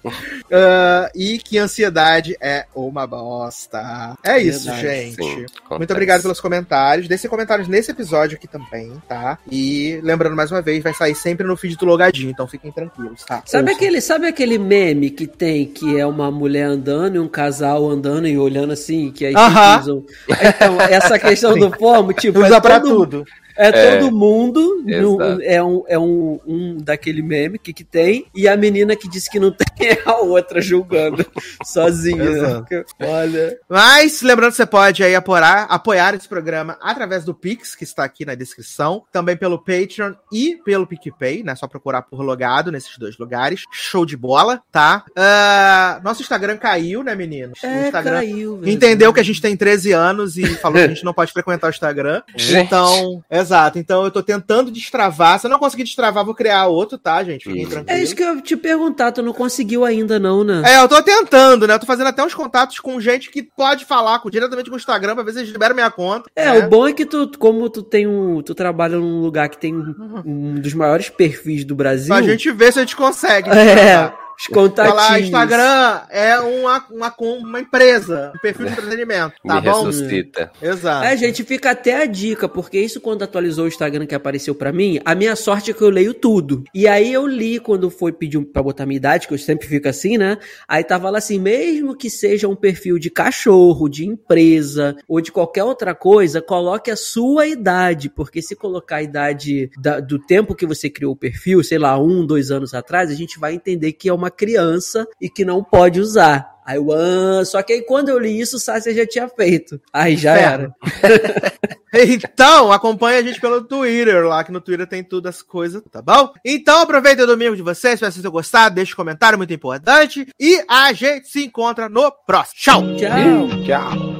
[0.55, 4.15] Ah, e que ansiedade é uma bosta.
[4.23, 4.87] É isso, Verdade.
[5.11, 5.15] gente.
[5.15, 7.07] Sim, Muito obrigado pelos comentários.
[7.07, 9.39] Deixem comentários nesse episódio aqui também, tá?
[9.49, 13.23] E lembrando mais uma vez, vai sair sempre no feed do Logadinho, então fiquem tranquilos,
[13.23, 13.41] tá?
[13.47, 13.75] Sabe Ouçam.
[13.75, 18.27] aquele, sabe aquele meme que tem que é uma mulher andando e um casal andando
[18.27, 19.79] e olhando assim, que aí Aham.
[19.79, 20.05] usam.
[20.29, 23.25] Então, essa questão do FOMO, tipo, Usa é pra todo- tudo.
[23.57, 24.83] É, É, todo mundo.
[24.85, 28.25] no- é um, é um, um daquele meme que, que tem.
[28.35, 31.25] E a menina que disse que não tem é a outra julgando
[31.65, 32.23] sozinha.
[32.23, 32.85] Exato.
[32.99, 33.57] Olha.
[33.69, 38.03] Mas, lembrando que você pode aí apoiar, apoiar esse programa através do Pix, que está
[38.03, 41.55] aqui na descrição, também pelo Patreon e pelo PicPay, né?
[41.55, 43.63] Só procurar por logado nesses dois lugares.
[43.71, 45.03] Show de bola, tá?
[45.15, 47.61] Ah, nosso Instagram caiu, né, meninos?
[47.61, 48.57] O É, Instagram caiu.
[48.57, 48.71] velho.
[48.71, 51.67] entendeu que a gente tem 13 anos e falou que a gente não pode frequentar
[51.67, 52.21] o Instagram.
[52.35, 52.65] Gente.
[52.65, 53.77] Então, exato.
[53.77, 55.39] Então eu tô tentando destravar.
[55.39, 57.43] Se eu não conseguir destravar, vou criar outro, tá, gente?
[57.43, 57.69] Fiquem Hum.
[57.69, 57.99] tranquilos.
[57.99, 60.61] É isso que eu ia te perguntar, tu não conseguiu ainda, não, né?
[60.65, 61.75] É, eu tô tentando, né?
[61.75, 64.79] Eu tô fazendo até uns contatos com gente que pode falar com, diretamente com o
[64.79, 66.29] Instagram pra ver se eles liberam minha conta.
[66.35, 66.65] É, né?
[66.65, 68.41] o bom é que tu, como tu tem um.
[68.41, 72.07] Tu trabalha num lugar que tem um, um dos maiores perfis do Brasil.
[72.13, 73.49] Pra gente ver se a gente consegue.
[73.63, 74.22] É, destravar.
[74.37, 74.95] Os contatinhos.
[74.99, 79.83] Falar, Instagram é uma, uma, uma empresa, um perfil de entretenimento, tá Me bom?
[79.85, 80.51] ressuscita.
[80.61, 81.05] Exato.
[81.05, 84.71] É, gente, fica até a dica, porque isso quando atualizou o Instagram que apareceu pra
[84.71, 86.63] mim, a minha sorte é que eu leio tudo.
[86.73, 89.87] E aí eu li quando foi pedir pra botar minha idade, que eu sempre fico
[89.87, 90.37] assim, né?
[90.67, 95.31] Aí tava lá assim, mesmo que seja um perfil de cachorro, de empresa ou de
[95.31, 100.55] qualquer outra coisa, coloque a sua idade, porque se colocar a idade da- do tempo
[100.55, 103.93] que você criou o perfil, sei lá, um, dois anos atrás, a gente vai entender
[103.93, 106.53] que é uma criança e que não pode usar.
[106.65, 109.81] Aí eu, ah, só que aí quando eu li isso, o Sácia já tinha feito.
[109.91, 110.73] Aí já era.
[111.95, 116.01] Então, acompanha a gente pelo Twitter lá, que no Twitter tem todas as coisas, tá
[116.01, 116.33] bom?
[116.43, 119.53] Então, aproveita o domingo de vocês, espero que vocês tenham gostado, deixa um comentário muito
[119.53, 122.59] importante e a gente se encontra no próximo.
[122.59, 122.81] Tchau!
[122.97, 123.63] Tchau.
[123.63, 124.12] Tchau.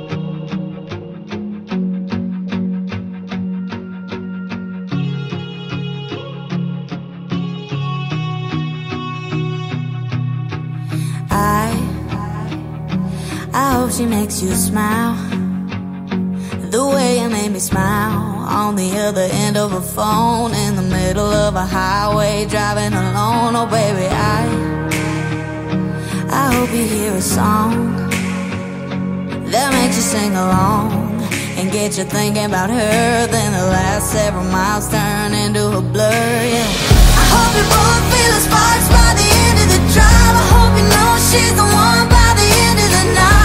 [11.34, 11.66] I
[13.54, 15.16] I hope she makes you smile.
[16.72, 18.34] The way you made me smile.
[18.54, 23.56] On the other end of a phone In the middle of a highway Driving alone.
[23.56, 24.74] Oh baby I
[26.30, 27.96] I hope you hear a song
[29.52, 31.22] That makes you sing along
[31.58, 33.28] And get you thinking about her.
[33.28, 37.03] Then the last several miles turn into a blur Yeah
[41.34, 43.43] she's the one by the end of the night.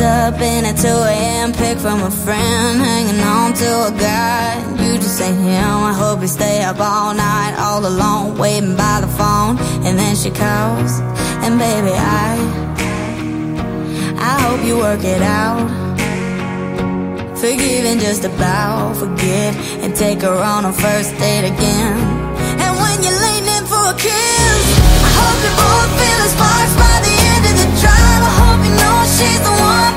[0.00, 1.52] Up in at 2 a.m.
[1.52, 4.56] Pick from a friend, hanging on to a guy.
[4.82, 5.76] You just ain't him.
[5.84, 9.58] I hope you stay up all night, all alone, waiting by the phone.
[9.84, 11.00] And then she calls,
[11.44, 12.36] and baby, I,
[14.18, 15.68] I hope you work it out.
[17.36, 21.96] Forgive and just about forget and take her on a first date again.
[22.60, 24.64] And when you're leaning in for a kiss,
[25.08, 28.22] I hope you both feel the sparks by the end of the drive.
[28.28, 29.89] I hope you know she's the one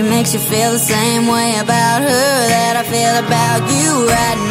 [0.00, 4.40] she makes you feel the same way about her that I feel about you right
[4.48, 4.49] now.